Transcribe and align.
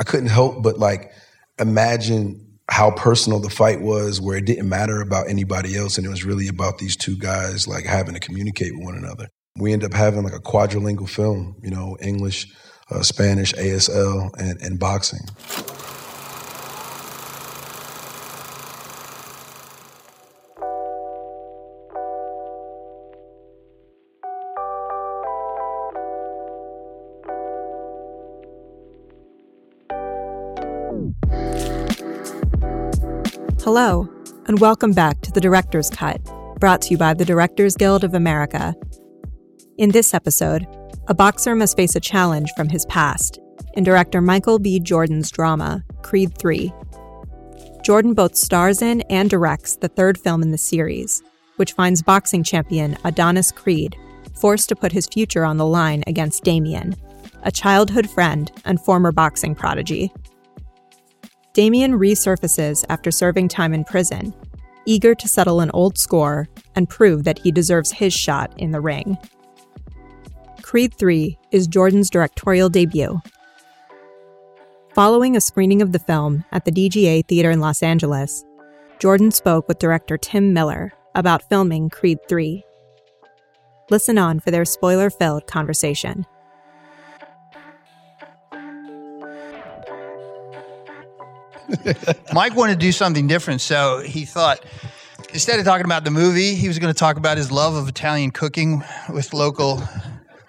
I 0.00 0.02
couldn't 0.02 0.30
help 0.30 0.62
but 0.62 0.78
like 0.78 1.12
imagine 1.60 2.50
how 2.70 2.92
personal 2.92 3.40
the 3.40 3.50
fight 3.50 3.80
was, 3.80 4.20
where 4.20 4.36
it 4.36 4.44
didn't 4.44 4.68
matter 4.68 5.00
about 5.00 5.28
anybody 5.28 5.76
else, 5.76 5.98
and 5.98 6.06
it 6.06 6.10
was 6.10 6.24
really 6.24 6.46
about 6.46 6.78
these 6.78 6.96
two 6.96 7.16
guys 7.16 7.66
like 7.66 7.84
having 7.84 8.14
to 8.14 8.20
communicate 8.20 8.72
with 8.76 8.84
one 8.84 8.96
another. 8.96 9.28
We 9.58 9.72
end 9.72 9.82
up 9.82 9.92
having 9.92 10.22
like 10.22 10.32
a 10.32 10.40
quadrilingual 10.40 11.08
film, 11.08 11.56
you 11.62 11.70
know, 11.70 11.96
English, 12.00 12.46
uh, 12.90 13.02
Spanish, 13.02 13.52
ASL, 13.54 14.30
and, 14.38 14.60
and 14.62 14.78
boxing. 14.78 15.20
Hello, 33.72 34.08
and 34.46 34.58
welcome 34.58 34.92
back 34.92 35.20
to 35.20 35.30
the 35.30 35.40
Director's 35.40 35.90
Cut, 35.90 36.20
brought 36.58 36.82
to 36.82 36.90
you 36.90 36.98
by 36.98 37.14
the 37.14 37.24
Directors 37.24 37.76
Guild 37.76 38.02
of 38.02 38.14
America. 38.14 38.74
In 39.78 39.92
this 39.92 40.12
episode, 40.12 40.66
a 41.06 41.14
boxer 41.14 41.54
must 41.54 41.76
face 41.76 41.94
a 41.94 42.00
challenge 42.00 42.50
from 42.56 42.68
his 42.68 42.84
past 42.86 43.38
in 43.74 43.84
director 43.84 44.20
Michael 44.20 44.58
B. 44.58 44.80
Jordan's 44.80 45.30
drama, 45.30 45.84
Creed 46.02 46.36
3. 46.36 46.72
Jordan 47.84 48.12
both 48.12 48.34
stars 48.34 48.82
in 48.82 49.02
and 49.02 49.30
directs 49.30 49.76
the 49.76 49.86
third 49.86 50.18
film 50.18 50.42
in 50.42 50.50
the 50.50 50.58
series, 50.58 51.22
which 51.54 51.74
finds 51.74 52.02
boxing 52.02 52.42
champion 52.42 52.98
Adonis 53.04 53.52
Creed 53.52 53.96
forced 54.34 54.68
to 54.70 54.74
put 54.74 54.90
his 54.90 55.06
future 55.06 55.44
on 55.44 55.58
the 55.58 55.64
line 55.64 56.02
against 56.08 56.42
Damien, 56.42 56.96
a 57.44 57.52
childhood 57.52 58.10
friend 58.10 58.50
and 58.64 58.80
former 58.80 59.12
boxing 59.12 59.54
prodigy. 59.54 60.12
Damien 61.52 61.98
resurfaces 61.98 62.84
after 62.88 63.10
serving 63.10 63.48
time 63.48 63.74
in 63.74 63.84
prison, 63.84 64.32
eager 64.86 65.14
to 65.14 65.28
settle 65.28 65.60
an 65.60 65.70
old 65.72 65.98
score 65.98 66.48
and 66.76 66.88
prove 66.88 67.24
that 67.24 67.40
he 67.40 67.50
deserves 67.50 67.90
his 67.90 68.14
shot 68.14 68.52
in 68.56 68.70
the 68.70 68.80
ring. 68.80 69.18
Creed 70.62 70.94
3 70.94 71.36
is 71.50 71.66
Jordan's 71.66 72.10
directorial 72.10 72.68
debut. 72.68 73.20
Following 74.94 75.36
a 75.36 75.40
screening 75.40 75.82
of 75.82 75.92
the 75.92 75.98
film 75.98 76.44
at 76.52 76.64
the 76.64 76.72
DGA 76.72 77.26
Theater 77.26 77.50
in 77.50 77.60
Los 77.60 77.82
Angeles, 77.82 78.44
Jordan 79.00 79.32
spoke 79.32 79.66
with 79.66 79.78
director 79.78 80.16
Tim 80.16 80.52
Miller 80.52 80.92
about 81.14 81.48
filming 81.48 81.88
Creed 81.88 82.18
3. 82.28 82.64
Listen 83.90 84.18
on 84.18 84.38
for 84.38 84.52
their 84.52 84.64
spoiler 84.64 85.10
filled 85.10 85.48
conversation. 85.48 86.24
Mike 92.32 92.54
wanted 92.56 92.74
to 92.74 92.78
do 92.78 92.92
something 92.92 93.26
different, 93.26 93.60
so 93.60 94.00
he 94.04 94.24
thought 94.24 94.64
instead 95.32 95.58
of 95.58 95.64
talking 95.64 95.84
about 95.84 96.04
the 96.04 96.10
movie, 96.10 96.54
he 96.54 96.68
was 96.68 96.78
going 96.78 96.92
to 96.92 96.98
talk 96.98 97.16
about 97.16 97.36
his 97.36 97.50
love 97.52 97.74
of 97.74 97.88
Italian 97.88 98.30
cooking 98.30 98.82
with 99.12 99.32
local, 99.32 99.82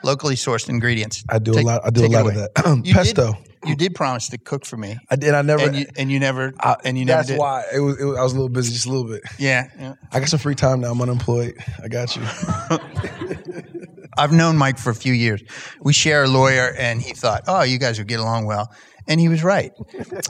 locally 0.03 0.35
sourced 0.35 0.69
ingredients. 0.69 1.23
I 1.29 1.39
do 1.39 1.53
Take- 1.53 1.63
a 1.63 1.67
lot. 1.67 1.81
I 1.85 1.89
do 1.89 2.05
a 2.05 2.07
lot 2.07 2.27
of 2.27 2.35
that. 2.35 2.81
You 2.85 2.93
Pesto. 2.93 3.33
Did, 3.33 3.69
you 3.69 3.75
did 3.75 3.93
promise 3.93 4.27
to 4.29 4.39
cook 4.39 4.65
for 4.65 4.75
me, 4.77 4.97
I 5.11 5.15
did. 5.15 5.35
I 5.35 5.43
never. 5.43 5.63
and 5.67 5.75
you, 5.75 5.85
and 5.95 6.11
you 6.11 6.19
never, 6.19 6.51
I- 6.59 6.77
and 6.83 6.97
you 6.97 7.05
never 7.05 7.17
that's 7.19 7.27
did. 7.29 7.37
why 7.37 7.63
it 7.73 7.79
was, 7.79 8.01
it 8.01 8.05
was. 8.05 8.17
I 8.17 8.23
was 8.23 8.31
a 8.33 8.35
little 8.35 8.49
busy, 8.49 8.73
just 8.73 8.87
a 8.87 8.89
little 8.89 9.07
bit. 9.07 9.21
Yeah, 9.37 9.67
yeah. 9.77 9.93
I 10.11 10.19
got 10.19 10.29
some 10.29 10.39
free 10.39 10.55
time 10.55 10.79
now. 10.81 10.91
I'm 10.91 10.99
unemployed. 11.01 11.53
I 11.83 11.87
got 11.87 12.15
you. 12.15 12.23
I've 14.17 14.31
known 14.33 14.57
Mike 14.57 14.77
for 14.77 14.89
a 14.89 14.95
few 14.95 15.13
years. 15.13 15.41
We 15.79 15.93
share 15.93 16.23
a 16.23 16.27
lawyer, 16.27 16.73
and 16.77 17.01
he 17.01 17.13
thought, 17.13 17.43
"Oh, 17.47 17.61
you 17.63 17.77
guys 17.77 17.97
would 17.97 18.07
get 18.07 18.19
along 18.19 18.45
well," 18.45 18.71
and 19.11 19.19
he 19.19 19.27
was 19.29 19.43
right. 19.43 19.71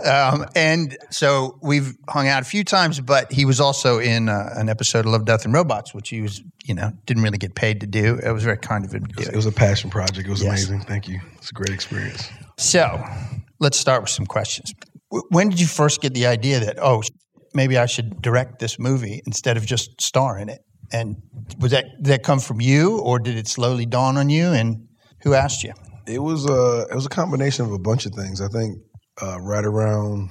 um, 0.06 0.46
and 0.56 0.98
so 1.10 1.58
we've 1.62 1.96
hung 2.10 2.28
out 2.28 2.42
a 2.42 2.46
few 2.46 2.64
times. 2.64 3.00
But 3.00 3.32
he 3.32 3.46
was 3.46 3.60
also 3.60 4.00
in 4.00 4.28
uh, 4.30 4.54
an 4.56 4.68
episode 4.70 5.06
of 5.06 5.12
Love, 5.12 5.26
Death, 5.26 5.46
and 5.46 5.54
Robots, 5.54 5.94
which 5.94 6.10
he 6.10 6.22
was, 6.22 6.42
you 6.66 6.74
know, 6.74 6.92
didn't 7.06 7.24
really 7.24 7.38
get 7.38 7.56
paid 7.56 7.80
to 7.82 7.88
do. 7.88 8.20
It 8.24 8.32
was 8.32 8.44
very 8.44 8.58
kind 8.58 8.84
of 8.86 8.92
him 8.94 9.06
to 9.06 9.14
do. 9.24 9.30
It 9.30 9.36
was 9.36 9.46
a 9.46 9.52
passion 9.52 9.90
project. 9.90 10.28
It 10.28 10.32
was 10.32 10.42
Yes. 10.44 10.50
amazing. 10.68 10.82
Thank 10.82 11.08
you. 11.08 11.20
It's 11.38 11.52
a 11.52 11.54
great 11.54 11.70
experience. 11.74 12.30
So 12.58 13.02
let's 13.60 13.78
start 13.78 14.02
with 14.02 14.10
some 14.12 14.26
questions. 14.26 14.74
W- 15.12 15.28
When 15.30 15.50
did 15.50 15.60
you 15.60 15.68
first 15.68 16.02
get 16.02 16.14
the 16.14 16.26
idea 16.28 16.60
that 16.60 16.78
oh, 16.82 17.02
maybe 17.54 17.78
I 17.78 17.86
should 17.86 18.22
direct 18.22 18.60
this 18.60 18.78
movie 18.80 19.22
instead 19.26 19.58
of 19.58 19.66
just 19.66 20.02
star 20.02 20.38
in 20.40 20.50
it? 20.50 20.62
And 20.94 21.16
was 21.60 21.72
that 21.72 21.86
did 21.98 22.06
that 22.14 22.24
come 22.24 22.40
from 22.40 22.60
you, 22.62 23.00
or 23.00 23.18
did 23.20 23.38
it 23.38 23.48
slowly 23.48 23.86
dawn 23.86 24.18
on 24.18 24.30
you? 24.30 24.48
And 24.52 24.88
who 25.24 25.34
asked 25.34 25.64
you? 25.64 25.74
It 26.08 26.20
was 26.20 26.46
a 26.46 26.88
it 26.90 26.96
was 26.96 27.06
a 27.06 27.10
combination 27.10 27.66
of 27.66 27.72
a 27.72 27.80
bunch 27.80 28.06
of 28.06 28.14
things. 28.14 28.42
I 28.42 28.48
think 28.48 28.80
uh, 29.22 29.40
right 29.42 29.66
around 29.66 30.30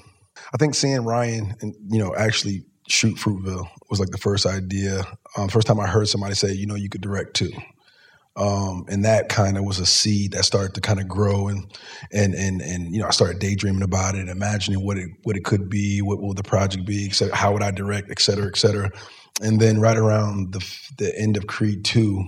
I 0.52 0.56
think 0.58 0.74
seeing 0.74 1.04
Ryan 1.04 1.54
and 1.60 1.74
you 1.88 1.98
know 1.98 2.14
actually 2.14 2.64
shoot 2.88 3.16
Fruitvale 3.16 3.68
was 3.88 4.00
like 4.00 4.10
the 4.10 4.18
first 4.18 4.46
idea. 4.46 5.04
Um, 5.36 5.48
first 5.48 5.66
time 5.66 5.80
I 5.80 5.86
heard 5.86 6.08
somebody 6.08 6.34
say, 6.34 6.52
you 6.52 6.66
know, 6.66 6.74
you 6.74 6.88
could 6.88 7.00
direct 7.00 7.34
too. 7.34 7.52
Um, 8.36 8.84
and 8.88 9.04
that 9.04 9.28
kind 9.28 9.58
of 9.58 9.64
was 9.64 9.78
a 9.78 9.86
seed 9.86 10.32
that 10.32 10.44
started 10.44 10.74
to 10.74 10.80
kind 10.80 11.00
of 11.00 11.08
grow 11.08 11.48
and 11.48 11.66
and 12.12 12.34
and 12.34 12.60
and 12.62 12.94
you 12.94 13.00
know 13.00 13.06
I 13.06 13.10
started 13.10 13.38
daydreaming 13.38 13.82
about 13.82 14.14
it, 14.14 14.28
imagining 14.28 14.84
what 14.84 14.98
it 14.98 15.08
what 15.24 15.36
it 15.36 15.44
could 15.44 15.68
be, 15.68 16.00
what 16.00 16.20
will 16.20 16.34
the 16.34 16.42
project 16.42 16.86
be, 16.86 17.12
how 17.32 17.52
would 17.52 17.62
I 17.62 17.70
direct, 17.70 18.10
et 18.10 18.20
cetera, 18.20 18.46
et 18.46 18.56
cetera. 18.56 18.90
And 19.42 19.60
then 19.60 19.80
right 19.80 19.96
around 19.96 20.52
the 20.52 20.60
the 20.98 21.16
end 21.18 21.36
of 21.36 21.48
Creed 21.48 21.84
two, 21.84 22.24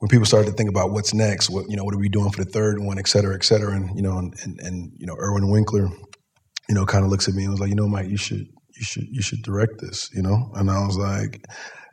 when 0.00 0.08
people 0.08 0.26
started 0.26 0.50
to 0.50 0.56
think 0.56 0.68
about 0.68 0.90
what's 0.90 1.14
next, 1.14 1.50
what 1.50 1.66
you 1.68 1.76
know, 1.76 1.84
what 1.84 1.94
are 1.94 1.98
we 1.98 2.08
doing 2.08 2.30
for 2.30 2.42
the 2.42 2.50
third 2.50 2.80
one, 2.80 2.98
et 2.98 3.06
cetera, 3.06 3.34
et 3.34 3.44
cetera, 3.44 3.72
and 3.72 3.94
you 3.94 4.02
know, 4.02 4.18
and 4.18 4.34
and, 4.42 4.58
and 4.60 4.92
you 4.98 5.06
know, 5.06 5.14
Irwin 5.14 5.50
Winkler, 5.50 5.88
you 6.68 6.74
know, 6.74 6.84
kind 6.86 7.04
of 7.04 7.10
looks 7.10 7.28
at 7.28 7.34
me 7.34 7.44
and 7.44 7.52
was 7.52 7.60
like, 7.60 7.68
you 7.68 7.76
know, 7.76 7.86
Mike, 7.86 8.08
you 8.08 8.16
should 8.16 8.46
you 8.74 8.82
should 8.82 9.04
you 9.10 9.22
should 9.22 9.42
direct 9.42 9.80
this, 9.80 10.10
you 10.12 10.22
know, 10.22 10.50
and 10.54 10.70
I 10.70 10.84
was 10.84 10.96
like. 10.96 11.44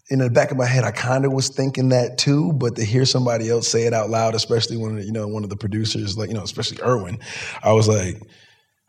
In 0.09 0.19
the 0.19 0.29
back 0.29 0.51
of 0.51 0.57
my 0.57 0.65
head, 0.65 0.85
I 0.85 0.91
kind 0.91 1.25
of 1.25 1.33
was 1.33 1.49
thinking 1.49 1.89
that 1.89 2.17
too, 2.17 2.53
but 2.53 2.77
to 2.77 2.85
hear 2.85 3.03
somebody 3.03 3.49
else 3.49 3.67
say 3.67 3.83
it 3.87 3.93
out 3.93 4.09
loud, 4.09 4.35
especially 4.35 4.77
when 4.77 4.99
you 4.99 5.11
know 5.11 5.27
one 5.27 5.43
of 5.43 5.49
the 5.49 5.57
producers, 5.57 6.17
like 6.17 6.29
you 6.29 6.33
know, 6.33 6.43
especially 6.43 6.81
Irwin, 6.81 7.19
I 7.61 7.73
was 7.73 7.89
like, 7.89 8.21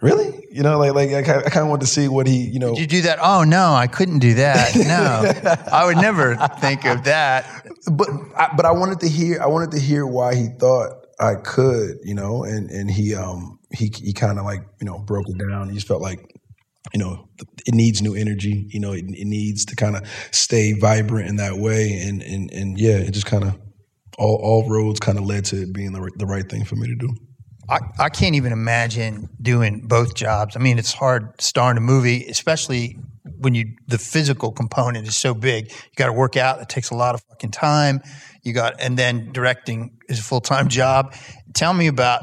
"Really?" 0.01 0.47
You 0.51 0.63
know, 0.63 0.79
like 0.79 0.95
like 0.95 1.11
I, 1.29 1.39
I 1.41 1.43
kind 1.51 1.59
of 1.65 1.69
wanted 1.69 1.83
to 1.83 1.87
see 1.93 2.09
what 2.09 2.27
he, 2.27 2.37
you 2.49 2.59
know, 2.59 2.75
Did 2.75 2.81
you 2.81 2.87
do 2.87 3.03
that? 3.03 3.19
Oh 3.21 3.45
no, 3.45 3.73
I 3.75 3.87
couldn't 3.87 4.21
do 4.21 4.35
that. 4.35 4.75
No, 4.77 5.63
I 5.73 5.85
would 5.87 5.97
never 5.99 6.37
think 6.61 6.85
of 6.85 7.05
that. 7.05 7.67
but 7.93 8.09
I, 8.37 8.53
but 8.57 8.65
I 8.65 8.73
wanted 8.73 9.01
to 9.01 9.09
hear 9.09 9.41
I 9.43 9.47
wanted 9.47 9.73
to 9.73 9.81
hear 9.81 10.07
why 10.07 10.35
he 10.35 10.49
thought 10.59 11.07
I 11.21 11.35
could, 11.35 11.99
you 12.03 12.15
know, 12.15 12.45
and 12.45 12.71
and 12.71 12.91
he 12.91 13.15
um 13.15 13.59
he 13.73 13.93
he 13.95 14.13
kind 14.13 14.39
of 14.39 14.45
like 14.45 14.61
you 14.81 14.87
know 14.87 14.99
broke 14.99 15.29
it 15.29 15.39
down. 15.39 15.69
He 15.69 15.75
just 15.75 15.87
felt 15.89 16.01
like 16.03 16.21
you 16.95 17.01
know 17.01 17.29
it 17.67 17.75
needs 17.75 18.01
new 18.01 18.15
energy, 18.15 18.67
you 18.71 18.81
know, 18.81 18.93
it, 18.93 19.05
it 19.09 19.27
needs 19.27 19.65
to 19.67 19.77
kind 19.77 19.97
of 19.97 20.03
stay 20.31 20.73
vibrant 20.73 21.29
in 21.29 21.37
that 21.37 21.59
way, 21.59 21.93
and 22.07 22.23
and 22.23 22.51
and 22.53 22.79
yeah, 22.81 22.97
it 22.99 23.11
just 23.11 23.27
kind 23.27 23.45
of 23.45 23.59
all 24.19 24.37
all 24.37 24.69
roads 24.69 24.99
kind 25.01 25.19
of 25.19 25.25
led 25.25 25.45
to 25.47 25.63
it 25.63 25.73
being 25.73 25.93
the 25.93 26.01
right- 26.01 26.17
the 26.19 26.27
right 26.27 26.49
thing 26.49 26.65
for 26.65 26.77
me 26.77 26.87
to 26.89 26.95
do. 26.97 27.15
I, 27.69 27.81
I 27.99 28.09
can't 28.09 28.35
even 28.35 28.53
imagine 28.53 29.29
doing 29.41 29.81
both 29.87 30.15
jobs. 30.15 30.57
I 30.57 30.61
mean, 30.61 30.79
it's 30.79 30.93
hard 30.93 31.41
starring 31.41 31.77
a 31.77 31.81
movie, 31.81 32.25
especially 32.27 32.99
when 33.39 33.55
you 33.55 33.77
the 33.87 33.99
physical 33.99 34.53
component 34.53 35.07
is 35.07 35.17
so 35.17 35.35
big. 35.35 35.71
You 35.71 35.97
got 35.97 36.07
to 36.07 36.13
work 36.13 36.37
out. 36.37 36.61
It 36.61 36.69
takes 36.69 36.91
a 36.91 36.95
lot 36.95 37.15
of 37.15 37.23
fucking 37.23 37.51
time. 37.51 38.01
You 38.43 38.53
got, 38.53 38.81
and 38.81 38.97
then 38.97 39.33
directing 39.33 39.99
is 40.09 40.19
a 40.19 40.23
full 40.23 40.41
time 40.41 40.69
job. 40.81 41.15
Tell 41.55 41.75
me 41.75 41.87
about. 41.87 42.23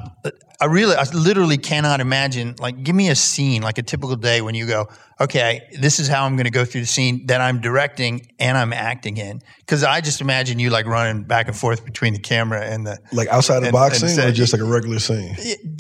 I 0.60 0.66
really, 0.66 0.96
I 0.96 1.04
literally 1.14 1.58
cannot 1.58 2.00
imagine. 2.00 2.56
Like, 2.60 2.84
give 2.84 2.96
me 2.96 3.10
a 3.10 3.16
scene, 3.16 3.62
like 3.62 3.78
a 3.78 3.84
typical 3.84 4.16
day 4.16 4.42
when 4.42 4.56
you 4.56 4.66
go, 4.66 4.88
okay, 5.20 5.68
this 5.80 6.00
is 6.00 6.08
how 6.08 6.26
I'm 6.26 6.36
going 6.36 6.46
to 6.46 6.52
go 6.52 6.64
through 6.64 6.82
the 6.82 6.88
scene 6.88 7.26
that 7.28 7.42
I'm 7.42 7.60
directing 7.62 8.28
and 8.40 8.58
I'm 8.58 8.72
acting 8.72 9.18
in. 9.18 9.42
Because 9.60 9.84
I 9.84 10.02
just 10.02 10.22
imagine 10.22 10.60
you 10.60 10.70
like 10.70 10.86
running 10.86 11.24
back 11.24 11.48
and 11.48 11.56
forth 11.56 11.84
between 11.84 12.14
the 12.14 12.20
camera 12.20 12.62
and 12.62 12.86
the 12.88 12.98
Like 13.12 13.28
outside 13.30 13.58
of 13.58 13.64
And- 13.64 13.68
and 13.68 13.74
boxing, 13.74 14.20
or 14.20 14.32
just 14.32 14.54
like 14.54 14.62
a 14.62 14.66
regular 14.66 15.00
scene. 15.00 15.36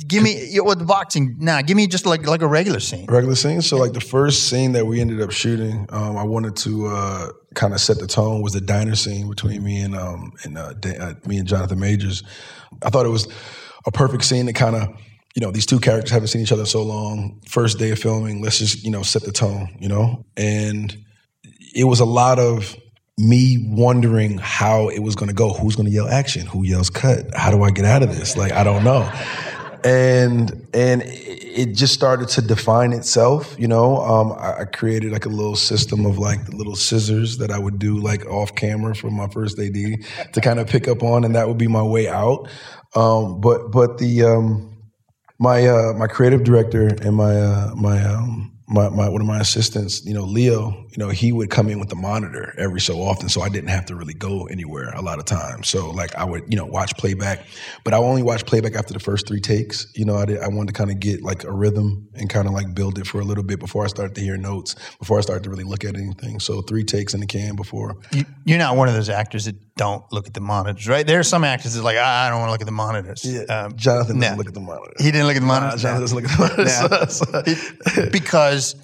Give 0.07 0.21
me 0.23 0.47
yeah, 0.49 0.61
well, 0.61 0.75
the 0.75 0.85
boxing. 0.85 1.37
Nah, 1.39 1.61
give 1.61 1.77
me 1.77 1.87
just 1.87 2.05
like 2.05 2.25
like 2.27 2.41
a 2.41 2.47
regular 2.47 2.79
scene. 2.79 3.05
regular 3.07 3.35
scene. 3.35 3.61
So 3.61 3.77
like 3.77 3.93
the 3.93 4.01
first 4.01 4.49
scene 4.49 4.73
that 4.73 4.85
we 4.85 4.99
ended 4.99 5.21
up 5.21 5.31
shooting, 5.31 5.85
um, 5.89 6.17
I 6.17 6.23
wanted 6.23 6.55
to 6.57 6.87
uh, 6.87 7.27
kind 7.53 7.73
of 7.73 7.79
set 7.79 7.99
the 7.99 8.07
tone 8.07 8.41
was 8.41 8.53
the 8.53 8.61
diner 8.61 8.95
scene 8.95 9.29
between 9.29 9.63
me 9.63 9.79
and 9.81 9.95
um, 9.95 10.33
and 10.43 10.57
uh, 10.57 10.73
uh, 10.99 11.13
me 11.25 11.37
and 11.37 11.47
Jonathan 11.47 11.79
Majors. 11.79 12.23
I 12.83 12.89
thought 12.89 13.05
it 13.05 13.09
was 13.09 13.27
a 13.85 13.91
perfect 13.91 14.23
scene 14.23 14.45
to 14.47 14.53
kind 14.53 14.75
of 14.75 14.89
you 15.35 15.41
know 15.41 15.51
these 15.51 15.65
two 15.65 15.79
characters 15.79 16.11
haven't 16.11 16.29
seen 16.29 16.41
each 16.41 16.51
other 16.51 16.65
so 16.65 16.81
long. 16.81 17.41
First 17.47 17.77
day 17.77 17.91
of 17.91 17.99
filming, 17.99 18.41
let's 18.41 18.59
just 18.59 18.83
you 18.83 18.91
know 18.91 19.03
set 19.03 19.23
the 19.23 19.31
tone, 19.31 19.75
you 19.79 19.89
know, 19.89 20.25
and 20.37 20.95
it 21.75 21.85
was 21.85 21.99
a 21.99 22.05
lot 22.05 22.39
of 22.39 22.75
me 23.17 23.65
wondering 23.69 24.37
how 24.37 24.89
it 24.89 24.99
was 24.99 25.15
going 25.15 25.29
to 25.29 25.35
go. 25.35 25.53
Who's 25.53 25.75
going 25.75 25.87
to 25.87 25.91
yell 25.91 26.07
action? 26.07 26.45
Who 26.47 26.63
yells 26.63 26.89
cut? 26.89 27.33
How 27.33 27.51
do 27.51 27.63
I 27.63 27.71
get 27.71 27.85
out 27.85 28.03
of 28.03 28.15
this? 28.15 28.37
Like 28.37 28.51
I 28.51 28.63
don't 28.63 28.83
know 28.83 29.09
and 29.85 30.67
and 30.73 31.03
it 31.05 31.73
just 31.73 31.93
started 31.93 32.27
to 32.27 32.41
define 32.41 32.91
itself. 32.91 33.55
You 33.59 33.67
know, 33.67 33.97
um, 33.97 34.33
I, 34.33 34.61
I 34.61 34.65
created 34.65 35.11
like 35.11 35.25
a 35.25 35.29
little 35.29 35.55
system 35.55 36.05
of 36.07 36.17
like 36.17 36.43
the 36.47 36.55
little 36.55 36.75
scissors 36.75 37.37
that 37.37 37.51
I 37.51 37.59
would 37.59 37.77
do 37.77 37.99
like 37.99 38.25
off 38.25 38.55
camera 38.55 38.95
for 38.95 39.11
my 39.11 39.27
first 39.27 39.59
AD 39.59 39.75
to 40.33 40.41
kind 40.41 40.59
of 40.59 40.67
pick 40.67 40.87
up 40.87 41.03
on, 41.03 41.23
and 41.23 41.35
that 41.35 41.47
would 41.47 41.59
be 41.59 41.67
my 41.67 41.83
way 41.83 42.09
out. 42.09 42.49
Um, 42.95 43.41
but 43.41 43.71
but 43.71 43.97
the 43.97 44.23
um, 44.23 44.77
my 45.39 45.67
uh, 45.67 45.93
my 45.93 46.07
creative 46.07 46.43
director 46.43 46.87
and 46.87 47.15
my 47.15 47.35
uh, 47.35 47.75
my 47.75 48.01
um, 48.03 48.54
my, 48.67 48.89
my 48.89 49.07
one 49.07 49.21
of 49.21 49.27
my 49.27 49.39
assistants, 49.39 50.03
you 50.05 50.13
know, 50.13 50.23
Leo, 50.23 50.71
you 50.89 50.97
know, 50.97 51.09
he 51.09 51.31
would 51.31 51.51
come 51.51 51.69
in 51.69 51.79
with 51.79 51.89
the 51.89 51.95
monitor 51.95 52.51
every 52.57 52.81
so 52.81 52.99
often, 53.01 53.29
so 53.29 53.41
I 53.41 53.49
didn't 53.49 53.69
have 53.69 53.85
to 53.87 53.95
really 53.95 54.15
go 54.15 54.45
anywhere 54.47 54.89
a 54.95 55.01
lot 55.03 55.19
of 55.19 55.25
times. 55.25 55.67
So 55.67 55.91
like 55.91 56.15
I 56.15 56.23
would, 56.23 56.43
you 56.49 56.57
know, 56.57 56.65
watch 56.65 56.97
playback, 56.97 57.45
but 57.83 57.93
I 57.93 57.97
only 57.97 58.23
watched 58.23 58.47
playback 58.47 58.73
after 58.75 58.91
the 58.93 58.99
first 58.99 59.27
three 59.27 59.39
takes. 59.39 59.85
You 59.93 60.05
know, 60.05 60.15
I 60.17 60.25
did, 60.25 60.39
I 60.39 60.47
wanted 60.47 60.73
to 60.73 60.73
kind 60.73 60.89
of 60.89 60.99
get 60.99 61.21
like 61.21 61.43
a 61.43 61.51
rhythm 61.51 62.07
and 62.15 62.27
kind 62.27 62.47
of 62.47 62.53
like 62.53 62.73
build 62.73 62.97
it 62.97 63.05
for 63.05 63.19
a 63.19 63.23
little 63.23 63.43
bit 63.43 63.59
before 63.59 63.83
I 63.83 63.87
started 63.87 64.15
to 64.15 64.21
hear 64.21 64.35
notes, 64.35 64.75
before 64.97 65.19
I 65.19 65.21
started 65.21 65.43
to 65.43 65.51
really 65.51 65.63
look 65.63 65.85
at 65.85 65.95
anything. 65.95 66.39
So 66.39 66.61
three 66.63 66.83
takes 66.83 67.13
in 67.13 67.19
the 67.19 67.27
can 67.27 67.55
before. 67.55 67.97
You, 68.13 68.25
you're 68.45 68.57
not 68.57 68.77
one 68.77 68.87
of 68.87 68.95
those 68.95 69.09
actors 69.09 69.45
that 69.45 69.57
don't 69.75 70.03
look 70.11 70.25
at 70.25 70.33
the 70.33 70.39
monitors, 70.41 70.87
right? 70.87 71.05
There 71.05 71.19
are 71.19 71.23
some 71.23 71.43
actors 71.43 71.75
that 71.75 71.83
like 71.83 71.97
I 71.97 72.29
don't 72.29 72.39
want 72.39 72.47
to 72.47 72.51
look 72.53 72.61
at 72.61 72.65
the 72.65 72.71
monitors. 72.71 73.23
Yeah, 73.25 73.41
Um, 73.41 73.75
Jonathan 73.75 74.19
doesn't 74.19 74.33
no. 74.33 74.37
look 74.37 74.47
at 74.47 74.53
the 74.55 74.59
monitor. 74.61 74.93
he 74.97 75.11
didn't 75.11 75.27
look 75.27 75.35
at 75.35 75.41
the 75.41 75.45
Nah, 75.45 75.59
monitors. 75.59 75.81
Jonathan 75.83 76.01
doesn't 76.01 76.15
look 76.15 76.31
at 76.31 76.37
the 76.37 76.63
monitor. 77.03 77.09
So- 77.11 77.41
so- 78.01 78.09
because 78.55 78.75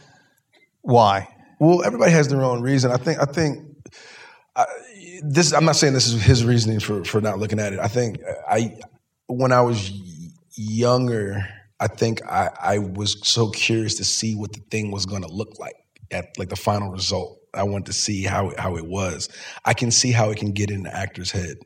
why? 0.81 1.27
Well, 1.59 1.83
everybody 1.83 2.11
has 2.11 2.27
their 2.27 2.43
own 2.43 2.61
reason. 2.61 2.91
I 2.91 2.97
think. 2.97 3.19
I 3.19 3.25
think 3.25 3.63
I, 4.55 4.65
this. 5.23 5.53
I'm 5.53 5.65
not 5.65 5.75
saying 5.75 5.93
this 5.93 6.07
is 6.07 6.21
his 6.21 6.43
reasoning 6.43 6.79
for 6.79 7.03
for 7.05 7.21
not 7.21 7.39
looking 7.39 7.59
at 7.59 7.73
it. 7.73 7.79
I 7.79 7.87
think 7.87 8.19
I 8.49 8.77
when 9.27 9.51
I 9.51 9.61
was 9.61 9.91
younger, 10.55 11.47
I 11.79 11.87
think 11.87 12.25
I, 12.25 12.49
I 12.59 12.77
was 12.79 13.17
so 13.27 13.49
curious 13.49 13.95
to 13.95 14.03
see 14.03 14.35
what 14.35 14.53
the 14.53 14.59
thing 14.71 14.91
was 14.91 15.05
going 15.05 15.21
to 15.21 15.29
look 15.29 15.59
like 15.59 15.75
at 16.09 16.37
like 16.37 16.49
the 16.49 16.55
final 16.55 16.91
result. 16.91 17.39
I 17.53 17.63
wanted 17.63 17.87
to 17.87 17.93
see 17.93 18.23
how 18.23 18.53
how 18.57 18.75
it 18.77 18.85
was. 18.85 19.29
I 19.63 19.73
can 19.73 19.91
see 19.91 20.11
how 20.11 20.31
it 20.31 20.37
can 20.37 20.51
get 20.51 20.71
in 20.71 20.83
the 20.83 20.95
actor's 20.95 21.31
head 21.31 21.57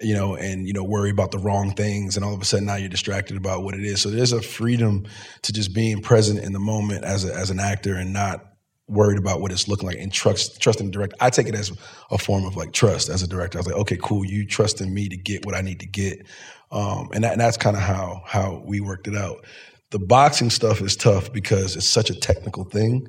you 0.00 0.14
know, 0.14 0.36
and 0.36 0.66
you 0.66 0.72
know, 0.72 0.84
worry 0.84 1.10
about 1.10 1.30
the 1.30 1.38
wrong 1.38 1.72
things, 1.72 2.16
and 2.16 2.24
all 2.24 2.34
of 2.34 2.40
a 2.40 2.44
sudden 2.44 2.66
now 2.66 2.76
you're 2.76 2.88
distracted 2.88 3.36
about 3.36 3.62
what 3.62 3.74
it 3.74 3.84
is. 3.84 4.00
So 4.00 4.10
there's 4.10 4.32
a 4.32 4.42
freedom 4.42 5.06
to 5.42 5.52
just 5.52 5.74
being 5.74 6.00
present 6.00 6.38
in 6.38 6.52
the 6.52 6.60
moment 6.60 7.04
as 7.04 7.24
a, 7.24 7.34
as 7.34 7.50
an 7.50 7.58
actor 7.60 7.94
and 7.94 8.12
not 8.12 8.44
worried 8.86 9.18
about 9.18 9.40
what 9.40 9.52
it's 9.52 9.68
looking 9.68 9.86
like 9.86 9.98
and 9.98 10.12
trust 10.12 10.60
trusting 10.60 10.86
the 10.86 10.92
director. 10.92 11.16
I 11.20 11.30
take 11.30 11.48
it 11.48 11.54
as 11.54 11.72
a 12.10 12.18
form 12.18 12.44
of 12.44 12.56
like 12.56 12.72
trust 12.72 13.08
as 13.08 13.22
a 13.22 13.28
director. 13.28 13.58
I 13.58 13.60
was 13.60 13.66
like, 13.66 13.76
okay, 13.76 13.98
cool, 14.00 14.24
you 14.24 14.46
trusting 14.46 14.92
me 14.92 15.08
to 15.08 15.16
get 15.16 15.44
what 15.44 15.54
I 15.54 15.60
need 15.60 15.80
to 15.80 15.86
get, 15.86 16.24
um, 16.70 17.08
and, 17.12 17.24
that, 17.24 17.32
and 17.32 17.40
that's 17.40 17.56
kind 17.56 17.76
of 17.76 17.82
how 17.82 18.22
how 18.24 18.62
we 18.64 18.80
worked 18.80 19.08
it 19.08 19.16
out. 19.16 19.44
The 19.90 19.98
boxing 19.98 20.50
stuff 20.50 20.80
is 20.80 20.96
tough 20.96 21.32
because 21.32 21.74
it's 21.74 21.86
such 21.86 22.10
a 22.10 22.14
technical 22.14 22.64
thing. 22.64 23.08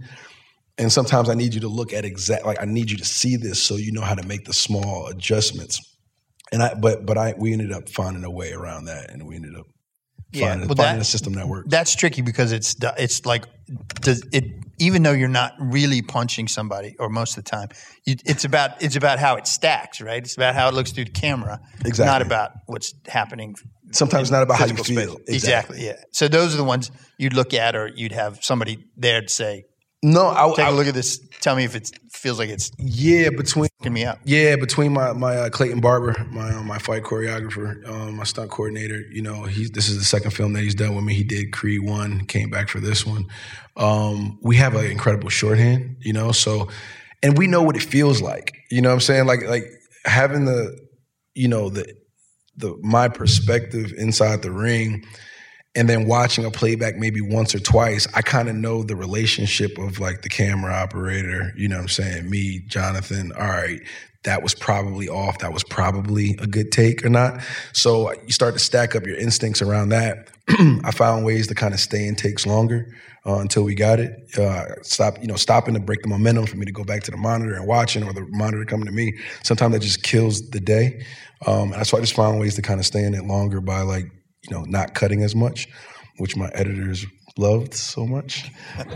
And 0.77 0.89
sometimes 0.89 1.29
I 1.29 1.33
need 1.33 1.53
you 1.53 1.59
to 1.59 1.67
look 1.67 1.91
at 1.91 2.05
exact 2.05 2.45
like 2.45 2.61
I 2.61 2.65
need 2.65 2.89
you 2.89 2.97
to 2.97 3.05
see 3.05 3.35
this 3.35 3.61
so 3.61 3.75
you 3.75 3.91
know 3.91 4.01
how 4.01 4.15
to 4.15 4.25
make 4.25 4.45
the 4.45 4.53
small 4.53 5.07
adjustments 5.07 5.88
and 6.51 6.61
I 6.63 6.73
but 6.73 7.05
but 7.05 7.17
I 7.17 7.33
we 7.37 7.53
ended 7.53 7.71
up 7.71 7.89
finding 7.89 8.23
a 8.23 8.31
way 8.31 8.51
around 8.53 8.85
that, 8.85 9.11
and 9.11 9.27
we 9.27 9.35
ended 9.35 9.55
up 9.55 9.65
Yeah, 10.31 10.49
finding, 10.49 10.67
well, 10.67 10.75
finding 10.75 10.95
that- 10.97 11.01
a 11.01 11.05
system 11.05 11.33
that 11.33 11.47
works. 11.47 11.67
That's 11.69 11.95
tricky 11.95 12.21
because 12.21 12.51
it's 12.51 12.75
it's 12.97 13.25
like 13.25 13.45
does 14.01 14.23
it 14.31 14.43
even 14.81 15.03
though 15.03 15.11
you're 15.11 15.27
not 15.27 15.53
really 15.59 16.01
punching 16.01 16.47
somebody 16.47 16.95
or 16.99 17.09
most 17.09 17.37
of 17.37 17.43
the 17.43 17.49
time, 17.49 17.67
you, 18.05 18.15
it's 18.25 18.45
about 18.45 18.81
it's 18.81 18.95
about 18.95 19.19
how 19.19 19.35
it 19.35 19.45
stacks, 19.47 19.99
right? 20.01 20.23
It's 20.23 20.37
about 20.37 20.55
how 20.55 20.69
it 20.69 20.73
looks 20.73 20.91
through 20.91 21.05
the 21.05 21.11
camera, 21.11 21.59
Exactly. 21.85 22.05
not 22.05 22.21
about 22.21 22.51
what's 22.67 22.93
happening. 23.07 23.55
Sometimes 23.91 24.29
not 24.31 24.43
about 24.43 24.57
how 24.59 24.65
you 24.67 24.75
feel. 24.75 25.15
space. 25.15 25.27
Exactly. 25.27 25.85
Yeah. 25.85 25.97
So 26.11 26.27
those 26.27 26.53
are 26.53 26.57
the 26.57 26.63
ones 26.63 26.91
you'd 27.17 27.33
look 27.33 27.53
at, 27.53 27.75
or 27.75 27.87
you'd 27.87 28.11
have 28.13 28.43
somebody 28.43 28.85
there 28.95 29.21
to 29.21 29.27
say, 29.27 29.63
No, 30.01 30.29
I, 30.29 30.51
"Take 30.55 30.65
I 30.65 30.69
a 30.69 30.71
look 30.71 30.87
at 30.87 30.93
this. 30.93 31.19
Tell 31.41 31.55
me 31.55 31.65
if 31.65 31.75
it 31.75 31.91
feels 32.11 32.39
like 32.39 32.49
it's 32.49 32.71
yeah 32.77 33.29
between 33.29 33.69
me 33.83 34.05
up." 34.05 34.19
yeah 34.23 34.55
between 34.55 34.93
my 34.93 35.11
my 35.11 35.35
uh, 35.35 35.49
Clayton 35.49 35.81
Barber, 35.81 36.15
my 36.31 36.53
uh, 36.53 36.63
my 36.63 36.77
fight 36.77 37.03
choreographer, 37.03 37.85
um, 37.89 38.15
my 38.15 38.23
stunt 38.23 38.49
coordinator. 38.49 39.01
You 39.11 39.21
know, 39.21 39.43
he's 39.43 39.71
this 39.71 39.89
is 39.89 39.97
the 39.97 40.05
second 40.05 40.31
film 40.31 40.53
that 40.53 40.61
he's 40.63 40.75
done 40.75 40.95
with 40.95 41.03
me. 41.03 41.13
He 41.13 41.23
did 41.23 41.51
Creed 41.51 41.83
one, 41.83 42.25
came 42.25 42.49
back 42.49 42.69
for 42.69 42.79
this 42.79 43.05
one. 43.05 43.25
Um, 43.75 44.39
we 44.41 44.55
have 44.55 44.75
an 44.75 44.85
incredible 44.85 45.29
shorthand. 45.29 45.97
You 45.99 46.13
know, 46.13 46.31
so 46.31 46.69
and 47.21 47.37
we 47.37 47.47
know 47.47 47.61
what 47.63 47.75
it 47.75 47.83
feels 47.83 48.21
like. 48.21 48.57
You 48.71 48.81
know, 48.81 48.89
what 48.89 48.95
I'm 48.95 49.01
saying 49.01 49.25
like 49.25 49.43
like 49.47 49.65
having 50.05 50.45
the 50.45 50.77
you 51.35 51.49
know 51.49 51.69
the 51.69 51.93
the 52.55 52.77
my 52.81 53.09
perspective 53.09 53.93
inside 53.97 54.43
the 54.43 54.51
ring 54.51 55.05
and 55.75 55.87
then 55.87 56.07
watching 56.07 56.45
a 56.45 56.51
playback 56.51 56.95
maybe 56.97 57.21
once 57.21 57.53
or 57.53 57.59
twice 57.59 58.07
i 58.15 58.21
kind 58.21 58.49
of 58.49 58.55
know 58.55 58.83
the 58.83 58.95
relationship 58.95 59.77
of 59.77 59.99
like 59.99 60.21
the 60.21 60.29
camera 60.29 60.73
operator 60.73 61.53
you 61.55 61.67
know 61.67 61.75
what 61.75 61.83
i'm 61.83 61.87
saying? 61.87 62.29
Me 62.29 62.59
jonathan 62.67 63.31
all 63.33 63.47
right 63.47 63.81
that 64.23 64.43
was 64.43 64.53
probably 64.53 65.07
off 65.07 65.39
that 65.39 65.53
was 65.53 65.63
probably 65.63 66.35
a 66.39 66.47
good 66.47 66.71
take 66.71 67.05
or 67.05 67.09
not. 67.09 67.41
So 67.71 68.11
you 68.23 68.31
start 68.31 68.53
to 68.53 68.59
stack 68.59 68.95
up 68.95 69.05
your 69.05 69.15
instincts 69.15 69.61
around 69.61 69.89
that. 69.89 70.29
I 70.83 70.91
found 70.91 71.25
ways 71.25 71.47
to 71.47 71.55
kind 71.55 71.73
of 71.73 71.79
stay 71.79 72.05
in 72.05 72.15
takes 72.15 72.45
longer 72.45 72.93
uh, 73.25 73.39
until 73.39 73.63
we 73.63 73.75
got 73.75 73.99
it. 73.99 74.11
Uh, 74.37 74.65
stop 74.81 75.21
you 75.21 75.27
know 75.27 75.37
stopping 75.37 75.73
to 75.73 75.79
break 75.79 76.01
the 76.01 76.09
momentum 76.09 76.47
for 76.47 76.57
me 76.57 76.65
to 76.65 76.71
go 76.71 76.83
back 76.83 77.03
to 77.03 77.11
the 77.11 77.17
monitor 77.17 77.55
and 77.55 77.65
watching 77.65 78.03
or 78.03 78.11
the 78.11 78.25
monitor 78.29 78.65
coming 78.65 78.85
to 78.85 78.91
me 78.91 79.17
sometimes 79.43 79.73
that 79.73 79.81
just 79.81 80.03
kills 80.03 80.49
the 80.49 80.59
day. 80.59 81.05
Um, 81.47 81.71
and 81.71 81.87
so 81.87 81.97
i 81.97 82.01
just 82.01 82.15
found 82.15 82.39
ways 82.39 82.55
to 82.55 82.61
kind 82.61 82.81
of 82.81 82.85
stay 82.85 83.05
in 83.05 83.13
it 83.13 83.23
longer 83.23 83.61
by 83.61 83.81
like 83.81 84.11
you 84.47 84.55
know, 84.55 84.63
not 84.63 84.93
cutting 84.93 85.23
as 85.23 85.35
much, 85.35 85.67
which 86.17 86.35
my 86.35 86.49
editors 86.53 87.05
loved 87.37 87.73
so 87.73 88.05
much. 88.05 88.51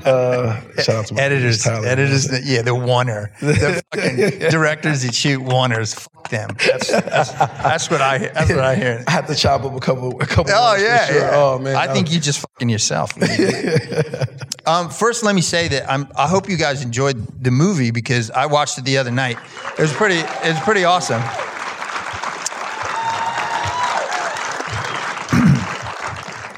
Uh, 0.06 0.60
shout 0.81 0.90
out 0.95 1.06
to 1.07 1.13
my 1.13 1.22
Editors, 1.22 1.63
Tyler. 1.63 1.88
editors, 1.88 2.28
the, 2.28 2.42
yeah, 2.44 2.62
the 2.62 2.72
oneer, 2.72 3.38
the 3.40 3.81
fucking 3.94 4.50
directors 4.51 5.04
that 5.04 5.16
shoot 5.16 5.42
oneers. 5.42 5.95
Fuck 5.95 6.30
them. 6.30 6.50
That's, 6.66 6.92
that's, 6.92 7.31
that's 7.31 7.90
what 7.90 8.01
I. 8.01 8.18
That's 8.18 8.50
what 8.50 8.60
I 8.60 8.75
hear. 8.75 9.04
I 9.07 9.12
had 9.12 9.28
to 9.28 9.36
chop 9.36 9.63
up 9.63 9.75
a 9.75 9.80
couple, 9.80 10.22
a 10.22 10.25
couple. 10.25 10.51
Oh 10.54 10.75
yeah, 10.75 11.06
sure. 11.06 11.18
yeah. 11.18 11.31
Oh 11.34 11.60
man, 11.60 11.75
I 11.75 11.92
think 11.94 12.12
you 12.12 12.19
just 12.19 12.39
fucking 12.39 12.69
yourself. 12.69 13.13
um, 14.66 14.89
first, 14.89 15.24
let 15.24 15.36
me 15.36 15.42
say 15.42 15.68
that 15.69 15.89
I'm. 15.89 16.07
I 16.16 16.28
hope 16.28 16.50
you 16.50 16.57
guys 16.57 16.84
enjoyed 16.84 17.44
the 17.44 17.51
movie 17.51 17.92
because 17.92 18.30
I 18.31 18.46
watched 18.46 18.78
it 18.78 18.86
the 18.86 18.98
other 18.98 19.12
night. 19.12 19.38
It 19.78 19.81
was 19.81 19.94
pretty. 19.94 20.19
It 20.19 20.54
was 20.54 20.60
pretty 20.62 20.84
awesome. 20.84 21.22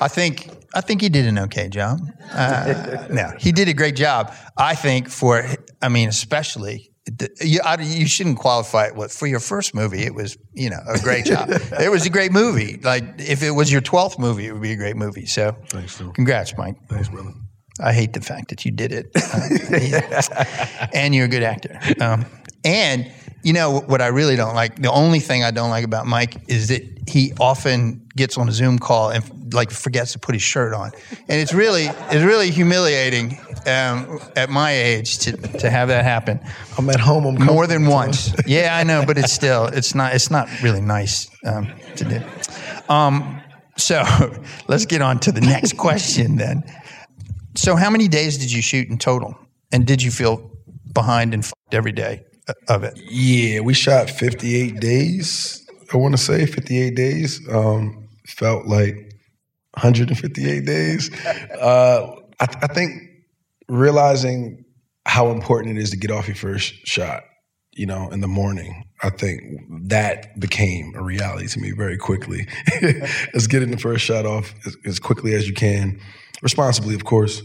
I 0.02 0.08
think. 0.08 0.50
I 0.74 0.82
think 0.82 1.00
he 1.02 1.08
did 1.08 1.26
an 1.26 1.40
okay 1.40 1.70
job. 1.70 2.02
Uh, 2.34 3.08
no, 3.10 3.32
he 3.40 3.54
did 3.54 3.70
a 3.70 3.74
great 3.74 3.96
job. 3.96 4.34
I 4.58 4.76
think 4.76 5.10
for. 5.10 5.46
I 5.82 5.90
mean, 5.90 6.10
especially. 6.10 6.92
You, 7.40 7.60
I, 7.64 7.80
you 7.80 8.08
shouldn't 8.08 8.40
qualify 8.40 8.88
it 8.88 8.96
with 8.96 9.14
for 9.14 9.28
your 9.28 9.40
first 9.40 9.76
movie. 9.76 10.02
It 10.02 10.16
was, 10.16 10.38
you 10.54 10.72
know, 10.72 10.80
a 10.88 11.00
great 11.00 11.26
job. 11.26 11.50
it 11.80 11.92
was 11.92 12.04
a 12.08 12.10
great 12.10 12.32
movie. 12.32 12.80
Like 12.82 13.04
if 13.20 13.44
it 13.44 13.52
was 13.52 13.72
your 13.72 13.82
twelfth 13.82 14.18
movie, 14.18 14.48
it 14.48 14.54
would 14.54 14.62
be 14.64 14.72
a 14.72 14.76
great 14.76 14.96
movie. 14.96 15.28
So, 15.28 15.56
Thanks, 15.70 15.96
Phil. 15.96 16.12
congrats, 16.14 16.58
Mike. 16.58 16.76
Thanks, 16.90 17.10
brother. 17.10 17.32
I 17.80 17.94
hate 17.94 18.14
the 18.14 18.22
fact 18.22 18.50
that 18.50 18.66
you 18.66 18.72
did 18.72 18.92
it, 18.92 19.12
Uh, 19.16 20.88
and 20.94 21.14
you're 21.14 21.26
a 21.26 21.28
good 21.30 21.44
actor. 21.44 21.80
Um, 22.02 22.26
and 22.64 23.12
you 23.46 23.54
know 23.54 23.80
what 23.82 24.02
I 24.02 24.08
really 24.08 24.36
don't 24.36 24.56
like. 24.56 24.82
The 24.82 24.92
only 24.92 25.20
thing 25.20 25.44
I 25.44 25.52
don't 25.52 25.70
like 25.70 25.86
about 25.86 26.08
Mike 26.08 26.38
is 26.48 26.70
that 26.70 26.82
he 27.08 27.32
often 27.40 28.02
gets 28.16 28.40
on 28.40 28.50
a 28.50 28.52
Zoom 28.52 28.80
call 28.80 29.12
and 29.12 29.54
like 29.54 29.70
forgets 29.70 30.14
to 30.14 30.20
put 30.20 30.34
his 30.34 30.42
shirt 30.42 30.74
on, 30.74 30.92
and 31.12 31.40
it's 31.40 31.54
really 31.54 31.86
it's 31.86 32.24
really 32.24 32.50
humiliating 32.50 33.38
um, 33.68 34.20
at 34.36 34.50
my 34.50 34.72
age 34.72 35.20
to 35.20 35.38
to 35.60 35.70
have 35.70 35.90
that 35.90 36.04
happen 36.04 36.40
I'm 36.80 36.90
at 36.90 37.00
home. 37.00 37.28
I'm 37.28 37.46
more 37.46 37.68
than 37.68 37.86
once. 37.86 38.34
Yeah, 38.48 38.76
I 38.76 38.84
know, 38.84 39.06
but 39.06 39.16
it's 39.16 39.32
still 39.32 39.68
it's 39.68 39.94
not 39.94 40.16
it's 40.16 40.32
not 40.32 40.50
really 40.64 40.82
nice 40.82 41.30
um, 41.46 41.72
to 41.98 42.04
do. 42.04 42.22
Um, 42.92 43.44
so 43.78 44.04
let's 44.68 44.88
get 44.88 45.04
on 45.04 45.20
to 45.20 45.32
the 45.32 45.42
next 45.42 45.78
question 45.78 46.38
then. 46.38 46.64
So, 47.54 47.76
how 47.76 47.92
many 47.92 48.08
days 48.08 48.40
did 48.40 48.52
you 48.52 48.64
shoot 48.64 48.90
in 48.90 48.98
total, 48.98 49.38
and 49.72 49.86
did 49.86 50.02
you 50.02 50.10
feel 50.10 50.50
behind 50.92 51.36
and 51.36 51.46
fucked 51.46 51.76
every 51.76 51.92
day 51.92 52.24
of 52.68 52.84
it? 52.84 53.00
Yeah, 53.10 53.62
we 53.62 53.74
shot 53.74 54.10
58 54.10 54.80
days. 54.80 55.66
I 55.94 55.98
want 55.98 56.14
to 56.14 56.22
say 56.22 56.46
58 56.46 56.96
days. 56.96 57.42
Um, 57.50 58.08
felt 58.28 58.66
like 58.66 58.96
158 59.76 60.66
days. 60.66 61.12
Uh, 61.56 62.20
I, 62.40 62.48
I 62.64 62.68
think 62.68 62.92
realizing 63.70 64.66
how 65.06 65.30
important 65.32 65.78
it 65.78 65.82
is 65.82 65.92
to 65.92 65.98
get 65.98 66.12
off 66.12 66.28
your 66.28 66.36
first 66.36 66.86
shot, 66.86 67.24
you 67.72 67.86
know, 67.86 68.10
in 68.10 68.20
the 68.20 68.28
morning. 68.28 68.84
I 69.02 69.10
think 69.10 69.42
that 69.88 70.40
became 70.40 70.94
a 70.96 71.02
reality 71.02 71.48
to 71.48 71.60
me 71.60 71.72
very 71.72 71.98
quickly. 71.98 72.48
Is 73.34 73.48
getting 73.48 73.72
the 73.72 73.78
first 73.78 74.04
shot 74.04 74.26
off 74.26 74.54
as, 74.66 74.76
as 74.86 75.00
quickly 75.00 75.34
as 75.34 75.48
you 75.48 75.54
can, 75.54 76.00
responsibly, 76.42 76.96
of 76.96 77.06
course. 77.06 77.42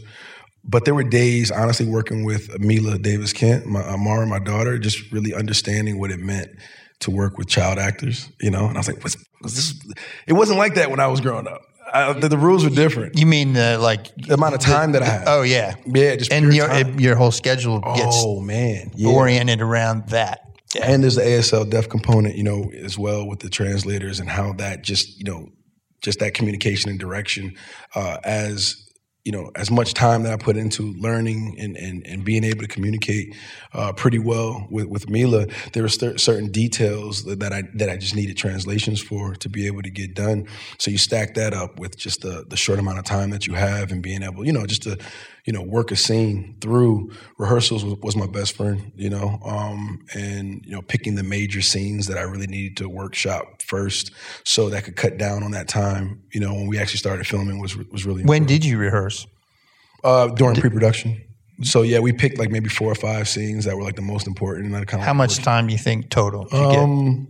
But 0.62 0.84
there 0.84 0.94
were 0.94 1.04
days, 1.04 1.50
honestly, 1.50 1.86
working 1.86 2.24
with 2.24 2.58
Mila 2.60 2.98
Davis 2.98 3.32
Kent, 3.32 3.66
my 3.66 3.80
Amara, 3.82 4.26
my 4.26 4.38
daughter, 4.38 4.78
just 4.78 5.10
really 5.10 5.34
understanding 5.34 5.98
what 5.98 6.10
it 6.10 6.20
meant 6.20 6.50
to 7.00 7.10
work 7.10 7.38
with 7.38 7.48
child 7.48 7.78
actors, 7.78 8.28
you 8.40 8.50
know. 8.50 8.66
And 8.66 8.76
I 8.76 8.80
was 8.80 8.88
like, 8.88 9.02
"What's 9.02 9.16
was 9.42 9.54
this?" 9.54 9.94
It 10.26 10.34
wasn't 10.34 10.58
like 10.58 10.74
that 10.74 10.90
when 10.90 11.00
I 11.00 11.06
was 11.06 11.20
growing 11.20 11.48
up. 11.48 11.62
I, 11.92 12.12
the, 12.12 12.28
the 12.28 12.38
rules 12.38 12.62
were 12.62 12.70
different. 12.70 13.18
You 13.18 13.26
mean 13.26 13.54
the 13.54 13.78
like 13.78 14.14
The 14.14 14.34
amount 14.34 14.54
of 14.54 14.60
time 14.60 14.92
that 14.92 15.02
I 15.02 15.06
had. 15.06 15.24
Oh 15.26 15.42
yeah, 15.42 15.74
Yeah, 15.86 16.16
just 16.16 16.32
and 16.32 16.52
your 16.52 16.70
your 17.00 17.16
whole 17.16 17.32
schedule 17.32 17.80
gets 17.80 18.22
oh 18.24 18.40
man, 18.40 18.92
yeah. 18.94 19.08
oriented 19.08 19.60
around 19.60 20.08
that. 20.08 20.40
And 20.80 21.02
there's 21.02 21.16
the 21.16 21.22
ASL 21.22 21.68
deaf 21.68 21.88
component, 21.88 22.36
you 22.36 22.44
know, 22.44 22.70
as 22.72 22.96
well 22.96 23.26
with 23.26 23.40
the 23.40 23.48
translators 23.48 24.20
and 24.20 24.28
how 24.30 24.52
that 24.54 24.82
just, 24.82 25.18
you 25.18 25.24
know, 25.24 25.48
just 26.00 26.20
that 26.20 26.34
communication 26.34 26.90
and 26.90 27.00
direction 27.00 27.56
uh, 27.96 28.18
as 28.22 28.88
you 29.24 29.32
know, 29.32 29.50
as 29.54 29.70
much 29.70 29.92
time 29.92 30.22
that 30.22 30.32
I 30.32 30.36
put 30.36 30.56
into 30.56 30.94
learning 30.94 31.56
and 31.58 31.76
and, 31.76 32.06
and 32.06 32.24
being 32.24 32.42
able 32.42 32.62
to 32.62 32.68
communicate 32.68 33.36
uh, 33.74 33.92
pretty 33.92 34.18
well 34.18 34.66
with, 34.70 34.86
with 34.86 35.10
Mila, 35.10 35.46
there 35.72 35.82
were 35.82 35.90
cer- 35.90 36.16
certain 36.16 36.50
details 36.50 37.24
that, 37.24 37.38
that 37.40 37.52
I 37.52 37.64
that 37.74 37.90
I 37.90 37.96
just 37.96 38.16
needed 38.16 38.36
translations 38.38 39.00
for 39.00 39.34
to 39.34 39.48
be 39.48 39.66
able 39.66 39.82
to 39.82 39.90
get 39.90 40.14
done. 40.14 40.46
So 40.78 40.90
you 40.90 40.98
stack 40.98 41.34
that 41.34 41.52
up 41.52 41.78
with 41.78 41.98
just 41.98 42.22
the 42.22 42.46
the 42.48 42.56
short 42.56 42.78
amount 42.78 42.98
of 42.98 43.04
time 43.04 43.30
that 43.30 43.46
you 43.46 43.54
have 43.54 43.92
and 43.92 44.02
being 44.02 44.22
able, 44.22 44.44
you 44.46 44.52
know, 44.52 44.64
just 44.66 44.84
to 44.84 44.96
you 45.44 45.52
know 45.52 45.62
work 45.62 45.90
a 45.90 45.96
scene 45.96 46.56
through 46.60 47.10
rehearsals 47.36 47.84
was, 47.84 47.96
was 48.02 48.16
my 48.16 48.26
best 48.26 48.56
friend, 48.56 48.92
you 48.96 49.10
know, 49.10 49.38
um, 49.44 50.04
and 50.14 50.64
you 50.64 50.72
know 50.72 50.82
picking 50.82 51.14
the 51.14 51.22
major 51.22 51.60
scenes 51.60 52.06
that 52.06 52.16
I 52.16 52.22
really 52.22 52.46
needed 52.46 52.78
to 52.78 52.88
workshop 52.88 53.59
first, 53.70 54.10
so 54.44 54.68
that 54.70 54.84
could 54.84 54.96
cut 54.96 55.14
down 55.16 55.42
on 55.42 55.52
that 55.52 55.68
time. 55.68 56.04
You 56.34 56.40
know, 56.40 56.52
when 56.58 56.66
we 56.66 56.78
actually 56.78 56.98
started 56.98 57.26
filming 57.26 57.58
was 57.64 57.72
was 57.76 58.04
really 58.04 58.22
When 58.24 58.42
important. 58.42 58.48
did 58.48 58.64
you 58.68 58.76
rehearse? 58.78 59.26
Uh, 60.02 60.28
during 60.28 60.56
pre-production. 60.60 61.10
So 61.62 61.82
yeah, 61.82 61.98
we 62.00 62.12
picked 62.12 62.38
like 62.38 62.50
maybe 62.50 62.68
four 62.70 62.90
or 62.90 62.94
five 62.94 63.28
scenes 63.28 63.64
that 63.66 63.76
were 63.76 63.82
like 63.88 63.96
the 63.96 64.02
most 64.12 64.26
important. 64.26 64.66
And 64.66 64.74
I 64.76 64.84
kind 64.84 65.00
of 65.02 65.06
How 65.06 65.12
much 65.14 65.38
time 65.38 65.66
do 65.66 65.72
you 65.72 65.78
think 65.78 66.08
total? 66.10 66.44
did? 66.44 66.54
Um, 66.78 67.28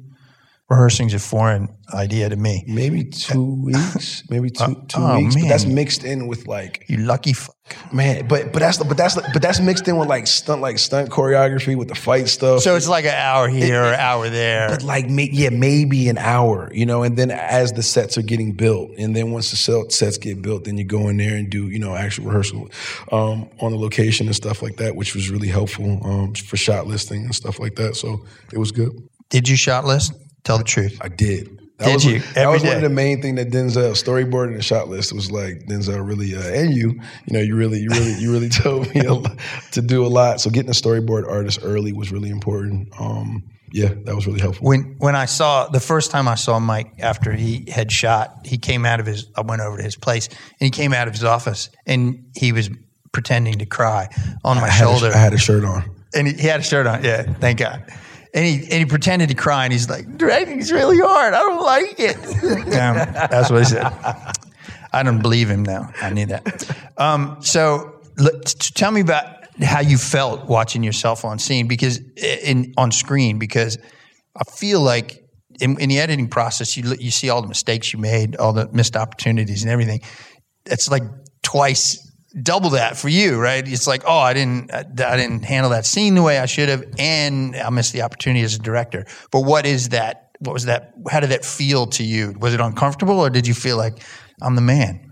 Rehearsing's 0.71 1.15
a 1.15 1.19
foreign 1.19 1.69
idea 1.93 2.29
to 2.29 2.37
me. 2.37 2.63
maybe 2.69 3.03
two 3.03 3.57
weeks, 3.65 4.23
maybe 4.31 4.51
two 4.51 4.77
two 4.87 5.01
oh, 5.01 5.17
weeks. 5.19 5.35
But 5.35 5.49
that's 5.49 5.65
mixed 5.65 6.05
in 6.05 6.29
with 6.29 6.47
like 6.47 6.85
You 6.87 6.99
lucky 6.99 7.33
fuck. 7.33 7.57
man, 7.93 8.29
but 8.29 8.53
but 8.53 8.61
that's 8.61 8.79
but 8.79 8.97
that's 8.97 9.17
but 9.17 9.43
that's 9.43 9.59
mixed 9.59 9.89
in 9.89 9.97
with 9.97 10.09
like 10.09 10.29
stunt 10.29 10.63
like 10.63 10.79
stunt 10.79 11.11
choreography 11.11 11.77
with 11.77 11.89
the 11.89 11.97
fight 11.97 12.29
stuff. 12.29 12.61
So 12.61 12.77
it's 12.77 12.87
like 12.87 13.05
an 13.05 13.17
hour 13.17 13.49
here 13.49 13.83
or 13.83 13.89
an 13.89 13.99
hour 13.99 14.29
there. 14.29 14.69
but 14.69 14.85
like 14.85 15.11
may, 15.11 15.29
yeah, 15.33 15.49
maybe 15.49 16.09
an 16.09 16.19
hour, 16.19 16.71
you 16.73 16.87
know, 16.87 17.03
and 17.03 17.17
then 17.17 17.33
as 17.33 17.73
the 17.73 17.83
sets 17.83 18.17
are 18.17 18.23
getting 18.23 18.53
built, 18.53 18.93
and 18.97 19.17
then 19.17 19.33
once 19.33 19.51
the 19.51 19.57
sets 19.57 20.19
get 20.19 20.41
built, 20.41 20.67
then 20.67 20.79
you 20.79 20.85
go 20.85 21.09
in 21.09 21.17
there 21.17 21.35
and 21.35 21.51
do 21.51 21.69
you 21.69 21.81
know 21.81 21.97
actual 21.97 22.27
rehearsal 22.27 22.71
um, 23.11 23.51
on 23.61 23.73
the 23.73 23.79
location 23.79 24.29
and 24.29 24.37
stuff 24.37 24.63
like 24.63 24.77
that, 24.77 24.95
which 24.95 25.17
was 25.17 25.31
really 25.31 25.49
helpful 25.49 26.01
um, 26.05 26.33
for 26.35 26.57
shot 26.57 26.87
listing 26.87 27.25
and 27.25 27.35
stuff 27.35 27.59
like 27.59 27.75
that. 27.75 27.97
So 27.97 28.25
it 28.53 28.59
was 28.59 28.71
good. 28.71 28.93
Did 29.31 29.49
you 29.49 29.57
shot 29.57 29.85
list? 29.85 30.13
Tell 30.45 30.59
the 30.59 30.65
truth. 30.65 30.99
I 31.01 31.09
did. 31.09 31.61
That 31.81 31.87
Did 31.87 31.95
was, 31.95 32.05
you? 32.05 32.19
That 32.21 32.37
Every 32.37 32.53
was 32.53 32.65
one 32.65 32.77
of 32.77 32.83
the 32.83 32.91
main 32.91 33.23
thing 33.23 33.37
that 33.37 33.49
Denzel 33.49 33.93
storyboard 33.93 34.49
and 34.49 34.57
the 34.57 34.63
shot 34.63 34.89
list 34.89 35.15
was 35.15 35.31
like 35.31 35.65
Denzel 35.67 36.07
really 36.07 36.37
uh, 36.37 36.43
and 36.43 36.75
you, 36.75 37.01
you 37.25 37.33
know, 37.33 37.41
you 37.41 37.57
really, 37.57 37.79
you 37.79 37.89
really, 37.89 38.15
you 38.17 38.31
really 38.31 38.49
told 38.51 38.95
me 38.95 39.01
a 39.01 39.15
lot, 39.15 39.39
to 39.73 39.81
do 39.81 40.05
a 40.05 40.09
lot. 40.09 40.43
So 40.43 40.51
getting 40.51 40.69
a 40.69 40.75
storyboard 40.75 41.27
artist 41.27 41.61
early 41.63 41.95
was 41.95 42.13
really 42.13 42.29
important. 42.29 42.89
Um, 43.01 43.45
yeah, 43.73 43.95
that 44.05 44.15
was 44.15 44.27
really 44.27 44.41
helpful. 44.41 44.67
When 44.67 44.97
when 44.99 45.17
I 45.17 45.25
saw 45.25 45.69
the 45.69 45.81
first 45.81 46.11
time 46.11 46.29
I 46.29 46.35
saw 46.35 46.59
Mike 46.59 46.93
after 46.99 47.33
he 47.33 47.65
had 47.71 47.91
shot, 47.91 48.41
he 48.45 48.59
came 48.59 48.85
out 48.85 49.01
of 49.01 49.07
his. 49.07 49.31
I 49.35 49.41
went 49.41 49.63
over 49.63 49.79
to 49.79 49.83
his 49.83 49.97
place 49.97 50.29
and 50.29 50.37
he 50.61 50.71
came 50.71 50.93
out 50.93 51.09
of 51.09 51.15
his 51.15 51.25
office 51.25 51.71
and 51.87 52.27
he 52.37 52.53
was 52.53 52.69
pretending 53.13 53.59
to 53.61 53.67
cry 53.67 54.09
on 54.45 54.59
my 54.59 54.65
I 54.65 54.71
shoulder. 54.71 55.09
a, 55.11 55.15
I 55.15 55.19
had 55.19 55.33
a 55.33 55.39
shirt 55.39 55.65
on. 55.65 55.89
and 56.15 56.27
he, 56.27 56.35
he 56.35 56.47
had 56.47 56.61
a 56.61 56.65
shirt 56.65 56.87
on. 56.87 57.05
Yeah, 57.05 57.23
thank 57.23 57.61
God. 57.61 57.91
And 58.33 58.45
he 58.45 58.63
and 58.63 58.73
he 58.73 58.85
pretended 58.87 59.29
to 59.31 59.35
cry, 59.35 59.65
and 59.65 59.73
he's 59.73 59.91
like, 59.91 60.17
"Directing's 60.17 60.71
really 60.71 60.99
hard. 60.99 61.35
I 61.35 61.39
don't 61.39 61.63
like 61.63 61.99
it." 61.99 62.17
that's 62.71 63.51
what 63.51 63.59
he 63.61 63.65
said. 63.65 63.85
I 64.93 65.03
don't 65.03 65.23
believe 65.23 65.49
him 65.51 65.65
now. 65.65 65.93
I 66.01 66.11
knew 66.11 66.27
that. 66.27 66.77
Um, 66.97 67.39
so, 67.41 68.01
let, 68.19 68.45
t- 68.45 68.73
tell 68.75 68.91
me 68.91 69.01
about 69.01 69.25
how 69.63 69.81
you 69.81 69.99
felt 69.99 70.49
watching 70.49 70.83
yourself 70.83 71.25
on 71.25 71.39
scene 71.39 71.69
because 71.69 72.01
in 72.17 72.73
on 72.77 72.93
screen 72.93 73.39
because 73.39 73.79
I 74.37 74.45
feel 74.45 74.81
like 74.81 75.25
in, 75.61 75.79
in 75.81 75.89
the 75.89 75.99
editing 75.99 76.29
process 76.29 76.77
you 76.77 76.95
you 76.99 77.11
see 77.11 77.31
all 77.31 77.43
the 77.43 77.49
mistakes 77.49 77.93
you 77.93 77.99
made, 77.99 78.37
all 78.37 78.53
the 78.53 78.69
missed 78.73 78.97
opportunities, 78.97 79.63
and 79.63 79.71
everything. 79.71 80.01
It's 80.67 80.91
like 80.91 81.03
twice 81.43 82.10
double 82.43 82.71
that 82.71 82.97
for 82.97 83.09
you, 83.09 83.39
right? 83.39 83.67
It's 83.67 83.87
like, 83.87 84.03
oh, 84.07 84.19
I 84.19 84.33
didn't, 84.33 84.73
I 84.73 84.83
didn't 85.17 85.45
handle 85.45 85.71
that 85.71 85.87
scene 85.87 86.15
the 86.15 86.23
way 86.23 86.39
I 86.39 86.47
should 86.47 86.69
have, 86.69 86.85
and 86.99 87.57
I 87.57 87.71
missed 87.71 87.93
the 87.93 88.03
opportunity 88.03 88.43
as 88.45 88.55
a 88.55 88.59
director. 88.59 89.07
But 89.31 89.41
what 89.41 89.67
is 89.67 89.91
that? 89.91 90.31
What 90.39 90.53
was 90.53 90.65
that? 90.67 90.95
How 91.11 91.21
did 91.21 91.31
that 91.31 91.45
feel 91.45 91.87
to 91.89 92.05
you? 92.05 92.35
Was 92.41 92.55
it 92.55 92.61
uncomfortable, 92.61 93.19
or 93.19 93.31
did 93.31 93.47
you 93.47 93.55
feel 93.55 93.77
like 93.77 94.03
I'm 94.41 94.55
the 94.55 94.63
man? 94.63 95.11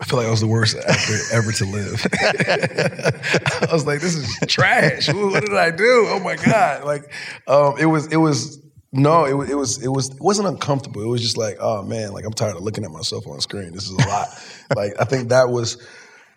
I 0.00 0.04
feel 0.06 0.18
like 0.18 0.28
I 0.28 0.30
was 0.30 0.40
the 0.40 0.46
worst 0.46 0.76
actor 0.76 1.18
ever 1.32 1.52
to 1.52 1.64
live. 1.66 2.06
I 3.68 3.72
was 3.72 3.86
like, 3.86 4.00
this 4.00 4.14
is 4.14 4.34
trash. 4.46 5.12
What 5.12 5.44
did 5.44 5.54
I 5.54 5.70
do? 5.70 6.06
Oh 6.08 6.20
my 6.20 6.36
god! 6.36 6.84
Like, 6.84 7.12
um, 7.46 7.74
it 7.78 7.86
was, 7.86 8.06
it 8.06 8.16
was. 8.16 8.58
No, 8.92 9.24
it 9.24 9.34
was, 9.34 9.48
it 9.48 9.54
was, 9.54 9.84
it 9.84 9.88
was, 9.88 10.08
it 10.10 10.20
wasn't 10.20 10.48
uncomfortable. 10.48 11.00
It 11.02 11.06
was 11.06 11.22
just 11.22 11.36
like, 11.36 11.58
oh 11.60 11.84
man, 11.84 12.12
like 12.12 12.24
I'm 12.24 12.32
tired 12.32 12.56
of 12.56 12.62
looking 12.62 12.84
at 12.84 12.90
myself 12.90 13.24
on 13.28 13.40
screen. 13.40 13.72
This 13.72 13.84
is 13.84 13.92
a 13.92 14.08
lot. 14.08 14.28
like, 14.76 14.94
I 14.98 15.04
think 15.04 15.28
that 15.28 15.48
was, 15.48 15.76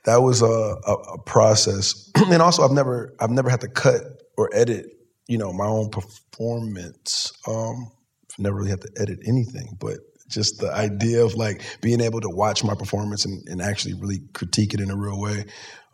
that 0.05 0.21
was 0.21 0.41
a, 0.41 0.45
a, 0.45 0.93
a 0.93 1.23
process. 1.23 2.11
and 2.15 2.41
also, 2.41 2.63
I've 2.63 2.71
never, 2.71 3.15
I've 3.19 3.31
never 3.31 3.49
had 3.49 3.61
to 3.61 3.67
cut 3.67 4.01
or 4.37 4.49
edit, 4.53 4.87
you 5.27 5.37
know, 5.37 5.53
my 5.53 5.65
own 5.65 5.89
performance. 5.89 7.31
Um, 7.47 7.91
I've 8.31 8.39
never 8.39 8.55
really 8.55 8.69
had 8.69 8.81
to 8.81 8.89
edit 8.97 9.19
anything, 9.25 9.77
but 9.79 9.97
just 10.33 10.59
the 10.59 10.73
idea 10.73 11.23
of 11.23 11.35
like 11.35 11.61
being 11.81 12.01
able 12.01 12.19
to 12.21 12.29
watch 12.29 12.63
my 12.63 12.73
performance 12.73 13.25
and, 13.25 13.47
and 13.47 13.61
actually 13.61 13.93
really 13.93 14.19
critique 14.33 14.73
it 14.73 14.79
in 14.79 14.89
a 14.89 14.95
real 14.95 15.19
way. 15.19 15.45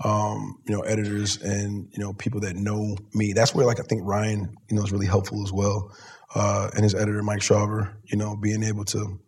Um, 0.03 0.55
you 0.65 0.73
know, 0.73 0.81
editors 0.81 1.41
and 1.41 1.89
you 1.91 2.01
know 2.01 2.13
people 2.13 2.39
that 2.41 2.55
know 2.55 2.95
me. 3.13 3.33
That's 3.33 3.53
where 3.53 3.65
like 3.65 3.79
I 3.79 3.83
think 3.83 4.03
Ryan, 4.05 4.55
you 4.69 4.77
know, 4.77 4.83
is 4.83 4.91
really 4.91 5.07
helpful 5.07 5.43
as 5.43 5.51
well, 5.51 5.93
uh, 6.33 6.69
and 6.73 6.83
his 6.83 6.95
editor 6.95 7.21
Mike 7.21 7.41
Shawver. 7.41 7.95
You 8.05 8.17
know, 8.17 8.37
being 8.37 8.63
able 8.63 8.85
to, 8.85 9.19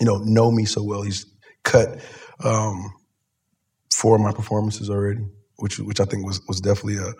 you 0.00 0.06
know, 0.06 0.18
know 0.18 0.50
me 0.50 0.64
so 0.64 0.82
well. 0.82 1.02
He's 1.02 1.24
cut 1.62 2.00
um, 2.42 2.92
four 3.98 4.14
of 4.14 4.20
my 4.20 4.32
performances 4.32 4.88
already, 4.88 5.24
which 5.56 5.78
which 5.80 6.00
I 6.00 6.04
think 6.04 6.24
was 6.24 6.40
was 6.46 6.60
definitely 6.60 6.98
a, 6.98 7.12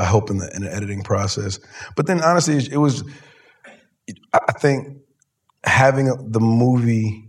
a 0.00 0.04
help 0.04 0.28
in 0.28 0.38
the 0.38 0.50
in 0.56 0.62
the 0.62 0.74
editing 0.74 1.02
process. 1.02 1.60
But 1.94 2.06
then 2.06 2.20
honestly, 2.20 2.56
it 2.56 2.78
was. 2.78 3.04
I 4.32 4.52
think 4.52 4.98
having 5.64 6.06
the 6.30 6.40
movie 6.40 7.28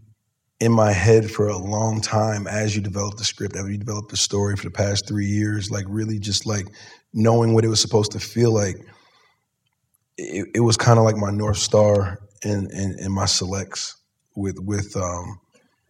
in 0.60 0.72
my 0.72 0.92
head 0.92 1.30
for 1.30 1.48
a 1.48 1.58
long 1.58 2.02
time 2.02 2.48
as 2.48 2.76
you 2.76 2.82
develop 2.82 3.18
the 3.18 3.24
script, 3.24 3.56
as 3.56 3.68
you 3.68 3.78
develop 3.78 4.10
the 4.10 4.18
story 4.18 4.56
for 4.56 4.64
the 4.64 4.72
past 4.72 5.08
three 5.08 5.26
years, 5.26 5.72
like 5.72 5.86
really 5.88 6.20
just 6.20 6.46
like 6.46 6.68
knowing 7.14 7.54
what 7.54 7.64
it 7.66 7.68
was 7.68 7.80
supposed 7.80 8.12
to 8.12 8.20
feel 8.20 8.52
like. 8.52 8.78
It, 10.20 10.48
it 10.56 10.60
was 10.62 10.78
kind 10.78 10.98
of 10.98 11.06
like 11.06 11.16
my 11.16 11.30
north 11.30 11.58
star 11.58 12.18
in, 12.44 12.70
in 12.72 12.98
in 13.00 13.12
my 13.12 13.26
selects 13.26 13.96
with 14.36 14.58
with 14.60 14.96
um, 14.96 15.40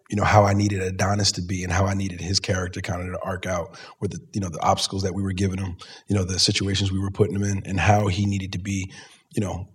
you 0.10 0.16
know 0.16 0.24
how 0.24 0.44
I 0.46 0.54
needed 0.54 0.82
Adonis 0.82 1.32
to 1.34 1.42
be 1.42 1.64
and 1.64 1.72
how 1.72 1.86
I 1.86 1.94
needed 1.94 2.22
his 2.22 2.40
character 2.40 2.82
kind 2.82 3.02
of 3.02 3.14
to 3.14 3.20
arc 3.26 3.46
out 3.46 3.78
with 4.00 4.12
the 4.12 4.20
you 4.34 4.42
know 4.42 4.50
the 4.50 4.62
obstacles 4.62 5.04
that 5.04 5.14
we 5.14 5.22
were 5.24 5.34
giving 5.34 5.58
him, 5.60 5.76
you 6.08 6.16
know 6.16 6.24
the 6.24 6.40
situations 6.40 6.92
we 6.92 7.00
were 7.00 7.12
putting 7.12 7.36
him 7.36 7.44
in, 7.44 7.64
and 7.66 7.80
how 7.80 8.08
he 8.08 8.26
needed 8.26 8.54
to 8.54 8.60
be, 8.60 8.92
you 9.36 9.42
know 9.42 9.68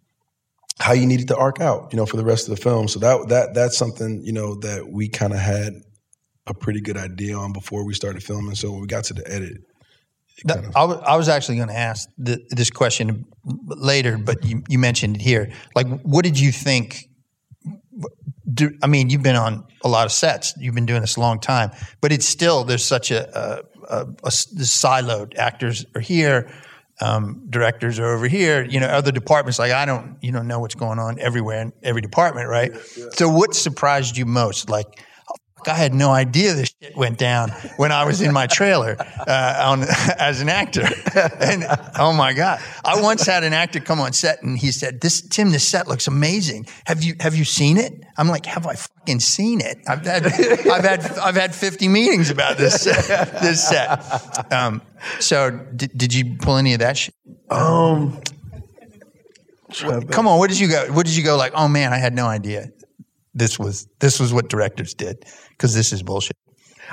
how 0.80 0.92
you 0.94 1.06
needed 1.06 1.28
to 1.28 1.36
arc 1.36 1.60
out, 1.60 1.92
you 1.92 1.96
know, 1.96 2.06
for 2.06 2.16
the 2.16 2.24
rest 2.24 2.48
of 2.48 2.56
the 2.56 2.60
film. 2.62 2.88
So 2.88 2.98
that 3.00 3.28
that 3.28 3.54
that's 3.54 3.76
something 3.76 4.22
you 4.24 4.32
know 4.32 4.54
that 4.60 4.88
we 4.90 5.08
kind 5.08 5.32
of 5.32 5.38
had 5.38 5.74
a 6.46 6.54
pretty 6.54 6.80
good 6.80 6.96
idea 6.96 7.36
on 7.36 7.52
before 7.52 7.84
we 7.84 7.94
started 7.94 8.22
filming. 8.22 8.54
So 8.54 8.72
when 8.72 8.80
we 8.80 8.86
got 8.86 9.04
to 9.04 9.14
the 9.14 9.30
edit, 9.30 9.58
it 10.38 10.48
kind 10.48 10.66
of- 10.66 10.72
I 10.74 10.84
wa- 10.84 11.02
I 11.06 11.16
was 11.16 11.28
actually 11.28 11.56
going 11.56 11.68
to 11.68 11.78
ask 11.78 12.08
th 12.24 12.38
this 12.50 12.70
question 12.70 13.26
later, 13.44 14.18
but 14.18 14.44
you, 14.44 14.62
you 14.68 14.78
mentioned 14.78 15.16
it 15.16 15.22
here. 15.22 15.52
Like, 15.76 15.86
what 16.02 16.24
did 16.24 16.38
you 16.40 16.50
think? 16.50 17.08
Do, 18.52 18.76
I 18.82 18.87
mean, 18.87 19.11
you've 19.11 19.22
been 19.22 19.37
on 19.37 19.66
a 19.82 19.88
lot 19.88 20.06
of 20.06 20.12
sets. 20.12 20.54
You've 20.58 20.75
been 20.75 20.87
doing 20.87 21.00
this 21.00 21.16
a 21.16 21.20
long 21.20 21.38
time, 21.38 21.70
but 22.00 22.12
it's 22.12 22.26
still 22.26 22.64
there's 22.64 22.84
such 22.84 23.11
a 23.11 23.62
this 24.46 24.46
siloed. 24.82 25.37
Actors 25.37 25.84
are 25.94 26.00
here, 26.00 26.50
um, 27.00 27.46
directors 27.50 27.99
are 27.99 28.14
over 28.14 28.28
here. 28.28 28.64
You 28.64 28.80
know, 28.80 28.87
other 28.87 29.12
departments. 29.12 29.58
Like 29.58 29.72
I 29.72 29.84
don't, 29.84 30.16
you 30.22 30.32
don't 30.32 30.46
know 30.46 30.61
what's 30.61 30.75
going 30.75 30.99
on 30.99 31.18
everywhere 31.20 31.61
in 31.62 31.72
every 31.82 32.00
department, 32.00 32.49
right? 32.49 32.72
So, 33.12 33.28
what 33.28 33.54
surprised 33.54 34.16
you 34.16 34.26
most? 34.26 34.68
Like, 34.70 35.04
I 35.69 35.75
had 35.75 35.95
no 35.95 36.11
idea 36.11 36.54
this 36.54 36.75
shit 36.81 36.97
went 36.97 37.19
down 37.19 37.50
when 37.76 37.92
I 37.92 38.04
was 38.04 38.21
in 38.21 38.33
my 38.33 38.47
trailer 38.47 38.97
uh, 38.99 39.62
on 39.64 39.83
as 40.19 40.40
an 40.40 40.49
actor. 40.49 40.83
And 41.40 41.64
oh 41.99 42.12
my 42.12 42.33
god, 42.33 42.61
I 42.85 43.00
once 43.02 43.26
had 43.26 43.45
an 43.45 43.52
actor 43.52 43.81
come 43.81 44.00
on 44.00 44.12
set 44.12 44.42
and 44.42 44.57
he 44.59 44.73
said, 44.73 45.00
"This 45.00 45.21
Tim, 45.21 45.50
this 45.50 45.66
set 45.66 45.87
looks 45.88 46.07
amazing. 46.07 46.66
Have 46.87 47.02
you 47.02 47.14
have 47.21 47.35
you 47.35 47.45
seen 47.45 47.76
it?" 47.76 47.92
I'm 48.16 48.28
like, 48.28 48.47
"Have 48.47 48.66
I 48.66 48.75
fucking 48.75 49.21
seen 49.21 49.61
it? 49.61 49.78
I've 49.88 50.04
had 50.07 50.26
I've 50.26 50.85
had 50.85 51.19
I've 51.19 51.35
had 51.37 51.54
50 51.54 51.88
meetings 51.88 52.31
about 52.31 52.57
this 52.57 52.85
this 52.85 53.69
set." 53.69 54.52
Um, 54.52 54.83
so 55.21 55.50
did, 55.50 55.90
did 55.97 56.14
you 56.14 56.37
pull 56.40 56.57
any 56.57 56.73
of 56.75 56.81
that 56.81 56.97
shit? 56.97 57.14
um, 57.50 58.21
Come 60.11 60.28
on, 60.28 60.38
what 60.38 60.50
did 60.50 60.59
you 60.61 60.69
go? 60.69 60.92
What 60.92 61.07
did 61.07 61.16
you 61.16 61.25
go 61.25 61.37
like? 61.37 61.52
Oh 61.54 61.69
man, 61.69 61.92
I 61.92 61.99
had 61.99 62.14
no 62.14 62.26
idea. 62.26 62.71
This 63.34 63.58
was 63.58 63.86
this 64.00 64.20
was 64.20 64.32
what 64.32 64.48
directors 64.48 64.94
did 64.94 65.24
because 65.50 65.74
this 65.74 65.92
is 65.92 66.02
bullshit. 66.02 66.36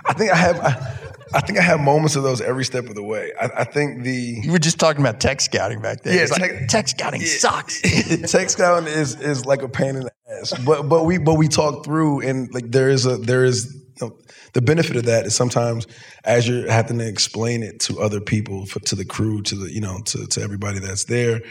I 0.06 0.14
think 0.14 0.32
I 0.32 0.36
have. 0.36 0.60
I, 0.60 0.98
I 1.32 1.42
think 1.42 1.60
I 1.60 1.62
have 1.62 1.80
moments 1.80 2.16
of 2.16 2.24
those 2.24 2.42
every 2.42 2.66
step 2.66 2.86
of 2.86 2.96
the 2.96 3.04
way. 3.04 3.32
I, 3.40 3.50
I 3.58 3.64
think 3.64 4.04
the 4.04 4.40
You 4.42 4.52
were 4.52 4.60
just 4.60 4.80
talking 4.80 5.02
about 5.02 5.20
tech 5.20 5.42
scouting 5.42 5.82
back 5.82 6.02
there. 6.02 6.16
Yeah, 6.16 6.22
It's 6.24 6.32
like, 6.32 6.42
tech- 6.42 6.68
tech 6.70 6.88
scouting 6.88 7.22
sucks. 7.22 7.82
tech 8.32 8.50
scouting 8.50 8.88
is 8.88 9.20
is 9.20 9.46
like 9.46 9.62
a 9.62 9.70
pain 9.70 9.96
in 9.96 10.02
the 10.02 10.12
ass. 10.40 10.54
but 10.66 10.84
but 10.90 11.06
we 11.06 11.18
but 11.18 11.36
we 11.36 11.48
talk 11.48 11.86
through, 11.86 12.22
and 12.22 12.52
like 12.54 12.72
there 12.72 12.90
is 12.90 13.06
a 13.06 13.18
there 13.18 13.44
is 13.44 13.76
you 14.02 14.08
know, 14.08 14.18
the 14.54 14.62
benefit 14.62 14.96
of 14.96 15.06
that 15.06 15.26
is 15.26 15.36
sometimes 15.36 15.86
as 16.24 16.48
you're 16.48 16.70
having 16.72 16.98
to 17.00 17.08
explain 17.08 17.62
it 17.62 17.80
to 17.82 18.00
other 18.00 18.22
people, 18.22 18.66
for, 18.66 18.80
to 18.82 18.96
the 18.96 19.06
crew, 19.06 19.42
to 19.44 19.56
the 19.56 19.72
you 19.72 19.82
know 19.82 20.00
to 20.06 20.26
to 20.28 20.42
everybody 20.42 20.80
that's 20.80 21.04
there, 21.06 21.42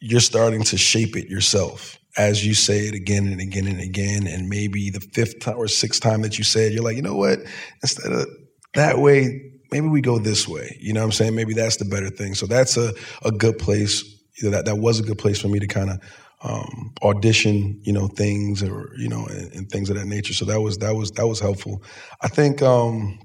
you're 0.00 0.20
starting 0.20 0.62
to 0.62 0.78
shape 0.78 1.16
it 1.16 1.28
yourself 1.28 1.99
as 2.16 2.44
you 2.44 2.54
say 2.54 2.86
it 2.86 2.94
again 2.94 3.26
and 3.26 3.40
again 3.40 3.66
and 3.66 3.80
again, 3.80 4.26
and 4.26 4.48
maybe 4.48 4.90
the 4.90 5.00
fifth 5.00 5.46
or 5.46 5.68
sixth 5.68 6.02
time 6.02 6.22
that 6.22 6.38
you 6.38 6.44
say 6.44 6.66
it, 6.66 6.72
you're 6.72 6.82
like, 6.82 6.96
you 6.96 7.02
know 7.02 7.16
what? 7.16 7.40
Instead 7.82 8.12
of 8.12 8.26
that 8.74 8.98
way, 8.98 9.52
maybe 9.70 9.88
we 9.88 10.00
go 10.00 10.18
this 10.18 10.48
way. 10.48 10.76
You 10.80 10.92
know 10.92 11.00
what 11.00 11.06
I'm 11.06 11.12
saying? 11.12 11.34
Maybe 11.34 11.54
that's 11.54 11.76
the 11.76 11.84
better 11.84 12.10
thing. 12.10 12.34
So 12.34 12.46
that's 12.46 12.76
a, 12.76 12.92
a 13.24 13.30
good 13.30 13.58
place. 13.58 14.04
That 14.42 14.64
that 14.64 14.76
was 14.76 14.98
a 14.98 15.02
good 15.02 15.18
place 15.18 15.40
for 15.40 15.48
me 15.48 15.58
to 15.58 15.66
kind 15.66 15.90
of 15.90 16.00
um, 16.42 16.94
audition, 17.02 17.78
you 17.82 17.92
know, 17.92 18.08
things 18.08 18.62
or 18.62 18.90
you 18.96 19.08
know, 19.08 19.26
and, 19.26 19.52
and, 19.52 19.70
things 19.70 19.90
of 19.90 19.96
that 19.96 20.06
nature. 20.06 20.32
So 20.32 20.46
that 20.46 20.60
was 20.60 20.78
that 20.78 20.94
was 20.94 21.10
that 21.12 21.26
was 21.26 21.38
helpful. 21.38 21.82
I 22.22 22.28
think 22.28 22.62
um, 22.62 23.18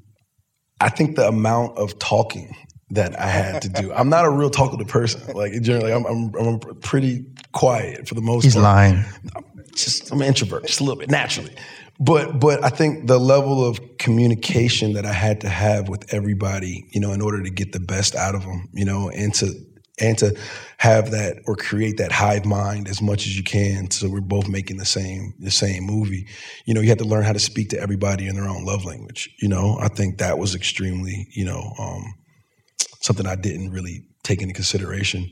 I 0.81 0.89
think 0.89 1.15
the 1.15 1.27
amount 1.27 1.77
of 1.77 1.97
talking 1.99 2.53
that 2.95 3.19
I 3.19 3.27
had 3.27 3.61
to 3.63 3.69
do. 3.69 3.93
I'm 3.93 4.09
not 4.09 4.25
a 4.25 4.29
real 4.29 4.49
talkative 4.49 4.87
person. 4.87 5.33
Like 5.33 5.61
generally, 5.61 5.93
I'm 5.93 6.05
I'm, 6.05 6.33
I'm 6.35 6.59
pretty 6.81 7.25
quiet 7.51 8.07
for 8.07 8.15
the 8.15 8.21
most. 8.21 8.43
He's 8.43 8.55
part. 8.55 8.63
lying. 8.63 9.05
I'm 9.35 9.43
just 9.73 10.11
I'm 10.11 10.21
an 10.21 10.27
introvert, 10.27 10.65
just 10.65 10.79
a 10.79 10.83
little 10.83 10.99
bit 10.99 11.09
naturally. 11.09 11.55
But 11.99 12.39
but 12.39 12.63
I 12.63 12.69
think 12.69 13.07
the 13.07 13.19
level 13.19 13.65
of 13.65 13.79
communication 13.97 14.93
that 14.93 15.05
I 15.05 15.13
had 15.13 15.41
to 15.41 15.49
have 15.49 15.87
with 15.87 16.13
everybody, 16.13 16.85
you 16.91 16.99
know, 16.99 17.11
in 17.11 17.21
order 17.21 17.41
to 17.41 17.49
get 17.49 17.71
the 17.71 17.79
best 17.79 18.15
out 18.15 18.35
of 18.35 18.41
them, 18.41 18.69
you 18.73 18.85
know, 18.85 19.09
and 19.09 19.33
to 19.35 19.53
and 19.99 20.17
to 20.17 20.37
have 20.77 21.11
that 21.11 21.37
or 21.47 21.55
create 21.55 21.97
that 21.97 22.11
hive 22.11 22.45
mind 22.45 22.89
as 22.89 23.01
much 23.01 23.25
as 23.25 23.37
you 23.37 23.43
can 23.43 23.89
so 23.89 24.09
we're 24.09 24.21
both 24.21 24.47
making 24.47 24.77
the 24.77 24.85
same 24.85 25.33
the 25.39 25.51
same 25.51 25.83
movie 25.83 26.27
you 26.65 26.73
know 26.73 26.81
you 26.81 26.89
have 26.89 26.97
to 26.97 27.05
learn 27.05 27.23
how 27.23 27.31
to 27.33 27.39
speak 27.39 27.69
to 27.69 27.79
everybody 27.79 28.27
in 28.27 28.35
their 28.35 28.47
own 28.47 28.65
love 28.65 28.83
language 28.83 29.33
you 29.39 29.47
know 29.47 29.77
i 29.79 29.87
think 29.87 30.17
that 30.17 30.37
was 30.37 30.53
extremely 30.53 31.27
you 31.31 31.45
know 31.45 31.73
um, 31.79 32.13
something 33.05 33.27
i 33.27 33.35
didn't 33.35 33.71
really 33.71 34.03
take 34.23 34.41
into 34.41 34.53
consideration 34.53 35.29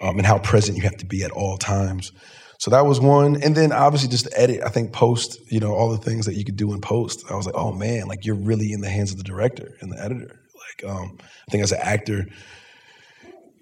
um, 0.00 0.18
and 0.18 0.26
how 0.26 0.38
present 0.38 0.76
you 0.76 0.84
have 0.84 0.96
to 0.96 1.06
be 1.06 1.22
at 1.22 1.30
all 1.30 1.56
times 1.56 2.12
so 2.58 2.70
that 2.70 2.86
was 2.86 3.00
one. 3.00 3.42
And 3.42 3.54
then 3.54 3.72
obviously 3.72 4.08
just 4.08 4.28
edit, 4.34 4.62
I 4.64 4.68
think 4.68 4.92
post, 4.92 5.40
you 5.50 5.60
know, 5.60 5.74
all 5.74 5.90
the 5.90 5.98
things 5.98 6.26
that 6.26 6.34
you 6.34 6.44
could 6.44 6.56
do 6.56 6.72
in 6.72 6.80
post. 6.80 7.30
I 7.30 7.34
was 7.34 7.46
like, 7.46 7.54
oh 7.54 7.72
man, 7.72 8.06
like 8.06 8.24
you're 8.24 8.34
really 8.34 8.72
in 8.72 8.80
the 8.80 8.88
hands 8.88 9.12
of 9.12 9.18
the 9.18 9.24
director 9.24 9.76
and 9.80 9.92
the 9.92 10.02
editor. 10.02 10.40
Like, 10.54 10.90
um, 10.90 11.18
I 11.20 11.50
think 11.50 11.62
as 11.62 11.72
an 11.72 11.80
actor, 11.82 12.26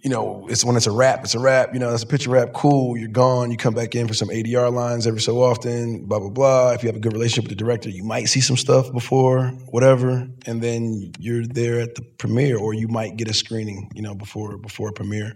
you 0.05 0.11
know, 0.11 0.47
it's 0.51 0.63
when 0.67 0.77
it's 0.77 0.87
a 0.87 0.91
wrap, 0.91 1.25
it's 1.25 1.35
a 1.35 1.39
wrap. 1.39 1.73
you 1.73 1.81
know, 1.81 1.91
that's 1.91 2.03
a 2.03 2.07
picture 2.07 2.29
wrap. 2.29 2.53
cool, 2.53 2.95
you're 2.95 3.09
gone, 3.09 3.51
you 3.51 3.57
come 3.57 3.73
back 3.73 3.95
in 3.95 4.07
for 4.07 4.13
some 4.13 4.29
ADR 4.29 4.71
lines 4.71 5.07
every 5.07 5.21
so 5.21 5.43
often, 5.43 6.05
blah, 6.05 6.19
blah, 6.19 6.29
blah. 6.29 6.73
If 6.73 6.83
you 6.83 6.89
have 6.89 6.97
a 6.97 7.01
good 7.01 7.15
relationship 7.15 7.45
with 7.45 7.59
the 7.59 7.65
director, 7.65 7.89
you 7.89 8.05
might 8.05 8.27
see 8.27 8.43
some 8.43 8.59
stuff 8.59 8.93
before, 8.93 9.49
whatever, 9.71 10.29
and 10.45 10.63
then 10.63 11.11
you're 11.19 11.47
there 11.47 11.81
at 11.81 11.95
the 11.95 12.03
premiere, 12.03 12.59
or 12.59 12.75
you 12.75 12.87
might 12.87 13.17
get 13.17 13.29
a 13.31 13.33
screening, 13.33 13.91
you 13.95 14.03
know, 14.03 14.15
before 14.15 14.59
before 14.59 14.91
a 14.91 14.93
premiere 14.93 15.35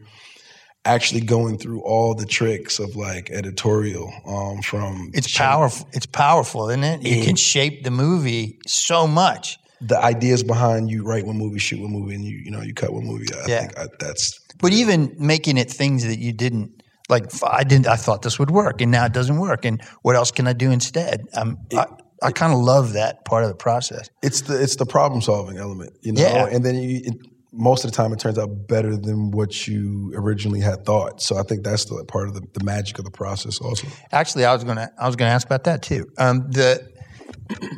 actually 0.85 1.21
going 1.21 1.59
through 1.59 1.81
all 1.81 2.15
the 2.15 2.25
tricks 2.25 2.79
of 2.79 2.95
like 2.95 3.31
editorial 3.31 4.13
um, 4.27 4.63
from 4.63 5.11
it's 5.13 5.37
powerful 5.37 5.87
it's 5.93 6.07
powerful 6.07 6.71
isn't 6.71 6.85
it 6.85 7.05
it 7.05 7.27
can 7.27 7.37
shape 7.37 7.83
the 7.85 7.91
movie 7.91 8.59
so 8.67 9.07
much 9.07 9.59
the 9.81 9.99
ideas 10.03 10.43
behind 10.43 10.91
you 10.91 11.05
write 11.05 11.27
one 11.27 11.39
movie 11.39 11.59
shoot 11.59 11.81
one 11.81 11.93
movie 11.93 12.15
and 12.15 12.25
you 12.25 12.37
you 12.39 12.51
know 12.51 12.61
you 12.61 12.75
cut 12.75 12.93
one 12.93 13.05
movie 13.05 13.27
i 13.35 13.47
yeah. 13.47 13.61
think 13.61 13.79
I, 13.79 13.87
that's 13.99 14.41
but 14.61 14.73
even 14.73 15.15
making 15.19 15.57
it 15.57 15.71
things 15.71 16.05
that 16.05 16.19
you 16.19 16.33
didn't 16.33 16.83
like 17.09 17.27
i 17.45 17.65
didn't 17.65 17.87
i 17.87 17.97
thought 17.97 18.23
this 18.23 18.39
would 18.39 18.51
work 18.51 18.81
and 18.81 18.91
now 18.91 19.05
it 19.05 19.13
doesn't 19.13 19.39
work 19.39 19.65
and 19.65 19.83
what 20.03 20.17
else 20.17 20.31
can 20.31 20.47
i 20.47 20.53
do 20.53 20.71
instead 20.71 21.27
um, 21.35 21.59
it, 21.71 21.79
I, 21.79 21.87
I 22.23 22.33
kind 22.33 22.53
of 22.53 22.59
love 22.59 22.95
that 22.95 23.25
part 23.25 23.45
of 23.45 23.49
the 23.49 23.55
process. 23.55 24.11
It's 24.23 24.43
the 24.43 24.61
it's 24.61 24.77
the 24.77 24.87
problem 24.87 25.21
solving 25.21 25.57
element, 25.57 25.93
you 26.03 26.13
know. 26.13 26.23
Yeah. 26.23 26.47
And 26.47 26.65
then 26.65 26.75
you, 26.77 27.01
it, 27.05 27.15
most 27.53 27.85
of 27.85 27.91
the 27.91 27.97
time 27.97 28.13
it 28.13 28.19
turns 28.19 28.39
out 28.39 28.69
better 28.69 28.97
than 28.97 29.31
what 29.31 29.67
you 29.67 30.13
originally 30.15 30.61
had 30.61 30.85
thought. 30.85 31.23
So 31.23 31.39
I 31.39 31.43
think 31.43 31.65
that's 31.65 31.85
the 31.87 32.05
part 32.05 32.29
of 32.29 32.35
the, 32.35 32.43
the 32.53 32.65
magic 32.65 32.99
of 32.99 33.05
the 33.05 33.11
process 33.11 33.61
also. 33.61 33.89
Actually, 34.13 34.45
I 34.45 34.53
was 34.53 34.65
gonna 34.65 34.91
I 34.99 35.07
was 35.07 35.17
gonna 35.17 35.31
ask 35.31 35.47
about 35.47 35.65
that 35.65 35.83
too. 35.83 36.11
Um, 36.19 36.51
the 36.51 36.89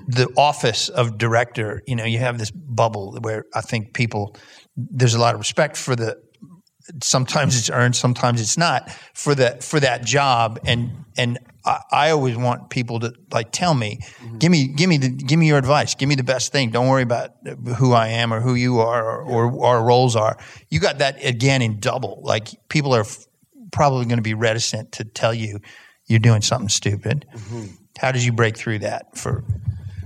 the 0.09 0.29
office 0.37 0.89
of 0.89 1.19
director, 1.19 1.83
you 1.87 1.97
know, 1.97 2.05
you 2.05 2.19
have 2.19 2.39
this 2.39 2.51
bubble 2.51 3.17
where 3.21 3.45
I 3.55 3.61
think 3.61 3.95
people 3.95 4.37
there's 4.77 5.15
a 5.15 5.21
lot 5.21 5.35
of 5.35 5.41
respect 5.41 5.77
for 5.77 5.95
the 5.95 6.21
sometimes 7.03 7.57
it's 7.57 7.71
earned, 7.71 7.95
sometimes 7.95 8.41
it's 8.41 8.57
not 8.57 8.91
for 9.15 9.35
that 9.35 9.63
for 9.63 9.81
that 9.81 10.05
job 10.05 10.59
and 10.65 11.05
and 11.17 11.39
I, 11.65 11.81
I, 11.91 12.11
always 12.11 12.37
want 12.37 12.71
people 12.71 13.01
to 13.01 13.13
like 13.31 13.53
tell 13.53 13.75
me, 13.75 13.99
mm-hmm. 14.01 14.39
give 14.39 14.51
me, 14.51 14.69
give 14.69 14.89
me 14.89 14.97
the, 14.97 15.11
give 15.11 15.39
me 15.39 15.47
your 15.47 15.59
advice, 15.59 15.95
give 15.95 16.09
me 16.09 16.15
the 16.15 16.25
best 16.25 16.53
thing. 16.53 16.71
Don't 16.71 16.89
worry 16.89 17.03
about 17.03 17.33
who 17.77 17.93
I 17.93 18.09
am 18.09 18.33
or 18.33 18.41
who 18.41 18.55
you 18.55 18.81
are 18.81 19.21
or, 19.21 19.45
yeah. 19.45 19.53
or 19.53 19.67
our 19.67 19.85
roles 19.85 20.17
are. 20.17 20.39
You 20.71 20.81
got 20.81 20.99
that 20.99 21.23
again 21.23 21.61
in 21.61 21.79
double. 21.79 22.23
Like 22.25 22.49
people 22.69 22.95
are 22.95 23.03
f- 23.03 23.27
probably 23.73 24.07
going 24.07 24.17
to 24.17 24.23
be 24.23 24.35
reticent 24.35 24.93
to 24.93 25.05
tell 25.05 25.35
you 25.35 25.61
you're 26.11 26.19
doing 26.19 26.43
something 26.43 26.69
stupid. 26.69 27.27
Mm-hmm. 27.35 27.67
How 27.99 28.13
did 28.13 28.25
you 28.25 28.33
break 28.33 28.57
through 28.57 28.81
that? 28.81 29.17
For 29.17 29.45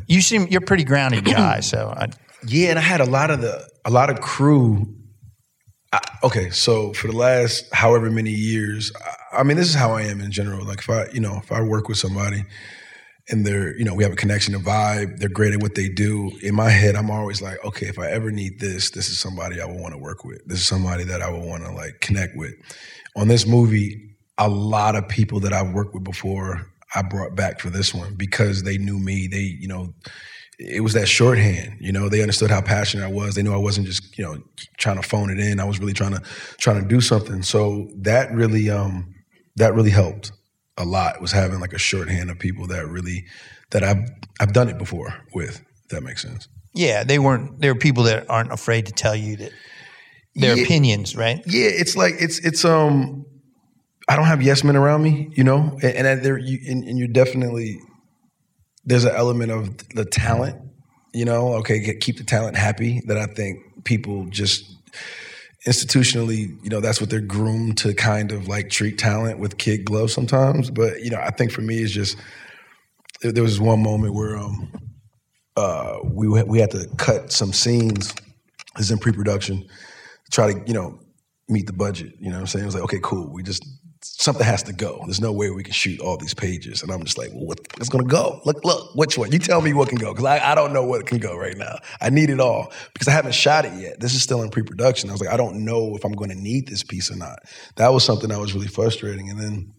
you 0.06 0.20
seem 0.20 0.46
you're 0.48 0.62
a 0.62 0.66
pretty 0.66 0.84
grounded 0.84 1.24
guy, 1.36 1.60
so 1.60 1.92
I, 1.96 2.08
yeah. 2.46 2.70
And 2.70 2.78
I 2.78 2.82
had 2.82 3.00
a 3.00 3.06
lot 3.06 3.30
of 3.30 3.40
the 3.40 3.68
a 3.84 3.90
lot 3.90 4.10
of 4.10 4.20
crew 4.20 4.94
okay, 6.22 6.50
so 6.50 6.92
for 6.92 7.08
the 7.08 7.16
last 7.16 7.72
however 7.72 8.10
many 8.10 8.30
years, 8.30 8.92
I, 9.32 9.40
I 9.40 9.42
mean, 9.42 9.56
this 9.56 9.68
is 9.68 9.74
how 9.74 9.92
I 9.92 10.02
am 10.02 10.20
in 10.20 10.30
general. 10.30 10.64
Like 10.64 10.78
if 10.78 10.90
I, 10.90 11.06
you 11.12 11.20
know, 11.20 11.38
if 11.42 11.52
I 11.52 11.60
work 11.62 11.88
with 11.88 11.98
somebody 11.98 12.44
and 13.28 13.46
they're, 13.46 13.76
you 13.76 13.84
know, 13.84 13.94
we 13.94 14.04
have 14.04 14.12
a 14.12 14.16
connection, 14.16 14.54
a 14.54 14.58
vibe, 14.58 15.18
they're 15.18 15.28
great 15.28 15.54
at 15.54 15.62
what 15.62 15.74
they 15.74 15.88
do. 15.88 16.30
In 16.42 16.54
my 16.54 16.70
head, 16.70 16.96
I'm 16.96 17.10
always 17.10 17.40
like, 17.40 17.64
okay, 17.64 17.86
if 17.86 17.98
I 17.98 18.10
ever 18.10 18.30
need 18.30 18.60
this, 18.60 18.90
this 18.90 19.08
is 19.08 19.18
somebody 19.18 19.60
I 19.60 19.66
would 19.66 19.80
want 19.80 19.94
to 19.94 19.98
work 19.98 20.24
with. 20.24 20.44
This 20.46 20.58
is 20.58 20.66
somebody 20.66 21.04
that 21.04 21.22
I 21.22 21.30
would 21.30 21.44
want 21.44 21.64
to 21.64 21.72
like 21.72 22.00
connect 22.00 22.36
with. 22.36 22.54
On 23.16 23.28
this 23.28 23.46
movie, 23.46 24.13
a 24.38 24.48
lot 24.48 24.96
of 24.96 25.08
people 25.08 25.40
that 25.40 25.52
I've 25.52 25.72
worked 25.72 25.94
with 25.94 26.04
before, 26.04 26.66
I 26.94 27.02
brought 27.02 27.34
back 27.34 27.60
for 27.60 27.70
this 27.70 27.94
one 27.94 28.14
because 28.14 28.62
they 28.62 28.78
knew 28.78 28.98
me. 28.98 29.26
They, 29.26 29.56
you 29.58 29.68
know, 29.68 29.94
it 30.58 30.82
was 30.82 30.92
that 30.94 31.06
shorthand. 31.06 31.76
You 31.80 31.92
know, 31.92 32.08
they 32.08 32.20
understood 32.20 32.50
how 32.50 32.60
passionate 32.60 33.04
I 33.04 33.12
was. 33.12 33.34
They 33.34 33.42
knew 33.42 33.52
I 33.52 33.58
wasn't 33.58 33.86
just 33.86 34.16
you 34.16 34.24
know 34.24 34.38
trying 34.78 34.96
to 34.96 35.08
phone 35.08 35.30
it 35.30 35.38
in. 35.38 35.60
I 35.60 35.64
was 35.64 35.80
really 35.80 35.92
trying 35.92 36.12
to 36.12 36.22
trying 36.58 36.82
to 36.82 36.88
do 36.88 37.00
something. 37.00 37.42
So 37.42 37.88
that 37.98 38.32
really 38.32 38.70
um, 38.70 39.14
that 39.56 39.74
really 39.74 39.90
helped 39.90 40.32
a 40.76 40.84
lot. 40.84 41.20
Was 41.20 41.32
having 41.32 41.60
like 41.60 41.72
a 41.72 41.78
shorthand 41.78 42.30
of 42.30 42.38
people 42.38 42.66
that 42.68 42.88
really 42.88 43.24
that 43.70 43.82
I've 43.82 44.08
I've 44.40 44.52
done 44.52 44.68
it 44.68 44.78
before 44.78 45.14
with. 45.34 45.60
If 45.84 45.88
that 45.90 46.02
makes 46.02 46.22
sense. 46.22 46.48
Yeah, 46.72 47.04
they 47.04 47.18
weren't. 47.18 47.60
There 47.60 47.70
are 47.70 47.76
people 47.76 48.04
that 48.04 48.28
aren't 48.28 48.52
afraid 48.52 48.86
to 48.86 48.92
tell 48.92 49.14
you 49.14 49.36
that 49.36 49.52
their 50.34 50.56
yeah, 50.56 50.64
opinions, 50.64 51.14
right? 51.14 51.42
Yeah, 51.46 51.68
it's 51.68 51.96
like 51.96 52.14
it's 52.18 52.38
it's 52.38 52.64
um. 52.64 53.26
I 54.08 54.16
don't 54.16 54.26
have 54.26 54.42
yes 54.42 54.64
men 54.64 54.76
around 54.76 55.02
me, 55.02 55.30
you 55.34 55.44
know, 55.44 55.78
and, 55.82 56.06
and 56.06 56.22
there 56.22 56.38
you 56.38 56.58
and, 56.70 56.84
and 56.84 56.98
you're 56.98 57.08
definitely 57.08 57.80
there's 58.84 59.04
an 59.04 59.14
element 59.14 59.50
of 59.50 59.76
the 59.94 60.04
talent, 60.04 60.56
you 61.12 61.24
know, 61.24 61.54
okay, 61.54 61.80
get, 61.80 62.00
keep 62.00 62.18
the 62.18 62.24
talent 62.24 62.56
happy 62.56 63.02
that 63.06 63.16
I 63.16 63.26
think 63.26 63.84
people 63.84 64.26
just 64.26 64.70
institutionally, 65.66 66.62
you 66.62 66.68
know, 66.68 66.80
that's 66.80 67.00
what 67.00 67.08
they're 67.08 67.20
groomed 67.20 67.78
to 67.78 67.94
kind 67.94 68.32
of 68.32 68.48
like 68.48 68.68
treat 68.68 68.98
talent 68.98 69.38
with 69.38 69.56
kid 69.56 69.84
gloves 69.84 70.12
sometimes. 70.12 70.70
But, 70.70 71.02
you 71.02 71.10
know, 71.10 71.18
I 71.18 71.30
think 71.30 71.52
for 71.52 71.62
me, 71.62 71.78
it's 71.78 71.92
just, 71.92 72.18
there 73.22 73.42
was 73.42 73.58
one 73.58 73.82
moment 73.82 74.12
where 74.12 74.36
um, 74.36 74.70
uh, 75.56 75.98
we, 76.04 76.28
we 76.28 76.58
had 76.58 76.70
to 76.72 76.86
cut 76.98 77.32
some 77.32 77.52
scenes, 77.54 78.14
is 78.78 78.90
in 78.90 78.98
pre 78.98 79.12
production, 79.12 79.66
try 80.30 80.52
to, 80.52 80.62
you 80.66 80.74
know, 80.74 80.98
meet 81.48 81.66
the 81.66 81.72
budget. 81.72 82.12
You 82.20 82.28
know 82.28 82.36
what 82.36 82.40
I'm 82.40 82.46
saying? 82.48 82.64
It 82.64 82.66
was 82.66 82.74
like, 82.74 82.84
okay, 82.84 83.00
cool. 83.02 83.32
We 83.32 83.42
just 83.42 83.64
something 84.04 84.44
has 84.44 84.62
to 84.64 84.72
go. 84.72 85.00
There's 85.04 85.20
no 85.20 85.32
way 85.32 85.50
we 85.50 85.62
can 85.62 85.72
shoot 85.72 85.98
all 86.00 86.16
these 86.16 86.34
pages. 86.34 86.82
And 86.82 86.92
I'm 86.92 87.04
just 87.04 87.16
like, 87.16 87.30
well, 87.32 87.46
what's 87.46 87.88
going 87.88 88.04
to 88.04 88.10
go? 88.10 88.40
Look, 88.44 88.64
look, 88.64 88.94
which 88.94 89.16
one? 89.16 89.32
You 89.32 89.38
tell 89.38 89.62
me 89.62 89.72
what 89.72 89.88
can 89.88 89.98
go. 89.98 90.12
Because 90.12 90.26
I, 90.26 90.52
I 90.52 90.54
don't 90.54 90.72
know 90.72 90.84
what 90.84 91.06
can 91.06 91.18
go 91.18 91.36
right 91.36 91.56
now. 91.56 91.78
I 92.00 92.10
need 92.10 92.30
it 92.30 92.38
all 92.38 92.72
because 92.92 93.08
I 93.08 93.12
haven't 93.12 93.34
shot 93.34 93.64
it 93.64 93.72
yet. 93.74 94.00
This 94.00 94.14
is 94.14 94.22
still 94.22 94.42
in 94.42 94.50
pre 94.50 94.62
production. 94.62 95.08
I 95.08 95.12
was 95.12 95.20
like, 95.20 95.32
I 95.32 95.36
don't 95.36 95.64
know 95.64 95.96
if 95.96 96.04
I'm 96.04 96.12
going 96.12 96.30
to 96.30 96.36
need 96.36 96.68
this 96.68 96.82
piece 96.82 97.10
or 97.10 97.16
not. 97.16 97.38
That 97.76 97.92
was 97.92 98.04
something 98.04 98.28
that 98.28 98.38
was 98.38 98.54
really 98.54 98.68
frustrating. 98.68 99.30
And 99.30 99.40
then, 99.40 99.72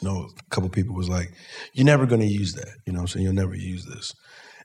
you 0.00 0.08
know, 0.08 0.28
a 0.28 0.50
couple 0.50 0.68
people 0.68 0.94
was 0.94 1.08
like, 1.08 1.32
you're 1.72 1.86
never 1.86 2.06
going 2.06 2.20
to 2.20 2.26
use 2.26 2.54
that. 2.54 2.74
You 2.86 2.92
know 2.92 3.00
I'm 3.00 3.08
saying? 3.08 3.24
You'll 3.24 3.34
never 3.34 3.54
use 3.54 3.86
this. 3.86 4.12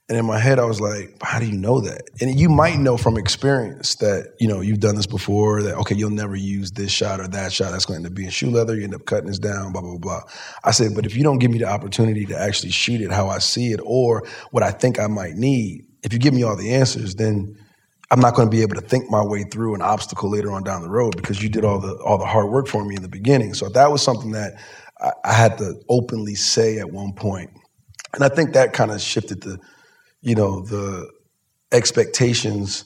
And 0.09 0.17
in 0.17 0.25
my 0.25 0.39
head, 0.39 0.57
I 0.57 0.63
was 0.63 0.79
like, 0.79 1.17
how 1.21 1.37
do 1.37 1.45
you 1.45 1.57
know 1.57 1.81
that? 1.81 2.09
And 2.21 2.39
you 2.39 2.47
might 2.47 2.79
know 2.79 2.95
from 2.95 3.17
experience 3.17 3.95
that, 3.95 4.35
you 4.39 4.47
know, 4.47 4.61
you've 4.61 4.79
done 4.79 4.95
this 4.95 5.05
before, 5.05 5.61
that, 5.63 5.75
okay, 5.79 5.95
you'll 5.95 6.11
never 6.11 6.35
use 6.35 6.71
this 6.71 6.91
shot 6.91 7.19
or 7.19 7.27
that 7.27 7.51
shot. 7.51 7.71
That's 7.71 7.85
going 7.85 8.03
to 8.03 8.09
be 8.09 8.23
in 8.23 8.29
shoe 8.29 8.49
leather. 8.49 8.75
You 8.75 8.85
end 8.85 8.95
up 8.95 9.05
cutting 9.05 9.27
this 9.27 9.39
down, 9.39 9.73
blah, 9.73 9.81
blah, 9.81 9.97
blah. 9.97 10.21
I 10.63 10.71
said, 10.71 10.95
but 10.95 11.05
if 11.05 11.17
you 11.17 11.23
don't 11.23 11.39
give 11.39 11.51
me 11.51 11.59
the 11.59 11.65
opportunity 11.65 12.25
to 12.27 12.39
actually 12.39 12.71
shoot 12.71 13.01
it 13.01 13.11
how 13.11 13.27
I 13.27 13.39
see 13.39 13.73
it 13.73 13.81
or 13.83 14.25
what 14.51 14.63
I 14.63 14.71
think 14.71 14.97
I 14.97 15.07
might 15.07 15.35
need, 15.35 15.85
if 16.03 16.13
you 16.13 16.19
give 16.19 16.33
me 16.33 16.43
all 16.43 16.55
the 16.55 16.73
answers, 16.73 17.15
then 17.15 17.57
I'm 18.09 18.21
not 18.21 18.33
going 18.33 18.47
to 18.47 18.55
be 18.55 18.61
able 18.61 18.75
to 18.75 18.81
think 18.81 19.11
my 19.11 19.21
way 19.21 19.43
through 19.43 19.75
an 19.75 19.81
obstacle 19.81 20.29
later 20.29 20.53
on 20.53 20.63
down 20.63 20.81
the 20.81 20.89
road 20.89 21.17
because 21.17 21.43
you 21.43 21.49
did 21.49 21.65
all 21.65 21.79
the 21.79 21.95
all 22.05 22.17
the 22.17 22.25
hard 22.25 22.49
work 22.49 22.67
for 22.67 22.85
me 22.85 22.95
in 22.95 23.01
the 23.01 23.09
beginning. 23.09 23.53
So 23.53 23.67
that 23.69 23.91
was 23.91 24.01
something 24.01 24.31
that 24.31 24.53
I, 25.01 25.11
I 25.25 25.33
had 25.33 25.57
to 25.57 25.73
openly 25.89 26.35
say 26.35 26.79
at 26.79 26.89
one 26.89 27.11
point, 27.11 27.49
and 28.13 28.23
I 28.23 28.29
think 28.29 28.53
that 28.53 28.71
kind 28.71 28.91
of 28.91 29.01
shifted 29.01 29.41
the, 29.41 29.59
you 30.27 30.35
know, 30.35 30.59
the 30.59 31.09
expectations 31.71 32.83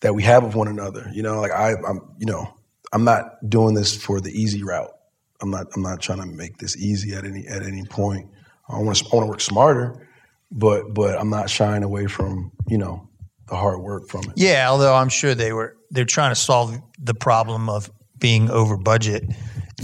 that 0.00 0.14
we 0.14 0.22
have 0.22 0.44
of 0.44 0.54
one 0.54 0.68
another. 0.68 1.10
You 1.14 1.22
know, 1.22 1.40
like 1.40 1.50
I, 1.50 1.72
I'm, 1.88 2.14
you 2.18 2.26
know, 2.26 2.52
I'm 2.92 3.04
not 3.04 3.48
doing 3.48 3.74
this 3.74 3.96
for 3.96 4.20
the 4.20 4.30
easy 4.30 4.62
route. 4.62 4.92
I'm 5.40 5.50
not. 5.50 5.66
I'm 5.74 5.82
not 5.82 6.02
trying 6.02 6.20
to 6.20 6.26
make 6.26 6.58
this 6.58 6.76
easy 6.76 7.14
at 7.14 7.24
any 7.24 7.46
at 7.46 7.62
any 7.62 7.84
point. 7.84 8.30
I 8.68 8.78
want 8.78 8.98
to. 8.98 9.04
I 9.06 9.16
want 9.16 9.24
to 9.24 9.30
work 9.30 9.40
smarter, 9.40 10.06
but 10.52 10.92
but 10.92 11.18
I'm 11.18 11.30
not 11.30 11.48
shying 11.48 11.82
away 11.82 12.06
from 12.06 12.52
you 12.68 12.76
know 12.76 13.08
the 13.48 13.56
hard 13.56 13.80
work 13.80 14.08
from 14.08 14.24
it. 14.24 14.32
Yeah, 14.36 14.68
although 14.68 14.94
I'm 14.94 15.08
sure 15.08 15.34
they 15.34 15.54
were 15.54 15.76
they're 15.90 16.04
trying 16.04 16.32
to 16.32 16.40
solve 16.40 16.78
the 16.98 17.14
problem 17.14 17.70
of 17.70 17.90
being 18.18 18.50
over 18.50 18.76
budget. 18.76 19.24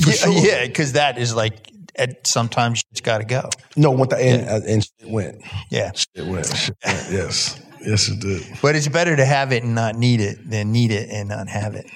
For 0.01 0.11
yeah, 0.11 0.15
sure. 0.15 0.33
yeah, 0.33 0.67
because 0.67 0.93
that 0.93 1.19
is 1.19 1.35
like 1.35 1.70
at 1.97 2.27
sometimes 2.27 2.83
it's 2.91 3.01
got 3.01 3.19
to 3.19 3.25
go. 3.25 3.49
No, 3.77 3.91
went 3.91 4.11
the 4.11 4.17
and, 4.19 4.65
and 4.65 4.85
shit 4.85 5.11
went. 5.11 5.43
Yeah, 5.71 5.93
It 6.15 6.27
went. 6.27 6.47
Shit 6.47 6.77
went. 6.85 7.07
Yes, 7.11 7.61
yes, 7.85 8.09
it 8.09 8.21
did. 8.21 8.43
but 8.63 8.77
it's 8.77 8.89
better 8.89 9.17
to 9.17 9.25
have 9.25 9.53
it 9.53 9.63
and 9.63 9.75
not 9.75 9.95
need 9.97 10.21
it 10.21 10.39
than 10.49 10.73
need 10.73 10.91
it 10.91 11.09
and 11.11 11.29
not 11.29 11.49
have 11.49 11.75
it. 11.75 11.91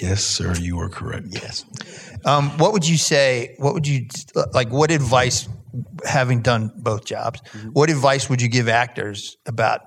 Yes, 0.00 0.24
sir, 0.24 0.54
you 0.54 0.78
are 0.80 0.88
correct. 0.88 1.26
Yes. 1.30 1.64
Um, 2.24 2.50
what 2.58 2.72
would 2.72 2.86
you 2.86 2.96
say? 2.96 3.54
What 3.58 3.74
would 3.74 3.86
you 3.86 4.06
like? 4.52 4.70
What 4.70 4.90
advice, 4.90 5.48
having 6.04 6.42
done 6.42 6.72
both 6.76 7.04
jobs, 7.04 7.40
what 7.72 7.90
advice 7.90 8.28
would 8.28 8.40
you 8.42 8.48
give 8.48 8.68
actors 8.68 9.36
about 9.46 9.80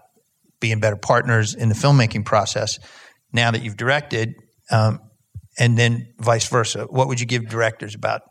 being 0.59 0.79
better 0.79 0.97
partners 0.97 1.53
in 1.55 1.69
the 1.69 1.75
filmmaking 1.75 2.25
process 2.25 2.79
now 3.31 3.49
that 3.51 3.61
you've 3.63 3.77
directed, 3.77 4.35
um, 4.71 4.99
and 5.57 5.77
then 5.77 6.13
vice 6.19 6.47
versa? 6.47 6.85
What 6.89 7.07
would 7.07 7.19
you 7.19 7.25
give 7.25 7.47
directors 7.49 7.95
about 7.95 8.21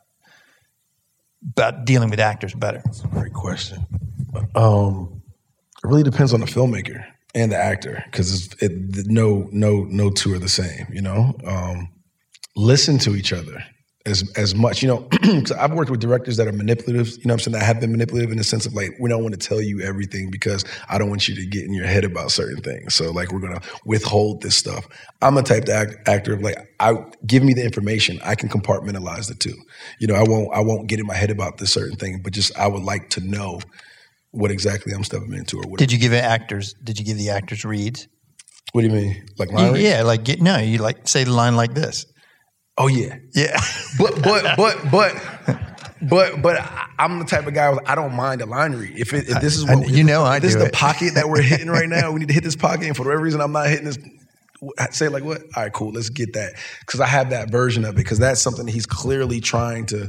about 1.50 1.84
dealing 1.84 2.10
with 2.10 2.20
actors 2.20 2.54
better? 2.54 2.82
Great 3.10 3.32
question. 3.32 3.86
Um, 4.54 5.22
it 5.82 5.86
really 5.86 6.02
depends 6.02 6.34
on 6.34 6.40
the 6.40 6.46
filmmaker 6.46 7.04
and 7.34 7.52
the 7.52 7.56
actor 7.56 8.02
because 8.06 8.52
it, 8.60 8.72
no, 9.06 9.48
no, 9.52 9.84
no 9.84 10.10
two 10.10 10.34
are 10.34 10.38
the 10.38 10.48
same. 10.48 10.86
You 10.92 11.02
know, 11.02 11.36
um, 11.44 11.90
listen 12.56 12.98
to 12.98 13.16
each 13.16 13.32
other 13.32 13.64
as 14.08 14.30
as 14.36 14.54
much. 14.54 14.82
You 14.82 14.88
know, 14.88 15.08
I've 15.58 15.72
worked 15.72 15.90
with 15.90 16.00
directors 16.00 16.36
that 16.38 16.48
are 16.48 16.52
manipulative. 16.52 17.08
You 17.08 17.24
know, 17.24 17.34
what 17.34 17.46
I'm 17.46 17.52
saying 17.52 17.52
that 17.52 17.64
have 17.64 17.80
been 17.80 17.92
manipulative 17.92 18.30
in 18.30 18.38
the 18.38 18.44
sense 18.44 18.66
of 18.66 18.74
like 18.74 18.90
we 18.98 19.08
don't 19.08 19.22
want 19.22 19.40
to 19.40 19.48
tell 19.48 19.60
you 19.60 19.80
everything 19.80 20.30
because 20.30 20.64
I 20.88 20.98
don't 20.98 21.08
want 21.08 21.28
you 21.28 21.34
to 21.36 21.46
get 21.46 21.64
in 21.64 21.72
your 21.72 21.86
head 21.86 22.04
about 22.04 22.30
certain 22.30 22.62
things. 22.62 22.94
So 22.94 23.10
like 23.10 23.32
we're 23.32 23.40
gonna 23.40 23.62
withhold 23.84 24.42
this 24.42 24.56
stuff. 24.56 24.88
I'm 25.22 25.36
a 25.36 25.42
type 25.42 25.64
of 25.64 25.70
act, 25.70 26.08
actor 26.08 26.34
of 26.34 26.42
like 26.42 26.56
I 26.80 26.94
give 27.26 27.42
me 27.42 27.54
the 27.54 27.64
information. 27.64 28.20
I 28.24 28.34
can 28.34 28.48
compartmentalize 28.48 29.28
the 29.28 29.34
two. 29.34 29.54
You 29.98 30.06
know, 30.06 30.14
I 30.14 30.22
won't 30.22 30.52
I 30.54 30.60
won't 30.60 30.88
get 30.88 30.98
in 30.98 31.06
my 31.06 31.14
head 31.14 31.30
about 31.30 31.58
this 31.58 31.72
certain 31.72 31.96
thing, 31.96 32.20
but 32.22 32.32
just 32.32 32.56
I 32.58 32.66
would 32.66 32.82
like 32.82 33.10
to 33.10 33.20
know 33.20 33.60
what 34.30 34.50
exactly 34.50 34.92
I'm 34.92 35.04
stepping 35.04 35.34
into 35.34 35.58
or 35.58 35.68
what. 35.68 35.78
Did 35.78 35.92
you 35.92 35.98
give 35.98 36.12
actors? 36.12 36.74
Did 36.82 36.98
you 36.98 37.04
give 37.04 37.18
the 37.18 37.30
actors 37.30 37.64
reads? 37.64 38.08
What 38.72 38.82
do 38.82 38.88
you 38.88 38.92
mean? 38.92 39.26
Like 39.38 39.50
line 39.50 39.72
reads? 39.72 39.84
yeah, 39.84 40.02
like 40.02 40.24
get, 40.24 40.42
no, 40.42 40.58
you 40.58 40.78
like 40.78 41.08
say 41.08 41.24
the 41.24 41.32
line 41.32 41.56
like 41.56 41.74
this. 41.74 42.06
Oh 42.78 42.86
yeah. 42.86 43.16
Yeah. 43.34 43.58
But 43.98 44.22
but 44.22 44.56
but 44.56 44.90
but 44.90 45.14
but 46.08 46.42
but 46.42 46.56
I- 46.60 46.84
I'm 47.00 47.18
the 47.18 47.24
type 47.24 47.46
of 47.46 47.54
guy. 47.54 47.76
I 47.86 47.94
don't 47.94 48.14
mind 48.14 48.40
a 48.40 48.46
line 48.46 48.72
read. 48.72 48.96
If, 48.98 49.12
it, 49.12 49.28
if 49.28 49.40
this 49.40 49.56
is 49.56 49.68
I- 49.68 49.74
what 49.76 49.88
you 49.88 50.04
know 50.04 50.22
I 50.22 50.38
this 50.38 50.54
is 50.54 50.58
the 50.60 50.66
it. 50.66 50.72
pocket 50.72 51.14
that 51.14 51.28
we're 51.28 51.42
hitting 51.42 51.68
right 51.68 51.88
now. 51.88 52.12
We 52.12 52.20
need 52.20 52.28
to 52.28 52.34
hit 52.34 52.44
this 52.44 52.56
pocket, 52.56 52.86
and 52.86 52.96
for 52.96 53.04
whatever 53.04 53.22
reason, 53.22 53.40
I'm 53.40 53.52
not 53.52 53.66
hitting 53.68 53.84
this. 53.86 53.98
Say 54.90 55.08
like 55.08 55.22
what? 55.24 55.42
All 55.56 55.62
right, 55.64 55.72
cool. 55.72 55.92
Let's 55.92 56.08
get 56.10 56.32
that 56.34 56.54
because 56.80 57.00
I 57.00 57.06
have 57.06 57.30
that 57.30 57.50
version 57.50 57.84
of 57.84 57.94
it 57.94 57.96
because 57.96 58.18
that's 58.18 58.40
something 58.40 58.66
he's 58.66 58.86
clearly 58.86 59.40
trying 59.40 59.86
to. 59.86 60.08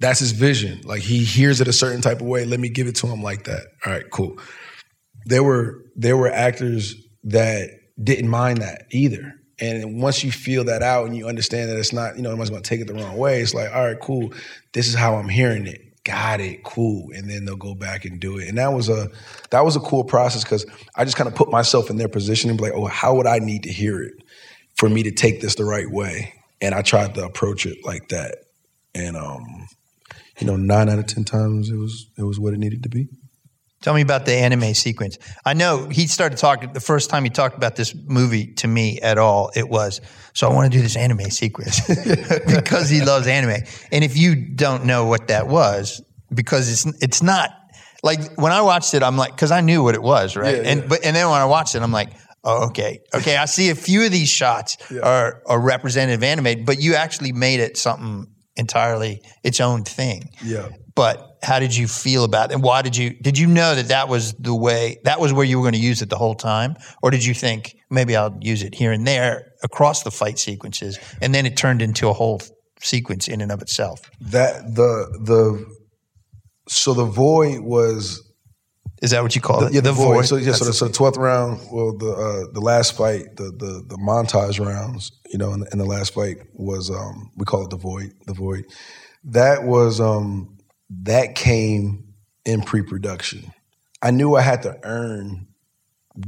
That's 0.00 0.18
his 0.18 0.32
vision. 0.32 0.80
Like 0.84 1.02
he 1.02 1.24
hears 1.24 1.60
it 1.60 1.68
a 1.68 1.72
certain 1.72 2.00
type 2.00 2.20
of 2.20 2.26
way. 2.26 2.44
Let 2.44 2.58
me 2.58 2.68
give 2.70 2.86
it 2.88 2.96
to 2.96 3.06
him 3.06 3.22
like 3.22 3.44
that. 3.44 3.62
All 3.86 3.92
right, 3.92 4.08
cool. 4.10 4.38
There 5.26 5.42
were 5.44 5.84
there 5.94 6.16
were 6.16 6.30
actors 6.30 6.94
that 7.24 7.70
didn't 8.02 8.28
mind 8.28 8.58
that 8.62 8.86
either. 8.90 9.34
And 9.58 10.00
once 10.00 10.24
you 10.24 10.32
feel 10.32 10.64
that 10.64 10.82
out 10.82 11.06
and 11.06 11.16
you 11.16 11.26
understand 11.28 11.70
that 11.70 11.78
it's 11.78 11.92
not, 11.92 12.16
you 12.16 12.22
know, 12.22 12.30
nobody's 12.30 12.50
gonna 12.50 12.62
take 12.62 12.80
it 12.80 12.86
the 12.86 12.94
wrong 12.94 13.16
way, 13.16 13.40
it's 13.40 13.54
like, 13.54 13.72
all 13.72 13.84
right, 13.84 13.98
cool. 14.00 14.32
This 14.72 14.88
is 14.88 14.94
how 14.94 15.16
I'm 15.16 15.28
hearing 15.28 15.66
it. 15.66 15.80
Got 16.04 16.40
it, 16.40 16.64
cool. 16.64 17.10
And 17.14 17.30
then 17.30 17.44
they'll 17.44 17.56
go 17.56 17.74
back 17.74 18.04
and 18.04 18.18
do 18.18 18.38
it. 18.38 18.48
And 18.48 18.58
that 18.58 18.72
was 18.72 18.88
a 18.88 19.10
that 19.50 19.64
was 19.64 19.76
a 19.76 19.80
cool 19.80 20.02
process 20.02 20.42
because 20.42 20.66
I 20.96 21.04
just 21.04 21.16
kind 21.16 21.28
of 21.28 21.34
put 21.34 21.50
myself 21.50 21.90
in 21.90 21.96
their 21.96 22.08
position 22.08 22.50
and 22.50 22.58
be 22.58 22.64
like, 22.64 22.74
oh, 22.74 22.86
how 22.86 23.14
would 23.14 23.26
I 23.26 23.38
need 23.38 23.62
to 23.64 23.72
hear 23.72 24.02
it 24.02 24.14
for 24.74 24.88
me 24.88 25.04
to 25.04 25.12
take 25.12 25.40
this 25.40 25.54
the 25.54 25.64
right 25.64 25.88
way? 25.88 26.34
And 26.60 26.74
I 26.74 26.82
tried 26.82 27.14
to 27.14 27.24
approach 27.24 27.66
it 27.66 27.84
like 27.84 28.08
that. 28.08 28.38
And 28.94 29.16
um, 29.16 29.68
you 30.40 30.46
know, 30.46 30.56
nine 30.56 30.88
out 30.88 30.98
of 30.98 31.06
ten 31.06 31.24
times 31.24 31.70
it 31.70 31.76
was 31.76 32.06
it 32.18 32.22
was 32.22 32.40
what 32.40 32.52
it 32.52 32.58
needed 32.58 32.82
to 32.82 32.88
be. 32.88 33.08
Tell 33.82 33.94
me 33.94 34.00
about 34.00 34.26
the 34.26 34.32
anime 34.32 34.74
sequence. 34.74 35.18
I 35.44 35.54
know 35.54 35.88
he 35.88 36.06
started 36.06 36.38
talking 36.38 36.72
the 36.72 36.80
first 36.80 37.10
time 37.10 37.24
he 37.24 37.30
talked 37.30 37.56
about 37.56 37.74
this 37.74 37.94
movie 37.94 38.54
to 38.54 38.68
me 38.68 39.00
at 39.00 39.18
all. 39.18 39.50
It 39.54 39.68
was 39.68 40.00
so 40.34 40.48
I 40.48 40.54
want 40.54 40.72
to 40.72 40.78
do 40.78 40.82
this 40.82 40.96
anime 40.96 41.30
sequence 41.30 41.80
because 42.46 42.88
he 42.88 43.02
loves 43.04 43.26
anime. 43.26 43.62
And 43.90 44.04
if 44.04 44.16
you 44.16 44.36
don't 44.36 44.84
know 44.84 45.06
what 45.06 45.28
that 45.28 45.48
was, 45.48 46.00
because 46.32 46.70
it's 46.70 47.02
it's 47.02 47.22
not 47.22 47.50
like 48.02 48.36
when 48.36 48.52
I 48.52 48.62
watched 48.62 48.94
it, 48.94 49.02
I'm 49.02 49.16
like 49.16 49.32
because 49.32 49.50
I 49.50 49.60
knew 49.60 49.82
what 49.82 49.94
it 49.94 50.02
was, 50.02 50.36
right? 50.36 50.56
Yeah, 50.56 50.70
and 50.70 50.88
but 50.88 51.04
and 51.04 51.14
then 51.14 51.28
when 51.28 51.40
I 51.40 51.46
watched 51.46 51.74
it, 51.74 51.82
I'm 51.82 51.92
like. 51.92 52.10
Oh, 52.44 52.66
okay. 52.70 52.98
Okay. 53.14 53.36
I 53.36 53.44
see 53.44 53.70
a 53.70 53.74
few 53.76 54.04
of 54.04 54.10
these 54.10 54.28
shots 54.28 54.76
are, 55.00 55.44
are 55.46 55.60
representative 55.60 56.24
anime, 56.24 56.64
but 56.64 56.80
you 56.80 56.96
actually 56.96 57.30
made 57.30 57.60
it 57.60 57.76
something 57.76 58.26
entirely 58.56 59.22
its 59.42 59.60
own 59.60 59.84
thing 59.84 60.28
Yeah. 60.44 60.68
But 60.94 61.38
how 61.42 61.58
did 61.58 61.74
you 61.74 61.88
feel 61.88 62.24
about 62.24 62.50
it 62.50 62.54
and 62.54 62.62
why 62.62 62.82
did 62.82 62.96
you 62.96 63.10
did 63.10 63.38
you 63.38 63.46
know 63.46 63.74
that 63.74 63.88
that 63.88 64.08
was 64.08 64.32
the 64.34 64.54
way 64.54 64.98
that 65.04 65.20
was 65.20 65.32
where 65.32 65.44
you 65.44 65.58
were 65.58 65.62
going 65.62 65.74
to 65.74 65.78
use 65.78 66.02
it 66.02 66.10
the 66.10 66.18
whole 66.18 66.34
time 66.34 66.74
or 67.02 67.10
did 67.10 67.24
you 67.24 67.34
think 67.34 67.76
maybe 67.90 68.16
i'll 68.16 68.36
use 68.40 68.62
it 68.62 68.74
here 68.74 68.92
and 68.92 69.06
there 69.06 69.52
across 69.62 70.02
the 70.02 70.10
fight 70.10 70.38
sequences 70.38 70.98
and 71.20 71.34
then 71.34 71.46
it 71.46 71.56
turned 71.56 71.82
into 71.82 72.08
a 72.08 72.12
whole 72.12 72.40
sequence 72.80 73.28
in 73.28 73.40
and 73.40 73.52
of 73.52 73.62
itself 73.62 74.10
That 74.20 74.74
the 74.74 75.18
the 75.20 75.66
so 76.68 76.94
the 76.94 77.04
void 77.04 77.60
was 77.60 78.22
is 79.02 79.10
that 79.10 79.22
what 79.22 79.34
you 79.34 79.40
call 79.40 79.64
it 79.64 79.72
yeah, 79.72 79.80
the, 79.80 79.90
void. 79.92 80.26
So 80.26 80.36
yeah, 80.36 80.46
That's 80.46 80.58
so 80.58 80.64
the, 80.64 80.72
so 80.72 80.86
the 80.86 80.92
twelfth 80.92 81.16
round, 81.16 81.60
well, 81.72 81.92
the 81.96 82.12
uh, 82.12 82.52
the 82.52 82.60
last 82.60 82.96
fight, 82.96 83.34
the 83.34 83.44
the 83.44 83.84
the 83.88 83.96
montage 83.96 84.64
rounds, 84.64 85.10
you 85.28 85.38
know, 85.38 85.52
in 85.52 85.60
the, 85.60 85.68
in 85.72 85.78
the 85.78 85.84
last 85.84 86.14
fight 86.14 86.36
was 86.54 86.88
um 86.88 87.32
we 87.36 87.44
call 87.44 87.64
it 87.64 87.70
the 87.70 87.76
void, 87.76 88.12
the 88.26 88.32
void. 88.32 88.64
That 89.24 89.64
was 89.64 90.00
um 90.00 90.56
that 91.02 91.34
came 91.34 92.14
in 92.44 92.62
pre-production. 92.62 93.52
I 94.02 94.10
knew 94.10 94.34
I 94.34 94.42
had 94.42 94.62
to 94.62 94.78
earn 94.82 95.46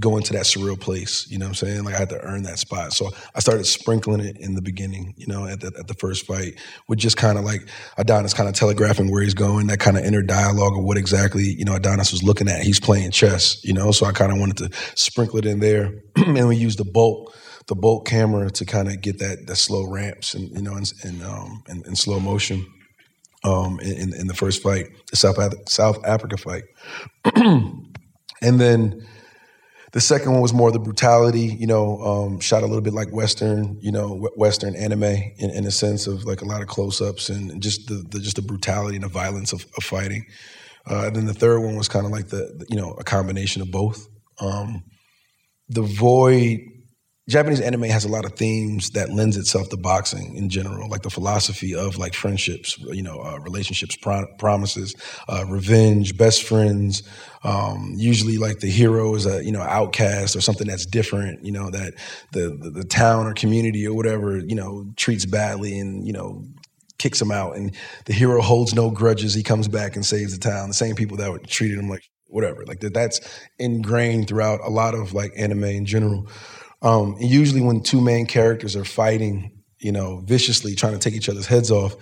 going 0.00 0.22
to 0.22 0.32
that 0.32 0.44
surreal 0.44 0.80
place. 0.80 1.30
You 1.30 1.38
know 1.38 1.44
what 1.44 1.50
I'm 1.50 1.54
saying? 1.54 1.84
Like 1.84 1.94
I 1.94 1.98
had 1.98 2.08
to 2.10 2.20
earn 2.20 2.44
that 2.44 2.58
spot. 2.58 2.92
So 2.94 3.10
I 3.34 3.40
started 3.40 3.66
sprinkling 3.66 4.20
it 4.20 4.38
in 4.38 4.54
the 4.54 4.62
beginning, 4.62 5.12
you 5.16 5.26
know, 5.26 5.46
at 5.46 5.60
the, 5.60 5.72
at 5.78 5.88
the 5.88 5.94
first 5.94 6.26
fight, 6.26 6.54
with 6.88 6.98
just 6.98 7.16
kind 7.16 7.36
of 7.36 7.44
like 7.44 7.68
Adonis 7.98 8.32
kind 8.32 8.48
of 8.48 8.54
telegraphing 8.54 9.10
where 9.10 9.22
he's 9.22 9.34
going, 9.34 9.66
that 9.66 9.80
kind 9.80 9.98
of 9.98 10.04
inner 10.04 10.22
dialogue 10.22 10.78
of 10.78 10.84
what 10.84 10.96
exactly, 10.96 11.44
you 11.44 11.64
know, 11.64 11.74
Adonis 11.74 12.12
was 12.12 12.22
looking 12.22 12.48
at. 12.48 12.62
He's 12.62 12.80
playing 12.80 13.10
chess, 13.10 13.62
you 13.62 13.74
know, 13.74 13.90
so 13.90 14.06
I 14.06 14.12
kind 14.12 14.32
of 14.32 14.38
wanted 14.38 14.56
to 14.58 14.70
sprinkle 14.94 15.38
it 15.38 15.46
in 15.46 15.60
there. 15.60 15.92
and 16.16 16.48
we 16.48 16.56
used 16.56 16.78
the 16.78 16.84
bolt, 16.84 17.34
the 17.66 17.74
bolt 17.74 18.06
camera 18.06 18.50
to 18.52 18.64
kind 18.64 18.88
of 18.88 19.02
get 19.02 19.18
that, 19.18 19.46
that 19.46 19.56
slow 19.56 19.86
ramps 19.86 20.32
and, 20.32 20.48
you 20.56 20.62
know, 20.62 20.76
and, 20.76 20.90
in, 21.04 21.22
um, 21.22 21.62
in, 21.68 21.82
in 21.86 21.94
slow 21.94 22.20
motion. 22.20 22.64
Um, 23.44 23.78
in, 23.80 24.14
in- 24.14 24.26
the 24.26 24.34
first 24.34 24.62
fight, 24.62 24.86
the 25.10 25.16
South 25.16 25.36
South 25.68 26.02
Africa 26.04 26.36
fight, 26.38 26.62
and 27.36 28.60
then 28.60 29.06
the 29.92 30.00
second 30.00 30.32
one 30.32 30.40
was 30.40 30.52
more 30.52 30.72
the 30.72 30.80
brutality, 30.80 31.54
you 31.60 31.68
know, 31.68 31.98
um, 32.00 32.40
shot 32.40 32.62
a 32.64 32.66
little 32.66 32.80
bit 32.80 32.94
like 32.94 33.12
Western, 33.12 33.78
you 33.80 33.92
know, 33.92 34.28
Western 34.34 34.74
anime 34.74 35.04
in, 35.04 35.50
in 35.50 35.66
a 35.66 35.70
sense 35.70 36.08
of 36.08 36.24
like 36.24 36.40
a 36.40 36.44
lot 36.44 36.62
of 36.62 36.66
close 36.68 37.00
ups 37.00 37.28
and 37.28 37.62
just 37.62 37.86
the, 37.86 38.02
the 38.10 38.18
just 38.18 38.34
the 38.36 38.42
brutality 38.42 38.96
and 38.96 39.04
the 39.04 39.08
violence 39.08 39.52
of, 39.52 39.64
of 39.76 39.84
fighting. 39.84 40.26
Uh, 40.90 41.04
and 41.06 41.14
then 41.16 41.26
the 41.26 41.32
third 41.32 41.60
one 41.60 41.76
was 41.76 41.88
kind 41.88 42.04
of 42.06 42.10
like 42.12 42.28
the, 42.28 42.66
you 42.68 42.76
know, 42.76 42.90
a 42.98 43.04
combination 43.04 43.62
of 43.62 43.70
both. 43.70 44.08
Um, 44.40 44.82
the 45.68 45.82
void, 45.82 46.58
Japanese 47.26 47.60
anime 47.60 47.84
has 47.84 48.04
a 48.04 48.08
lot 48.08 48.26
of 48.26 48.34
themes 48.34 48.90
that 48.90 49.10
lends 49.10 49.38
itself 49.38 49.70
to 49.70 49.78
boxing 49.78 50.36
in 50.36 50.50
general, 50.50 50.90
like 50.90 51.00
the 51.00 51.10
philosophy 51.10 51.74
of 51.74 51.96
like 51.96 52.12
friendships, 52.12 52.78
you 52.78 53.02
know, 53.02 53.18
uh, 53.20 53.38
relationships, 53.38 53.96
pro- 53.96 54.26
promises, 54.38 54.94
uh, 55.26 55.44
revenge, 55.48 56.18
best 56.18 56.42
friends. 56.42 57.02
Um, 57.42 57.94
usually, 57.96 58.36
like 58.36 58.58
the 58.60 58.70
hero 58.70 59.14
is 59.14 59.24
a 59.24 59.42
you 59.42 59.52
know 59.52 59.62
outcast 59.62 60.36
or 60.36 60.42
something 60.42 60.66
that's 60.66 60.84
different, 60.84 61.42
you 61.42 61.52
know, 61.52 61.70
that 61.70 61.94
the, 62.32 62.58
the 62.60 62.70
the 62.70 62.84
town 62.84 63.26
or 63.26 63.32
community 63.32 63.86
or 63.86 63.94
whatever 63.94 64.36
you 64.36 64.54
know 64.54 64.92
treats 64.96 65.24
badly 65.24 65.78
and 65.78 66.06
you 66.06 66.12
know 66.12 66.44
kicks 66.98 67.22
him 67.22 67.30
out, 67.30 67.56
and 67.56 67.74
the 68.04 68.12
hero 68.12 68.42
holds 68.42 68.74
no 68.74 68.90
grudges. 68.90 69.32
He 69.32 69.42
comes 69.42 69.66
back 69.66 69.96
and 69.96 70.04
saves 70.04 70.36
the 70.36 70.38
town. 70.38 70.68
The 70.68 70.74
same 70.74 70.94
people 70.94 71.16
that 71.16 71.32
would 71.32 71.46
treated 71.46 71.78
him 71.78 71.88
like 71.88 72.02
whatever, 72.26 72.66
like 72.66 72.80
that. 72.80 72.92
That's 72.92 73.20
ingrained 73.58 74.28
throughout 74.28 74.60
a 74.62 74.68
lot 74.68 74.94
of 74.94 75.14
like 75.14 75.32
anime 75.38 75.64
in 75.64 75.86
general. 75.86 76.28
Um, 76.84 77.14
and 77.14 77.28
usually, 77.28 77.62
when 77.62 77.82
two 77.82 78.00
main 78.00 78.26
characters 78.26 78.76
are 78.76 78.84
fighting, 78.84 79.62
you 79.78 79.90
know, 79.90 80.18
viciously 80.18 80.74
trying 80.74 80.92
to 80.92 80.98
take 80.98 81.14
each 81.14 81.28
other's 81.28 81.46
heads 81.46 81.70
off, 81.70 81.96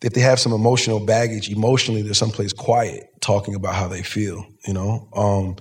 if 0.00 0.14
they 0.14 0.20
have 0.20 0.40
some 0.40 0.52
emotional 0.52 1.04
baggage, 1.04 1.50
emotionally, 1.50 2.02
they're 2.02 2.14
someplace 2.14 2.52
quiet, 2.52 3.04
talking 3.20 3.54
about 3.54 3.74
how 3.74 3.88
they 3.88 4.02
feel. 4.02 4.46
You 4.66 4.74
know, 4.74 5.08
um, 5.12 5.56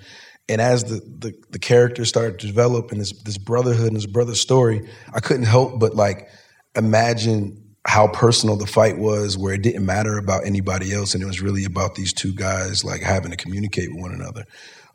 and 0.47 0.61
as 0.61 0.83
the, 0.83 1.01
the 1.19 1.33
the 1.49 1.59
characters 1.59 2.09
started 2.09 2.39
to 2.39 2.47
develop 2.47 2.91
and 2.91 3.01
this 3.01 3.13
this 3.23 3.37
brotherhood 3.37 3.87
and 3.87 3.95
this 3.95 4.05
brother 4.05 4.35
story, 4.35 4.87
I 5.13 5.19
couldn't 5.19 5.45
help 5.45 5.79
but 5.79 5.95
like 5.95 6.29
imagine 6.75 7.57
how 7.87 8.07
personal 8.07 8.57
the 8.57 8.67
fight 8.67 8.99
was, 8.99 9.39
where 9.39 9.55
it 9.55 9.63
didn't 9.63 9.85
matter 9.85 10.19
about 10.19 10.45
anybody 10.45 10.93
else, 10.93 11.15
and 11.15 11.23
it 11.23 11.25
was 11.25 11.41
really 11.41 11.65
about 11.65 11.95
these 11.95 12.13
two 12.13 12.33
guys 12.33 12.83
like 12.83 13.01
having 13.01 13.31
to 13.31 13.37
communicate 13.37 13.91
with 13.91 14.01
one 14.01 14.13
another. 14.13 14.45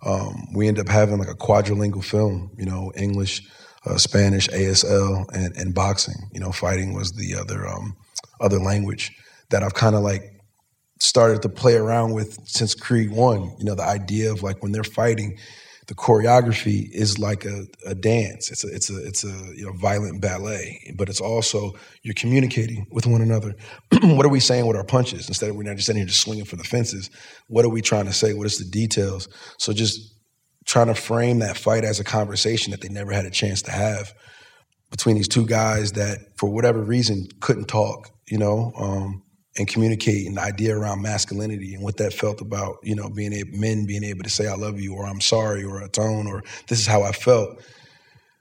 Um, 0.05 0.49
we 0.55 0.69
ended 0.69 0.87
up 0.87 0.93
having 0.93 1.19
like 1.19 1.29
a 1.29 1.35
quadrilingual 1.35 2.05
film, 2.05 2.51
you 2.57 2.67
know, 2.67 2.93
English, 2.97 3.43
uh, 3.87 3.97
Spanish, 3.97 4.49
ASL, 4.49 5.27
and, 5.33 5.57
and 5.57 5.75
boxing. 5.75 6.29
You 6.33 6.41
know, 6.41 6.53
fighting 6.53 6.95
was 6.95 7.13
the 7.13 7.35
other 7.37 7.67
um, 7.67 7.97
other 8.41 8.59
language 8.59 9.17
that 9.51 9.63
I've 9.63 9.75
kind 9.75 9.97
of 9.97 10.03
like 10.03 10.23
started 11.01 11.43
to 11.43 11.49
play 11.49 11.75
around 11.75 12.13
with 12.13 12.39
since 12.45 12.75
Creed 12.75 13.11
One. 13.11 13.55
You 13.59 13.65
know, 13.65 13.75
the 13.75 13.85
idea 13.85 14.33
of 14.33 14.43
like 14.43 14.63
when 14.63 14.73
they're 14.73 14.85
fighting, 14.85 15.39
the 15.87 15.95
choreography 15.95 16.91
is 16.91 17.19
like 17.19 17.45
a, 17.45 17.65
a 17.85 17.95
dance. 17.95 18.51
It's 18.51 18.65
a 18.65 18.75
it's 18.75 18.91
a 18.91 19.07
it's 19.07 19.25
a 19.25 19.53
you 19.55 19.67
know 19.67 19.73
violent 19.73 20.21
ballet, 20.21 20.95
but 20.97 21.09
it's 21.09 21.21
also 21.21 21.75
you're 22.03 22.15
communicating 22.15 22.87
with 22.91 23.07
one 23.07 23.23
another. 23.23 23.55
what 24.03 24.27
are 24.27 24.31
we 24.31 24.41
saying 24.41 24.67
with 24.67 24.77
our 24.77 24.85
punches 24.85 25.29
instead 25.29 25.51
of 25.51 25.57
we're 25.57 25.63
not 25.63 25.77
just 25.77 25.87
sitting 25.87 26.01
here 26.01 26.09
just 26.09 26.21
swinging 26.21 26.45
for 26.45 26.57
the 26.57 26.65
fences? 26.65 27.09
What 27.47 27.65
are 27.65 27.69
we 27.69 27.83
trying 27.83 28.07
to 28.07 28.13
say? 28.13 28.35
What 28.35 28.47
is 28.47 28.59
the 28.59 28.65
details? 28.65 29.29
So 29.59 29.73
just 29.73 30.13
trying 30.65 30.89
to 30.89 30.95
frame 30.95 31.39
that 31.39 31.57
fight 31.57 31.85
as 31.85 32.01
a 32.01 32.05
conversation 32.05 32.73
that 32.73 32.81
they 32.81 32.89
never 32.89 33.13
had 33.13 33.25
a 33.25 33.31
chance 33.31 33.63
to 33.63 33.71
have 33.71 34.13
between 34.91 35.15
these 35.15 35.29
two 35.29 35.47
guys 35.47 35.93
that 35.93 36.19
for 36.37 36.51
whatever 36.51 36.83
reason 36.83 37.29
couldn't 37.41 37.69
talk. 37.69 38.11
You 38.29 38.39
know. 38.39 38.73
Um, 38.77 39.23
and 39.59 39.67
communicate 39.67 40.27
an 40.27 40.39
idea 40.39 40.77
around 40.77 41.03
masculinity 41.03 41.75
and 41.75 41.83
what 41.83 41.97
that 41.97 42.13
felt 42.13 42.41
about 42.41 42.79
you 42.83 42.95
know 42.95 43.09
being 43.09 43.33
able, 43.33 43.57
men 43.59 43.87
being 43.87 44.05
able 44.05 44.23
to 44.23 44.31
say 44.31 44.47
I 44.47 44.55
love 44.55 44.81
you 44.81 44.95
or 44.95 45.07
I'm 45.07 45.21
sorry 45.21 45.65
or 45.65 45.81
atone 45.81 46.27
or 46.27 46.43
this 46.69 46.79
is 46.79 46.87
how 46.87 47.03
I 47.03 47.13
felt. 47.13 47.61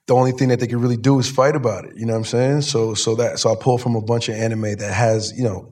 The 0.08 0.14
only 0.14 0.34
thing 0.34 0.50
that 0.50 0.60
they 0.60 0.68
could 0.68 0.82
really 0.82 0.98
do 0.98 1.18
is 1.18 1.30
fight 1.30 1.56
about 1.56 1.86
it. 1.86 1.96
You 1.96 2.06
know 2.06 2.14
what 2.14 2.20
I'm 2.20 2.26
saying? 2.26 2.62
So 2.62 2.94
so 2.94 3.16
that 3.16 3.40
so 3.40 3.52
I 3.52 3.56
pull 3.60 3.78
from 3.78 3.96
a 3.96 4.02
bunch 4.02 4.30
of 4.30 4.36
anime 4.36 4.76
that 4.76 4.94
has 4.94 5.38
you 5.38 5.44
know 5.44 5.72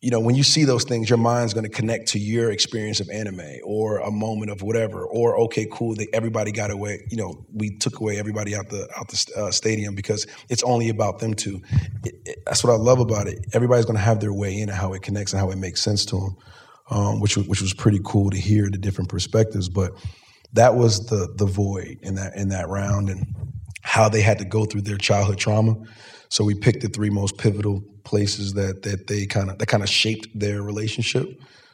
you 0.00 0.10
know, 0.10 0.20
when 0.20 0.36
you 0.36 0.44
see 0.44 0.62
those 0.62 0.84
things, 0.84 1.10
your 1.10 1.18
mind's 1.18 1.54
going 1.54 1.64
to 1.64 1.70
connect 1.70 2.08
to 2.08 2.20
your 2.20 2.52
experience 2.52 3.00
of 3.00 3.10
anime 3.10 3.58
or 3.64 3.98
a 3.98 4.12
moment 4.12 4.52
of 4.52 4.62
whatever. 4.62 5.04
Or 5.04 5.36
okay, 5.40 5.66
cool, 5.72 5.96
they, 5.96 6.06
everybody 6.12 6.52
got 6.52 6.70
away. 6.70 7.04
You 7.10 7.16
know, 7.16 7.44
we 7.52 7.76
took 7.78 7.98
away 7.98 8.16
everybody 8.16 8.54
out 8.54 8.68
the 8.68 8.88
out 8.96 9.08
the 9.08 9.32
uh, 9.36 9.50
stadium 9.50 9.96
because 9.96 10.26
it's 10.48 10.62
only 10.62 10.88
about 10.88 11.18
them 11.18 11.34
two. 11.34 11.62
It, 12.04 12.14
it, 12.24 12.42
that's 12.46 12.62
what 12.62 12.72
I 12.72 12.76
love 12.76 13.00
about 13.00 13.26
it. 13.26 13.44
Everybody's 13.52 13.86
going 13.86 13.96
to 13.96 14.02
have 14.02 14.20
their 14.20 14.32
way 14.32 14.60
in 14.60 14.68
and 14.68 14.78
how 14.78 14.92
it 14.92 15.02
connects 15.02 15.32
and 15.32 15.40
how 15.40 15.50
it 15.50 15.58
makes 15.58 15.82
sense 15.82 16.04
to 16.06 16.16
them, 16.16 16.36
um, 16.90 17.20
which 17.20 17.36
which 17.36 17.60
was 17.60 17.74
pretty 17.74 18.00
cool 18.04 18.30
to 18.30 18.38
hear 18.38 18.70
the 18.70 18.78
different 18.78 19.10
perspectives. 19.10 19.68
But 19.68 19.92
that 20.52 20.76
was 20.76 21.06
the 21.06 21.32
the 21.34 21.46
void 21.46 21.98
in 22.02 22.14
that 22.14 22.36
in 22.36 22.50
that 22.50 22.68
round 22.68 23.08
and 23.08 23.26
how 23.98 24.08
they 24.08 24.22
had 24.22 24.38
to 24.38 24.44
go 24.44 24.64
through 24.64 24.82
their 24.82 24.96
childhood 24.96 25.38
trauma. 25.38 25.74
So 26.28 26.44
we 26.44 26.54
picked 26.54 26.82
the 26.82 26.88
three 26.88 27.10
most 27.10 27.36
pivotal 27.36 27.82
places 28.04 28.54
that 28.54 28.82
that 28.82 29.08
they 29.08 29.26
kind 29.26 29.50
of 29.50 29.58
that 29.58 29.66
kind 29.66 29.82
of 29.82 29.88
shaped 29.88 30.26
their 30.38 30.62
relationship 30.62 31.26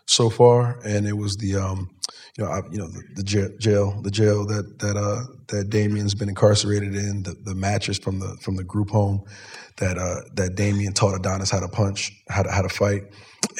so 0.06 0.30
far, 0.30 0.78
and 0.84 1.06
it 1.06 1.18
was 1.24 1.36
the 1.36 1.56
um, 1.56 1.90
you 2.36 2.44
know 2.44 2.50
I, 2.50 2.60
you 2.70 2.78
know 2.78 2.88
the, 2.88 3.02
the 3.16 3.22
jail, 3.22 4.00
the 4.02 4.10
jail 4.10 4.46
that 4.46 4.78
that 4.78 4.96
uh, 4.96 5.22
that 5.48 5.70
Damien's 5.70 6.14
been 6.14 6.28
incarcerated 6.28 6.94
in, 6.94 7.22
the, 7.22 7.34
the 7.44 7.54
mattress 7.54 7.98
from 7.98 8.20
the 8.20 8.36
from 8.40 8.56
the 8.56 8.64
group 8.64 8.90
home 8.90 9.24
that 9.76 9.98
uh, 9.98 10.20
that 10.34 10.54
Damien 10.54 10.92
taught 10.92 11.14
Adonis 11.14 11.50
how 11.50 11.60
to 11.60 11.68
punch, 11.68 12.12
how 12.28 12.42
to 12.42 12.50
how 12.50 12.62
to 12.62 12.68
fight, 12.68 13.02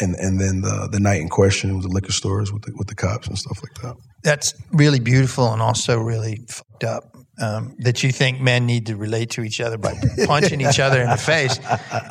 and 0.00 0.14
and 0.16 0.40
then 0.40 0.61
the 0.61 0.88
the 0.90 1.00
night 1.00 1.20
in 1.20 1.28
question 1.28 1.74
was 1.76 1.85
the 1.85 1.92
liquor 1.92 2.12
stores 2.12 2.52
with 2.52 2.62
the, 2.62 2.72
with 2.76 2.88
the 2.88 2.94
cops 2.94 3.28
and 3.28 3.38
stuff 3.38 3.61
like 3.62 3.74
that. 3.83 3.96
That's 4.22 4.54
really 4.72 5.00
beautiful 5.00 5.52
and 5.52 5.61
also 5.61 5.98
really 5.98 6.40
fucked 6.48 6.85
up 6.85 7.14
um, 7.40 7.74
that 7.80 8.02
you 8.02 8.12
think 8.12 8.40
men 8.40 8.66
need 8.66 8.87
to 8.87 8.96
relate 8.96 9.30
to 9.30 9.42
each 9.42 9.61
other 9.61 9.76
by 9.76 9.94
punching 10.26 10.61
each 10.61 10.78
other 10.78 11.02
in 11.02 11.11
the 11.11 11.16
face. 11.16 11.59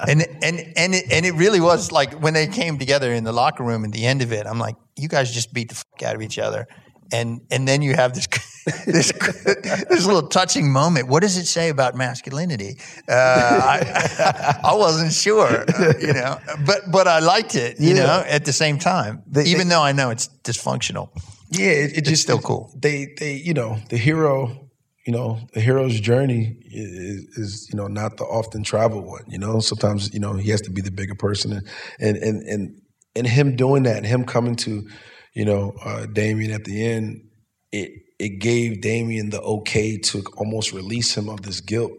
And, 0.08 0.22
and, 0.42 0.74
and, 0.76 0.96
it, 0.96 1.12
and 1.12 1.26
it 1.26 1.34
really 1.34 1.62
was 1.62 1.92
like 1.92 2.14
when 2.22 2.34
they 2.34 2.48
came 2.48 2.78
together 2.78 3.12
in 3.14 3.24
the 3.24 3.32
locker 3.32 3.64
room 3.64 3.86
at 3.86 3.92
the 3.92 4.06
end 4.06 4.22
of 4.22 4.32
it, 4.32 4.46
I'm 4.46 4.60
like, 4.60 4.76
you 4.96 5.08
guys 5.08 5.32
just 5.32 5.54
beat 5.54 5.70
the 5.70 5.76
fuck 5.76 6.04
out 6.04 6.16
of 6.16 6.22
each 6.22 6.40
other. 6.40 6.68
And, 7.12 7.42
and 7.52 7.68
then 7.68 7.82
you 7.82 7.94
have 7.94 8.14
this, 8.14 8.28
this, 8.86 9.12
this 9.90 10.06
little 10.06 10.28
touching 10.28 10.72
moment. 10.72 11.08
What 11.08 11.22
does 11.22 11.38
it 11.38 11.46
say 11.46 11.70
about 11.70 11.96
masculinity? 11.96 12.78
Uh, 13.08 13.14
I, 13.14 14.60
I 14.64 14.76
wasn't 14.76 15.14
sure, 15.14 15.66
uh, 15.70 15.94
you 16.00 16.14
know, 16.14 16.40
but, 16.66 16.92
but 16.92 17.08
I 17.08 17.20
liked 17.20 17.56
it, 17.56 17.80
you 17.80 17.96
yeah. 17.96 18.06
know, 18.06 18.24
at 18.28 18.46
the 18.46 18.54
same 18.54 18.80
time, 18.80 19.22
they, 19.28 19.46
even 19.46 19.68
they, 19.68 19.76
though 19.76 19.84
I 19.84 19.92
know 19.92 20.10
it's 20.10 20.30
dysfunctional. 20.44 21.10
Yeah, 21.52 21.68
it, 21.68 21.92
it 21.92 21.98
it's 22.00 22.10
just 22.10 22.24
still 22.24 22.40
cool. 22.40 22.74
They, 22.76 23.14
they, 23.20 23.36
you 23.36 23.54
know, 23.54 23.78
the 23.90 23.98
hero 23.98 24.64
you 25.06 25.12
know, 25.12 25.40
the 25.54 25.60
hero's 25.60 26.00
journey 26.00 26.56
is, 26.72 27.38
is, 27.38 27.70
you 27.70 27.78
know, 27.78 27.88
not 27.88 28.18
the 28.18 28.24
often 28.24 28.64
traveled 28.64 29.06
one. 29.06 29.24
You 29.28 29.38
know, 29.38 29.60
sometimes, 29.60 30.14
you 30.14 30.20
know, 30.20 30.34
he 30.34 30.50
has 30.52 30.62
to 30.62 30.72
be 30.72 30.82
the 30.82 30.92
bigger 30.92 31.16
person, 31.16 31.52
and 31.52 31.68
and 32.00 32.18
and 32.18 32.42
and, 32.44 32.82
and 33.16 33.28
him 33.28 33.56
doing 33.56 33.84
that, 33.84 33.98
and 33.98 34.06
him 34.06 34.26
coming 34.26 34.56
to, 34.58 34.88
you 35.34 35.46
know, 35.46 35.76
uh, 35.84 36.06
Damien 36.06 36.52
at 36.52 36.66
the 36.66 36.86
end, 36.86 37.30
it 37.72 37.92
it 38.20 38.40
gave 38.40 38.82
Damien 38.82 39.30
the 39.30 39.42
okay 39.42 39.98
to 39.98 40.24
almost 40.38 40.72
release 40.72 41.16
him 41.16 41.30
of 41.30 41.42
this 41.42 41.62
guilt 41.62 41.92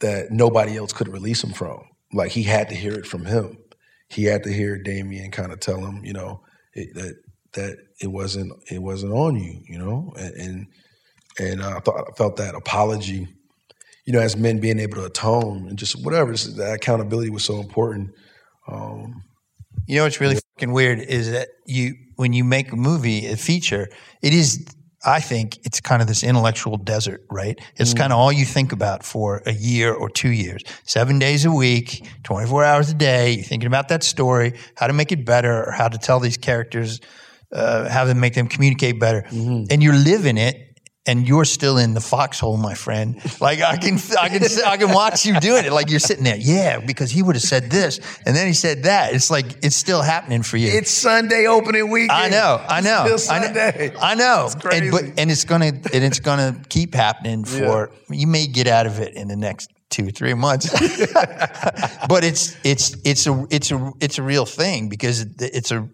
that 0.00 0.30
nobody 0.30 0.76
else 0.76 0.92
could 0.92 1.08
release 1.08 1.42
him 1.42 1.52
from. 1.52 1.82
Like 2.12 2.30
he 2.30 2.42
had 2.42 2.68
to 2.68 2.74
hear 2.74 2.92
it 2.94 3.06
from 3.06 3.24
him. 3.24 3.58
He 4.08 4.24
had 4.24 4.44
to 4.44 4.52
hear 4.52 4.78
Damien 4.78 5.30
kind 5.30 5.52
of 5.52 5.60
tell 5.60 5.78
him, 5.78 6.04
you 6.04 6.12
know, 6.12 6.42
it, 6.74 6.94
that 6.94 7.16
that 7.52 7.76
it 8.00 8.08
wasn't 8.08 8.52
it 8.70 8.80
wasn't 8.80 9.12
on 9.12 9.36
you, 9.36 9.60
you 9.66 9.78
know, 9.78 10.12
and, 10.16 10.34
and 10.34 10.66
and 11.38 11.62
I 11.62 11.80
thought 11.80 12.08
I 12.08 12.12
felt 12.16 12.36
that 12.36 12.54
apology, 12.54 13.28
you 14.04 14.12
know, 14.12 14.20
as 14.20 14.36
men 14.36 14.60
being 14.60 14.78
able 14.78 14.96
to 14.96 15.04
atone 15.04 15.68
and 15.68 15.78
just 15.78 16.02
whatever. 16.04 16.32
Just 16.32 16.56
that 16.56 16.74
accountability 16.74 17.30
was 17.30 17.44
so 17.44 17.60
important. 17.60 18.10
Um, 18.66 19.22
you 19.88 19.96
know 19.96 20.04
what's 20.04 20.20
really 20.20 20.38
fucking 20.54 20.72
weird 20.72 21.00
is 21.00 21.32
that 21.32 21.48
you 21.66 21.94
when 22.16 22.32
you 22.34 22.44
make 22.44 22.72
a 22.72 22.76
movie, 22.76 23.26
a 23.26 23.36
feature, 23.36 23.88
it 24.22 24.34
is 24.34 24.66
I 25.04 25.20
think 25.20 25.58
it's 25.64 25.80
kind 25.80 26.02
of 26.02 26.08
this 26.08 26.22
intellectual 26.22 26.76
desert, 26.76 27.24
right? 27.30 27.58
It's 27.76 27.94
mm. 27.94 27.98
kind 27.98 28.12
of 28.12 28.18
all 28.18 28.30
you 28.30 28.44
think 28.44 28.72
about 28.72 29.02
for 29.02 29.42
a 29.46 29.52
year 29.52 29.94
or 29.94 30.10
two 30.10 30.30
years. 30.30 30.62
Seven 30.84 31.18
days 31.18 31.44
a 31.44 31.52
week, 31.52 32.06
24 32.24 32.64
hours 32.64 32.90
a 32.90 32.94
day, 32.94 33.32
you're 33.32 33.44
thinking 33.44 33.68
about 33.68 33.88
that 33.88 34.02
story, 34.02 34.54
how 34.76 34.88
to 34.88 34.92
make 34.92 35.10
it 35.10 35.24
better, 35.24 35.64
or 35.64 35.70
how 35.70 35.88
to 35.88 35.96
tell 35.96 36.20
these 36.20 36.36
characters, 36.36 37.00
uh, 37.52 37.88
how 37.88 38.04
to 38.04 38.14
make 38.14 38.34
them 38.34 38.48
communicate 38.48 39.00
better. 39.00 39.22
Mm-hmm. 39.22 39.64
And 39.70 39.82
you 39.82 39.92
live 39.92 40.26
in 40.26 40.36
it 40.36 40.67
and 41.08 41.26
you're 41.26 41.46
still 41.46 41.78
in 41.78 41.94
the 41.94 42.02
foxhole, 42.02 42.58
my 42.58 42.74
friend. 42.74 43.16
Like 43.40 43.62
I 43.62 43.78
can, 43.78 43.98
I 44.20 44.28
can, 44.28 44.42
I 44.66 44.76
can 44.76 44.92
watch 44.92 45.24
you 45.24 45.40
doing 45.40 45.64
it. 45.64 45.72
Like 45.72 45.90
you're 45.90 46.00
sitting 46.00 46.22
there, 46.22 46.36
yeah, 46.36 46.80
because 46.80 47.10
he 47.10 47.22
would 47.22 47.34
have 47.34 47.42
said 47.42 47.70
this, 47.70 47.98
and 48.26 48.36
then 48.36 48.46
he 48.46 48.52
said 48.52 48.82
that. 48.82 49.14
It's 49.14 49.30
like 49.30 49.46
it's 49.64 49.74
still 49.74 50.02
happening 50.02 50.42
for 50.42 50.58
you. 50.58 50.68
It's 50.68 50.90
Sunday 50.90 51.46
opening 51.46 51.90
weekend. 51.90 52.12
I 52.12 52.28
know, 52.28 52.62
I 52.68 52.80
know, 52.82 53.06
it's 53.06 53.24
still 53.24 53.40
Sunday. 53.40 53.94
I 53.98 54.14
know. 54.14 54.44
It's 54.46 54.54
crazy. 54.54 54.88
And, 54.88 54.92
but, 54.92 55.04
and 55.18 55.30
it's 55.30 55.44
gonna, 55.44 55.66
and 55.66 56.04
it's 56.04 56.20
gonna 56.20 56.60
keep 56.68 56.94
happening 56.94 57.44
for. 57.44 57.90
Yeah. 58.10 58.16
You 58.16 58.26
may 58.26 58.46
get 58.46 58.66
out 58.66 58.86
of 58.86 59.00
it 59.00 59.14
in 59.14 59.28
the 59.28 59.36
next 59.36 59.70
two 59.88 60.08
or 60.08 60.10
three 60.10 60.34
months, 60.34 60.70
but 62.08 62.22
it's 62.22 62.54
it's 62.64 62.96
it's 63.04 63.26
a 63.26 63.46
it's 63.50 63.70
a 63.70 63.92
it's 64.00 64.18
a 64.18 64.22
real 64.22 64.44
thing 64.44 64.90
because 64.90 65.24
it's 65.38 65.70
a 65.70 65.88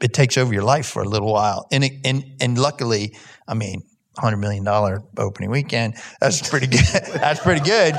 it 0.00 0.14
takes 0.14 0.38
over 0.38 0.54
your 0.54 0.62
life 0.62 0.86
for 0.86 1.02
a 1.02 1.08
little 1.08 1.30
while, 1.30 1.66
and 1.70 1.84
it, 1.84 1.92
and 2.04 2.24
and 2.40 2.56
luckily, 2.56 3.14
I 3.46 3.52
mean 3.52 3.82
hundred 4.16 4.38
million 4.38 4.64
dollar 4.64 5.02
opening 5.16 5.50
weekend. 5.50 5.94
That's 6.20 6.48
pretty 6.48 6.66
good. 6.66 6.80
That's 7.14 7.40
pretty 7.40 7.64
good. 7.64 7.94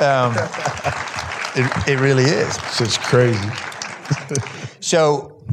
Um, 0.00 0.34
it, 1.54 1.88
it 1.88 2.00
really 2.00 2.24
is. 2.24 2.58
It's 2.80 2.98
crazy. 2.98 3.38
so, 4.80 5.44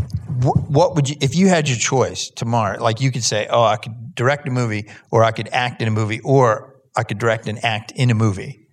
wh- 0.43 0.69
what 0.69 0.95
would 0.95 1.09
you, 1.09 1.15
if 1.21 1.35
you 1.35 1.47
had 1.47 1.67
your 1.67 1.77
choice 1.77 2.29
tomorrow? 2.29 2.81
Like 2.81 3.01
you 3.01 3.11
could 3.11 3.23
say, 3.23 3.47
"Oh, 3.49 3.63
I 3.63 3.77
could 3.77 4.15
direct 4.15 4.47
a 4.47 4.51
movie, 4.51 4.89
or 5.11 5.23
I 5.23 5.31
could 5.31 5.49
act 5.51 5.81
in 5.81 5.87
a 5.87 5.91
movie, 5.91 6.19
or 6.21 6.81
I 6.95 7.03
could 7.03 7.17
direct 7.17 7.47
and 7.47 7.63
act 7.63 7.91
in 7.95 8.09
a 8.09 8.15
movie." 8.15 8.67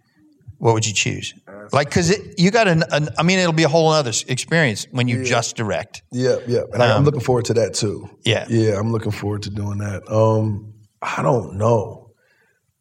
What 0.59 0.73
would 0.73 0.87
you 0.87 0.95
choose? 0.95 1.35
Like, 1.73 1.89
because 1.89 2.17
you 2.39 2.51
got 2.51 2.69
an, 2.69 2.83
an, 2.91 3.09
I 3.19 3.23
mean, 3.23 3.39
it'll 3.39 3.53
be 3.53 3.65
a 3.65 3.69
whole 3.69 3.89
other 3.89 4.12
experience 4.29 4.87
when 4.91 5.09
you 5.09 5.19
yeah. 5.19 5.25
just 5.25 5.57
direct. 5.57 6.03
Yeah, 6.12 6.37
yeah. 6.47 6.62
And 6.73 6.83
um, 6.83 6.99
I'm 6.99 7.05
looking 7.05 7.21
forward 7.21 7.47
to 7.47 7.55
that 7.55 7.75
too. 7.75 8.09
Yeah. 8.25 8.47
Yeah, 8.49 8.79
I'm 8.79 8.91
looking 8.91 9.12
forward 9.12 9.43
to 9.43 9.51
doing 9.51 9.79
that. 9.79 10.11
Um, 10.11 10.73
I 11.03 11.23
don't 11.23 11.55
know. 11.57 12.11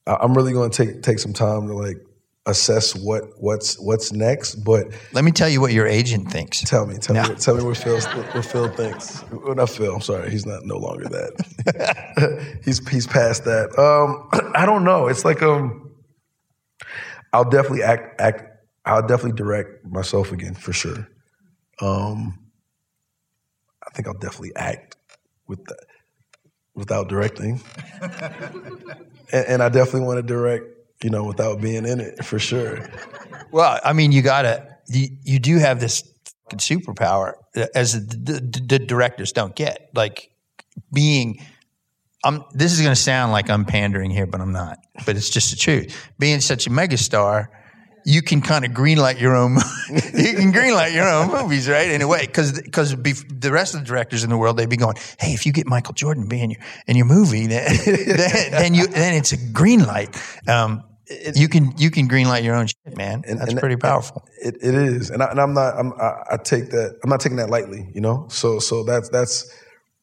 I'm 0.07 0.33
really 0.33 0.53
going 0.53 0.69
to 0.69 0.85
take 0.85 1.01
take 1.01 1.19
some 1.19 1.33
time 1.33 1.67
to 1.67 1.73
like 1.73 1.97
assess 2.45 2.95
what 2.95 3.23
what's 3.37 3.79
what's 3.79 4.11
next. 4.11 4.55
But 4.55 4.87
let 5.13 5.23
me 5.23 5.31
tell 5.31 5.49
you 5.49 5.61
what 5.61 5.73
your 5.73 5.87
agent 5.87 6.31
thinks. 6.31 6.61
Tell 6.61 6.85
me, 6.85 6.97
tell 6.97 7.15
no. 7.15 7.29
me, 7.29 7.35
tell 7.35 7.55
me 7.55 7.63
what 7.63 7.77
Phil 7.77 7.99
what 7.99 8.45
Phil 8.45 8.69
thinks. 8.69 9.23
Well, 9.31 9.55
not 9.55 9.69
Phil. 9.69 9.93
I'm 9.93 10.01
sorry, 10.01 10.29
he's 10.29 10.45
not 10.45 10.63
no 10.65 10.77
longer 10.77 11.09
that. 11.09 12.59
he's 12.63 12.87
he's 12.87 13.07
past 13.07 13.45
that. 13.45 13.77
Um, 13.79 14.29
I 14.55 14.65
don't 14.65 14.83
know. 14.83 15.07
It's 15.07 15.25
like 15.25 15.41
um, 15.41 15.91
I'll 17.33 17.49
definitely 17.49 17.83
act 17.83 18.21
act. 18.21 18.43
I'll 18.85 19.05
definitely 19.05 19.33
direct 19.33 19.85
myself 19.85 20.31
again 20.31 20.53
for 20.53 20.71
sure. 20.71 21.07
Um, 21.81 22.39
I 23.85 23.89
think 23.91 24.07
I'll 24.07 24.13
definitely 24.13 24.55
act 24.55 24.95
with 25.47 25.65
the, 25.65 25.75
without 26.75 27.07
directing, 27.07 27.61
and, 29.31 29.45
and 29.47 29.63
I 29.63 29.69
definitely 29.69 30.01
want 30.01 30.17
to 30.17 30.23
direct, 30.23 30.65
you 31.03 31.09
know, 31.09 31.23
without 31.23 31.61
being 31.61 31.85
in 31.85 31.99
it 31.99 32.23
for 32.23 32.39
sure. 32.39 32.87
Well, 33.51 33.79
I 33.83 33.93
mean, 33.93 34.11
you 34.11 34.21
gotta. 34.21 34.75
You, 34.87 35.07
you 35.23 35.39
do 35.39 35.57
have 35.57 35.79
this 35.79 36.03
superpower 36.51 37.33
as 37.73 37.93
the, 38.07 38.39
the, 38.39 38.59
the 38.59 38.79
directors 38.79 39.31
don't 39.31 39.55
get. 39.55 39.89
Like 39.95 40.29
being. 40.93 41.43
I'm, 42.23 42.43
this 42.53 42.71
is 42.71 42.81
going 42.81 42.93
to 42.93 42.99
sound 42.99 43.31
like 43.31 43.49
I'm 43.49 43.65
pandering 43.65 44.09
here, 44.09 44.25
but 44.25 44.41
I'm 44.41 44.51
not. 44.51 44.79
But 45.05 45.15
it's 45.15 45.29
just 45.29 45.51
the 45.51 45.57
truth. 45.57 46.11
Being 46.17 46.41
such 46.41 46.65
a 46.65 46.71
megastar, 46.71 47.47
you 48.05 48.21
can 48.21 48.41
kind 48.41 48.63
of 48.63 48.71
greenlight 48.71 49.19
your 49.19 49.35
own. 49.35 49.55
you 49.89 50.33
can 50.35 50.53
greenlight 50.53 50.93
your 50.93 51.09
own 51.09 51.31
movies, 51.31 51.67
right? 51.67 51.89
In 51.89 52.01
a 52.01 52.07
way, 52.07 52.21
because 52.21 52.61
because 52.61 52.95
the 52.95 53.51
rest 53.51 53.73
of 53.73 53.81
the 53.81 53.85
directors 53.85 54.23
in 54.23 54.29
the 54.29 54.37
world, 54.37 54.57
they'd 54.57 54.69
be 54.69 54.77
going, 54.77 54.95
"Hey, 55.19 55.33
if 55.33 55.45
you 55.45 55.51
get 55.51 55.65
Michael 55.65 55.93
Jordan 55.93 56.27
be 56.27 56.41
in 56.41 56.51
your 56.51 56.59
in 56.87 56.95
your 56.95 57.07
movie, 57.07 57.47
then 57.47 57.77
then, 57.85 58.51
then 58.51 58.73
you 58.75 58.87
then 58.87 59.15
it's 59.15 59.33
a 59.33 59.37
green 59.37 59.83
light." 59.83 60.15
Um, 60.47 60.83
you 61.35 61.47
can 61.47 61.73
you 61.77 61.89
can 61.89 62.07
greenlight 62.07 62.43
your 62.43 62.55
own 62.55 62.67
shit, 62.67 62.95
man. 62.95 63.23
And, 63.27 63.39
That's 63.39 63.51
and 63.51 63.59
pretty 63.59 63.75
powerful. 63.75 64.23
It, 64.41 64.55
it 64.61 64.75
is, 64.75 65.09
and, 65.09 65.21
I, 65.21 65.31
and 65.31 65.41
I'm 65.41 65.53
not. 65.53 65.77
I'm, 65.77 65.93
I, 65.93 66.23
I 66.31 66.37
take 66.37 66.69
that. 66.71 66.99
I'm 67.03 67.09
not 67.09 67.19
taking 67.19 67.37
that 67.37 67.49
lightly. 67.49 67.89
You 67.93 68.01
know. 68.01 68.27
So 68.29 68.59
so 68.59 68.83
that's 68.83 69.09
that's 69.09 69.51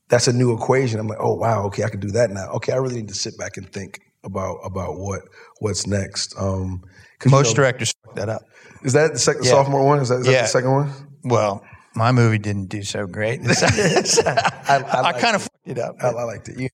that's 0.09 0.29
a 0.29 0.33
new 0.33 0.53
equation. 0.53 0.99
I'm 0.99 1.09
like, 1.09 1.21
oh 1.21 1.35
wow, 1.35 1.65
okay, 1.67 1.85
I 1.85 1.89
can 1.89 2.01
do 2.01 2.11
that 2.13 2.31
now. 2.31 2.51
Okay, 2.55 2.73
I 2.73 2.77
really 2.77 2.97
need 2.97 3.09
to 3.09 3.15
sit 3.15 3.39
back 3.39 3.57
and 3.57 3.71
think 3.73 4.01
about 4.25 4.59
about 4.65 4.99
what 4.99 5.23
what's 5.61 5.87
next. 5.87 6.35
Um, 6.39 6.83
Most 7.27 7.49
you 7.49 7.53
know, 7.53 7.57
directors 7.57 7.95
fuck 8.05 8.17
that 8.17 8.29
up. 8.29 8.43
Is 8.83 8.95
that 8.95 9.13
the 9.13 9.19
second 9.19 9.45
yeah. 9.45 9.51
sophomore 9.51 9.85
one? 9.85 10.01
Is 10.01 10.09
that, 10.09 10.21
is 10.21 10.27
yeah. 10.27 10.33
that 10.33 10.43
the 10.43 10.49
second 10.49 10.73
one? 10.73 10.93
Well, 11.25 11.65
my 11.95 12.13
movie 12.13 12.39
didn't 12.39 12.67
do 12.67 12.83
so 12.83 13.07
great. 13.07 13.41
I, 13.47 14.53
I, 14.67 15.03
I 15.03 15.13
kind 15.13 15.37
of 15.37 15.43
fucked 15.43 15.67
it 15.67 15.79
up. 15.79 15.97
I, 16.03 16.09
I 16.09 16.25
liked 16.25 16.49
it. 16.49 16.59
You, 16.59 16.69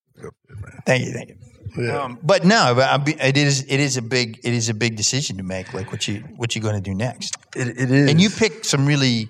thank 0.87 1.05
you, 1.05 1.13
thank 1.13 1.31
you. 1.31 1.37
Yeah. 1.77 2.03
Um, 2.03 2.19
but 2.23 2.45
no, 2.45 2.75
but 2.75 3.09
it 3.09 3.37
is 3.37 3.65
it 3.69 3.79
is 3.79 3.97
a 3.97 4.03
big 4.03 4.41
it 4.43 4.55
is 4.55 4.69
a 4.69 4.75
big 4.75 4.97
decision 4.97 5.37
to 5.37 5.43
make. 5.43 5.75
Like 5.75 5.93
what 5.93 6.09
you 6.09 6.21
what 6.37 6.57
you 6.57 6.63
going 6.63 6.75
to 6.75 6.81
do 6.81 6.95
next? 6.95 7.37
It, 7.55 7.69
it 7.69 7.91
is, 7.91 8.11
and 8.11 8.21
you 8.21 8.31
pick 8.31 8.65
some 8.65 8.87
really 8.87 9.29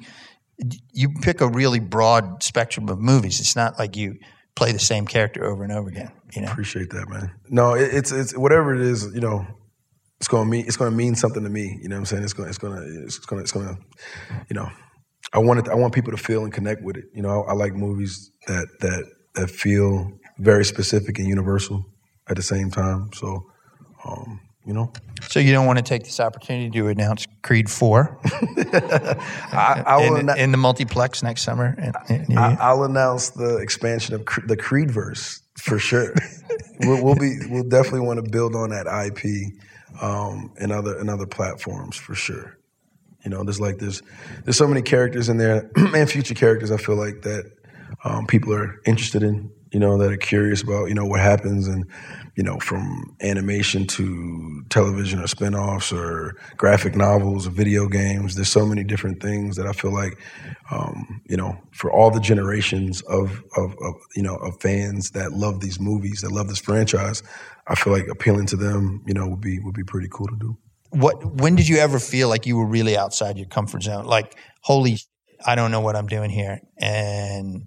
you 0.93 1.11
pick 1.21 1.41
a 1.41 1.49
really 1.49 1.81
broad 1.81 2.43
spectrum 2.43 2.89
of 2.89 3.01
movies. 3.01 3.41
It's 3.41 3.57
not 3.57 3.79
like 3.79 3.97
you 3.97 4.19
play 4.55 4.73
the 4.73 4.79
same 4.79 5.07
character 5.07 5.45
over 5.45 5.63
and 5.63 5.73
over 5.73 5.89
again. 5.89 6.11
You 6.35 6.43
know, 6.43 6.51
appreciate 6.51 6.91
that, 6.91 7.09
man. 7.09 7.33
No, 7.49 7.75
it, 7.75 7.93
it's 7.93 8.13
it's 8.13 8.37
whatever 8.37 8.75
it 8.75 8.81
is. 8.81 9.13
You 9.15 9.21
know, 9.21 9.47
it's 10.19 10.29
gonna 10.29 10.49
mean 10.49 10.65
it's 10.67 10.77
gonna 10.77 10.91
mean 10.91 11.15
something 11.15 11.43
to 11.43 11.49
me. 11.49 11.79
You 11.81 11.89
know 11.89 11.97
what 11.97 12.01
I'm 12.01 12.07
saying? 12.07 12.25
It's 12.25 12.33
gonna 12.33 12.49
it's 12.49 12.59
gonna 12.59 12.83
it's 13.05 13.19
gonna 13.19 13.43
it's 13.43 13.53
gonna 13.53 13.79
you 14.49 14.55
know. 14.55 14.69
I 15.33 15.39
want 15.41 15.61
it. 15.61 15.69
I 15.69 15.75
want 15.75 15.95
people 15.95 16.11
to 16.13 16.17
feel 16.17 16.45
and 16.45 16.53
connect 16.53 16.83
with 16.83 16.97
it. 16.97 17.05
You 17.13 17.23
know, 17.23 17.43
I, 17.43 17.51
I 17.51 17.53
like 17.53 17.75
movies 17.75 18.31
that 18.47 18.67
that 18.81 19.05
that 19.35 19.51
feel 19.51 20.11
very 20.39 20.65
specific 20.65 21.19
and 21.19 21.29
universal 21.29 21.85
at 22.29 22.37
the 22.37 22.43
same 22.43 22.71
time. 22.71 23.11
So, 23.13 23.51
um, 24.05 24.41
you 24.65 24.73
know. 24.73 24.93
So 25.23 25.41
you 25.41 25.53
don't 25.53 25.67
want 25.67 25.79
to 25.79 25.85
take 25.85 26.05
this 26.05 26.19
opportunity 26.19 26.71
to 26.71 26.89
announce 26.89 27.27
Creed 27.43 27.71
Four 27.71 28.19
I, 28.25 29.83
I 29.87 30.03
in, 30.03 30.39
in, 30.39 30.51
the 30.53 30.59
multiplex 30.59 31.23
next 31.23 31.43
summer. 31.43 31.77
I, 32.37 32.73
will 32.73 32.85
announce 32.85 33.31
the 33.31 33.57
expansion 33.57 34.15
of 34.15 34.27
the 34.47 34.57
Creed 34.57 34.91
verse 34.91 35.43
for 35.57 35.79
sure. 35.79 36.15
we'll, 36.81 37.05
we'll, 37.05 37.17
be 37.17 37.39
we'll 37.49 37.69
definitely 37.69 38.01
want 38.01 38.25
to 38.25 38.31
build 38.31 38.55
on 38.55 38.71
that 38.71 38.87
IP 38.87 39.53
um, 40.01 40.53
and 40.59 40.73
other 40.73 40.99
and 40.99 41.11
other 41.11 41.27
platforms 41.27 41.97
for 41.97 42.15
sure. 42.15 42.59
You 43.25 43.31
know, 43.31 43.43
there's 43.43 43.61
like 43.61 43.79
there's 43.79 44.03
there's 44.45 44.57
so 44.57 44.69
many 44.69 44.83
characters 44.83 45.29
in 45.29 45.39
there 45.39 45.71
and 45.77 46.11
future 46.11 46.35
characters. 46.35 46.71
I 46.71 46.77
feel 46.77 46.97
like 46.97 47.23
that 47.23 47.51
um, 48.05 48.27
people 48.27 48.55
are 48.55 48.81
interested 48.87 49.23
in. 49.23 49.51
You 49.73 49.81
know, 49.81 49.99
that 49.99 50.13
are 50.13 50.17
curious 50.17 50.63
about 50.63 50.89
you 50.89 50.95
know 50.95 51.07
what 51.07 51.21
happens 51.21 51.69
and 51.69 51.85
you 52.39 52.45
know, 52.45 52.57
from 52.61 53.17
animation 53.21 53.85
to 53.85 54.63
television 54.69 55.19
or 55.19 55.25
spinoffs 55.25 55.93
or 55.93 56.37
graphic 56.57 56.95
novels 56.95 57.49
or 57.49 57.51
video 57.51 57.89
games. 57.89 58.37
There's 58.37 58.49
so 58.49 58.65
many 58.65 58.85
different 58.85 59.21
things 59.21 59.57
that 59.57 59.67
I 59.67 59.73
feel 59.73 59.93
like, 59.93 60.17
um, 60.71 61.21
you 61.29 61.37
know, 61.37 61.59
for 61.73 61.91
all 61.91 62.13
the 62.13 62.21
generations 62.21 63.03
of, 63.03 63.43
of, 63.57 63.75
of, 63.83 63.95
you 64.15 64.23
know, 64.23 64.37
of 64.37 64.61
fans 64.61 65.11
that 65.11 65.33
love 65.33 65.59
these 65.59 65.81
movies, 65.81 66.21
that 66.21 66.31
love 66.31 66.49
this 66.49 66.61
franchise, 66.61 67.25
I 67.67 67.75
feel 67.75 67.93
like 67.93 68.07
appealing 68.07 68.47
to 68.47 68.57
them, 68.57 69.03
you 69.05 69.15
know, 69.15 69.27
would 69.27 69.41
be 69.41 69.59
would 69.59 69.75
be 69.75 69.83
pretty 69.83 70.07
cool 70.09 70.29
to 70.29 70.37
do. 70.37 70.57
What? 70.91 71.41
When 71.41 71.57
did 71.57 71.67
you 71.67 71.79
ever 71.79 71.99
feel 71.99 72.29
like 72.29 72.47
you 72.47 72.57
were 72.57 72.67
really 72.67 72.97
outside 72.97 73.37
your 73.37 73.49
comfort 73.49 73.83
zone? 73.83 74.05
Like, 74.05 74.37
holy, 74.61 74.99
I 75.45 75.57
don't 75.57 75.73
know 75.73 75.81
what 75.81 75.97
I'm 75.97 76.07
doing 76.07 76.31
here, 76.31 76.61
and 76.79 77.67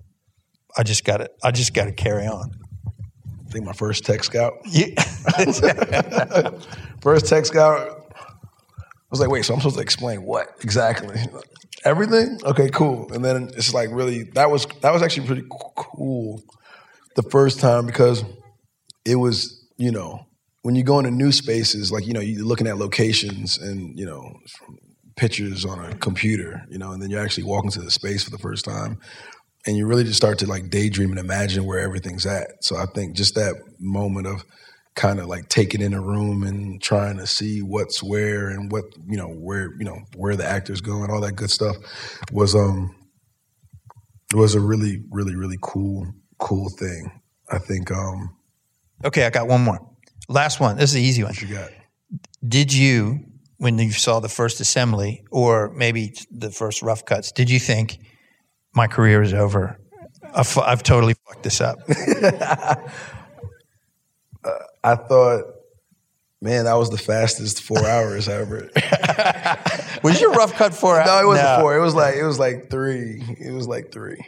I 0.78 0.84
just 0.84 1.04
got 1.04 1.18
to, 1.18 1.30
I 1.44 1.52
just 1.52 1.74
got 1.74 1.86
to 1.86 1.92
carry 1.92 2.26
on. 2.26 2.52
I 2.88 3.52
think 3.52 3.66
my 3.66 3.74
first 3.74 4.06
tech 4.06 4.24
scout. 4.24 4.54
Yeah. 4.66 5.02
first 7.02 7.28
tech 7.28 7.46
scout. 7.46 7.98
I 8.16 9.12
was 9.12 9.20
like, 9.20 9.30
wait, 9.30 9.44
so 9.44 9.54
I'm 9.54 9.60
supposed 9.60 9.76
to 9.76 9.82
explain 9.82 10.24
what 10.24 10.48
exactly? 10.62 11.18
Everything? 11.84 12.40
Okay, 12.46 12.70
cool. 12.70 13.12
And 13.12 13.26
then 13.26 13.52
it's 13.58 13.74
like 13.74 13.90
really 13.92 14.24
that 14.36 14.50
was 14.50 14.66
that 14.82 14.94
was 14.94 15.02
actually 15.02 15.28
pretty 15.28 15.44
cool 15.76 16.42
the 17.16 17.24
first 17.24 17.60
time 17.60 17.86
because 17.86 18.24
it 19.04 19.16
was, 19.16 19.68
you 19.78 19.92
know, 19.92 20.26
when 20.62 20.76
you 20.76 20.84
go 20.84 21.00
into 21.00 21.12
new 21.12 21.32
spaces, 21.32 21.92
like, 21.92 22.06
you 22.06 22.14
know, 22.14 22.22
you're 22.22 22.46
looking 22.46 22.68
at 22.68 22.78
locations 22.78 23.58
and, 23.58 24.00
you 24.00 24.06
know, 24.06 24.32
pictures 25.18 25.66
on 25.66 25.84
a 25.84 25.96
computer, 25.96 26.64
you 26.70 26.78
know, 26.78 26.92
and 26.92 27.02
then 27.02 27.10
you're 27.10 27.22
actually 27.22 27.44
walking 27.44 27.72
to 27.72 27.82
the 27.82 27.92
space 27.92 28.24
for 28.24 28.30
the 28.30 28.38
first 28.38 28.64
time 28.64 28.98
and 29.66 29.78
you 29.78 29.86
really 29.86 30.04
just 30.04 30.18
start 30.18 30.40
to 30.40 30.48
like 30.48 30.70
daydream 30.70 31.12
and 31.12 31.20
imagine 31.20 31.66
where 31.66 31.80
everything's 31.80 32.26
at. 32.26 32.64
So 32.64 32.78
I 32.78 32.86
think 32.86 33.16
just 33.16 33.36
that 33.36 33.56
moment 33.80 34.28
of 34.28 34.44
kind 34.96 35.20
of 35.20 35.28
like 35.28 35.48
taking 35.50 35.82
in 35.82 35.94
a 35.94 36.02
room 36.02 36.44
and 36.44 36.82
trying 36.82 37.18
to 37.18 37.28
see 37.28 37.62
what's 37.62 38.04
where 38.04 38.50
and 38.50 38.72
what 38.72 38.86
you 39.08 39.18
know 39.18 39.30
where 39.30 39.74
you 39.78 39.86
know 39.86 40.00
where 40.16 40.36
the 40.36 40.46
actors 40.46 40.82
go 40.82 41.04
and 41.04 41.12
all 41.12 41.22
that 41.22 41.36
good 41.36 41.50
stuff 41.50 41.78
was 42.32 42.56
um 42.56 42.94
was 44.34 44.56
a 44.56 44.60
really 44.60 45.04
really 45.10 45.36
really 45.36 45.58
cool 45.62 46.06
cool 46.40 46.70
thing. 46.70 47.22
I 47.50 47.60
think. 47.60 47.92
um 47.92 48.36
Okay, 49.06 49.26
I 49.26 49.30
got 49.30 49.48
one 49.48 49.62
more. 49.62 49.80
Last 50.30 50.60
one. 50.60 50.78
This 50.78 50.92
is 50.92 50.94
the 50.94 51.02
easy 51.02 51.24
one. 51.24 51.32
What 51.32 51.42
you 51.42 51.54
got? 51.54 51.70
Did 52.48 52.74
you, 52.74 53.20
when 53.58 53.78
you 53.78 53.92
saw 53.92 54.20
the 54.20 54.30
first 54.30 54.60
assembly 54.60 55.24
or 55.32 55.72
maybe 55.74 56.14
the 56.30 56.52
first 56.52 56.82
rough 56.82 57.06
cuts, 57.06 57.32
did 57.32 57.50
you 57.50 57.60
think? 57.60 58.00
My 58.74 58.88
career 58.88 59.22
is 59.22 59.34
over. 59.34 59.80
I've, 60.34 60.58
I've 60.58 60.84
totally 60.84 61.16
fucked 61.28 61.44
this 61.44 61.62
up. 61.62 61.80
uh, 61.90 62.76
I 64.84 64.96
thought, 64.96 65.44
man, 66.42 66.66
that 66.66 66.76
was 66.76 66.90
the 66.90 66.98
fastest 66.98 67.62
four 67.62 67.86
hours 67.86 68.30
ever. 68.30 68.70
was 70.04 70.22
your 70.22 70.32
rough 70.32 70.54
cut 70.54 70.74
four 70.74 71.00
hours? 71.00 71.08
No, 71.08 71.20
it 71.20 71.26
wasn't 71.26 71.48
no. 71.48 71.60
four. 71.60 71.78
It 71.78 71.82
was 71.82 71.96
like 71.96 72.16
it 72.16 72.24
was 72.24 72.40
like 72.40 72.70
three. 72.70 73.22
It 73.40 73.52
was 73.52 73.68
like 73.68 73.92
three 73.92 74.26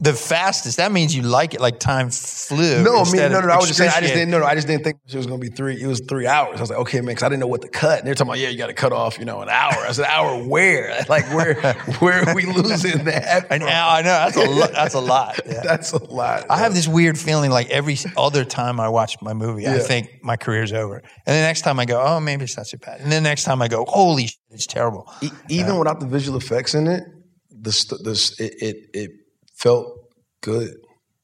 the 0.00 0.12
fastest. 0.12 0.78
That 0.78 0.92
means 0.92 1.14
you 1.14 1.22
like 1.22 1.54
it 1.54 1.60
like 1.60 1.78
time 1.78 2.10
flew. 2.10 2.82
No, 2.82 3.00
I 3.00 3.04
mean, 3.04 3.16
no, 3.16 3.28
no, 3.28 3.40
no. 3.40 3.52
I 3.52 3.56
was 3.56 3.66
just 3.66 3.78
saying, 3.78 3.92
I 3.94 4.00
just 4.00 4.14
didn't 4.14 4.30
know. 4.30 4.40
No, 4.40 4.46
I 4.46 4.54
just 4.54 4.66
didn't 4.66 4.84
think 4.84 4.98
it 5.06 5.14
was 5.14 5.26
going 5.26 5.40
to 5.40 5.50
be 5.50 5.54
three. 5.54 5.80
It 5.80 5.86
was 5.86 6.00
three 6.00 6.26
hours. 6.26 6.58
I 6.58 6.60
was 6.60 6.70
like, 6.70 6.78
okay, 6.80 6.98
man, 6.98 7.08
because 7.14 7.22
I 7.22 7.28
didn't 7.28 7.40
know 7.40 7.46
what 7.46 7.62
to 7.62 7.68
cut. 7.68 7.98
And 7.98 8.06
they're 8.06 8.14
talking 8.14 8.30
about, 8.30 8.38
yeah, 8.38 8.48
you 8.48 8.58
got 8.58 8.66
to 8.66 8.74
cut 8.74 8.92
off, 8.92 9.18
you 9.18 9.24
know, 9.24 9.40
an 9.40 9.48
hour. 9.48 9.72
I 9.72 9.92
said, 9.92 10.06
hour 10.06 10.42
where? 10.44 11.04
Like, 11.14 11.32
where, 11.32 11.54
where 12.00 12.28
are 12.28 12.34
we 12.34 12.44
losing 12.46 13.04
that? 13.04 13.46
An 13.50 13.62
hour. 13.62 13.98
I 13.98 14.02
know 14.02 14.08
that's 14.08 14.36
a 14.36 14.50
lot. 14.50 14.72
That's 14.72 14.94
a 14.94 15.00
lot. 15.00 15.40
Yeah. 15.46 15.60
that's 15.62 15.92
a 15.92 16.02
lot. 16.02 16.46
I 16.50 16.58
have 16.58 16.74
this 16.74 16.88
weird 16.88 17.18
feeling 17.18 17.50
like 17.50 17.68
every 17.70 17.96
other 18.16 18.44
time 18.44 18.80
I 18.80 18.88
watch 18.88 19.20
my 19.20 19.34
movie, 19.34 19.64
yeah. 19.64 19.74
I 19.74 19.78
think 19.78 20.22
my 20.22 20.36
career's 20.36 20.72
over, 20.72 20.96
and 20.96 21.02
the 21.26 21.40
next 21.40 21.60
time 21.62 21.78
I 21.78 21.84
go, 21.84 22.02
oh, 22.02 22.18
maybe 22.18 22.44
it's 22.44 22.56
not 22.56 22.66
so 22.66 22.78
bad, 22.78 23.00
and 23.00 23.12
then 23.12 23.22
the 23.22 23.28
next 23.28 23.44
time 23.44 23.60
I 23.62 23.68
go, 23.68 23.84
holy 23.86 24.26
shit, 24.26 24.38
it's 24.50 24.66
terrible. 24.66 25.12
E- 25.20 25.30
even 25.48 25.78
without 25.78 26.00
the 26.00 26.06
visual 26.06 26.38
effects 26.38 26.74
in 26.74 26.86
it, 26.86 27.04
the 27.50 27.70
the 28.02 28.34
it, 28.38 28.54
it, 28.62 28.76
it 28.94 29.10
felt 29.54 30.12
good. 30.42 30.76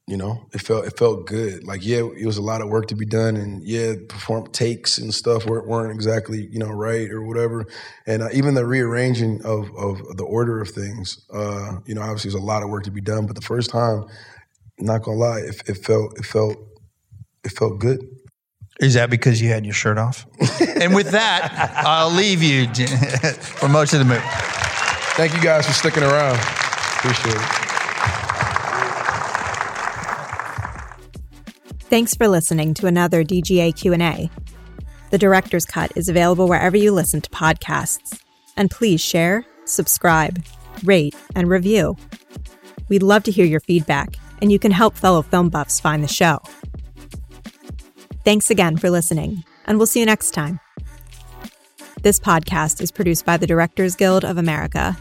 You 0.06 0.16
know, 0.16 0.46
it 0.52 0.60
felt 0.60 0.86
it 0.86 0.98
felt 0.98 1.26
good. 1.26 1.64
Like 1.64 1.86
yeah, 1.86 1.98
it 1.98 2.26
was 2.26 2.36
a 2.36 2.42
lot 2.42 2.62
of 2.62 2.68
work 2.68 2.88
to 2.88 2.96
be 2.96 3.06
done, 3.06 3.36
and 3.36 3.62
yeah, 3.62 3.94
perform 4.08 4.48
takes 4.48 4.98
and 4.98 5.14
stuff 5.14 5.46
weren't, 5.46 5.68
weren't 5.68 5.92
exactly 5.92 6.48
you 6.50 6.58
know 6.58 6.70
right 6.70 7.08
or 7.12 7.22
whatever. 7.22 7.64
And 8.08 8.22
uh, 8.24 8.28
even 8.32 8.54
the 8.54 8.66
rearranging 8.66 9.44
of 9.44 9.70
of 9.76 10.16
the 10.16 10.24
order 10.24 10.60
of 10.60 10.68
things, 10.70 11.24
uh, 11.32 11.76
you 11.86 11.94
know, 11.94 12.02
obviously 12.02 12.30
there's 12.30 12.42
a 12.42 12.44
lot 12.44 12.64
of 12.64 12.70
work 12.70 12.84
to 12.84 12.90
be 12.90 13.00
done. 13.00 13.26
But 13.26 13.36
the 13.36 13.42
first 13.42 13.70
time, 13.70 14.04
not 14.80 15.02
gonna 15.04 15.16
lie, 15.16 15.40
it, 15.40 15.62
it 15.68 15.74
felt 15.74 16.18
it 16.18 16.24
felt 16.24 16.56
it 17.44 17.52
felt 17.52 17.78
good. 17.78 18.00
Is 18.80 18.94
that 18.94 19.10
because 19.10 19.40
you 19.40 19.50
had 19.50 19.64
your 19.64 19.74
shirt 19.74 19.98
off? 19.98 20.26
and 20.80 20.92
with 20.92 21.10
that, 21.10 21.52
I'll 21.86 22.10
leave 22.10 22.42
you 22.42 22.66
for 22.74 23.68
most 23.68 23.92
of 23.92 24.00
the 24.00 24.06
movie. 24.06 24.20
Thank 25.14 25.34
you 25.34 25.40
guys 25.42 25.66
for 25.66 25.72
sticking 25.72 26.02
around. 26.02 26.38
Appreciate 26.98 27.36
it. 27.36 27.69
Thanks 31.90 32.14
for 32.14 32.28
listening 32.28 32.72
to 32.74 32.86
another 32.86 33.24
DGA 33.24 33.74
Q&A. 33.74 34.30
The 35.10 35.18
director's 35.18 35.64
cut 35.64 35.90
is 35.96 36.08
available 36.08 36.46
wherever 36.46 36.76
you 36.76 36.92
listen 36.92 37.20
to 37.20 37.30
podcasts. 37.30 38.22
And 38.56 38.70
please 38.70 39.00
share, 39.00 39.44
subscribe, 39.64 40.40
rate, 40.84 41.16
and 41.34 41.50
review. 41.50 41.96
We'd 42.88 43.02
love 43.02 43.24
to 43.24 43.32
hear 43.32 43.44
your 43.44 43.58
feedback, 43.58 44.14
and 44.40 44.52
you 44.52 44.60
can 44.60 44.70
help 44.70 44.94
fellow 44.94 45.20
film 45.20 45.48
buffs 45.48 45.80
find 45.80 46.04
the 46.04 46.08
show. 46.08 46.38
Thanks 48.24 48.52
again 48.52 48.76
for 48.76 48.88
listening, 48.88 49.42
and 49.66 49.76
we'll 49.76 49.88
see 49.88 49.98
you 49.98 50.06
next 50.06 50.30
time. 50.30 50.60
This 52.02 52.20
podcast 52.20 52.80
is 52.80 52.92
produced 52.92 53.26
by 53.26 53.36
the 53.36 53.48
Directors 53.48 53.96
Guild 53.96 54.24
of 54.24 54.38
America 54.38 54.96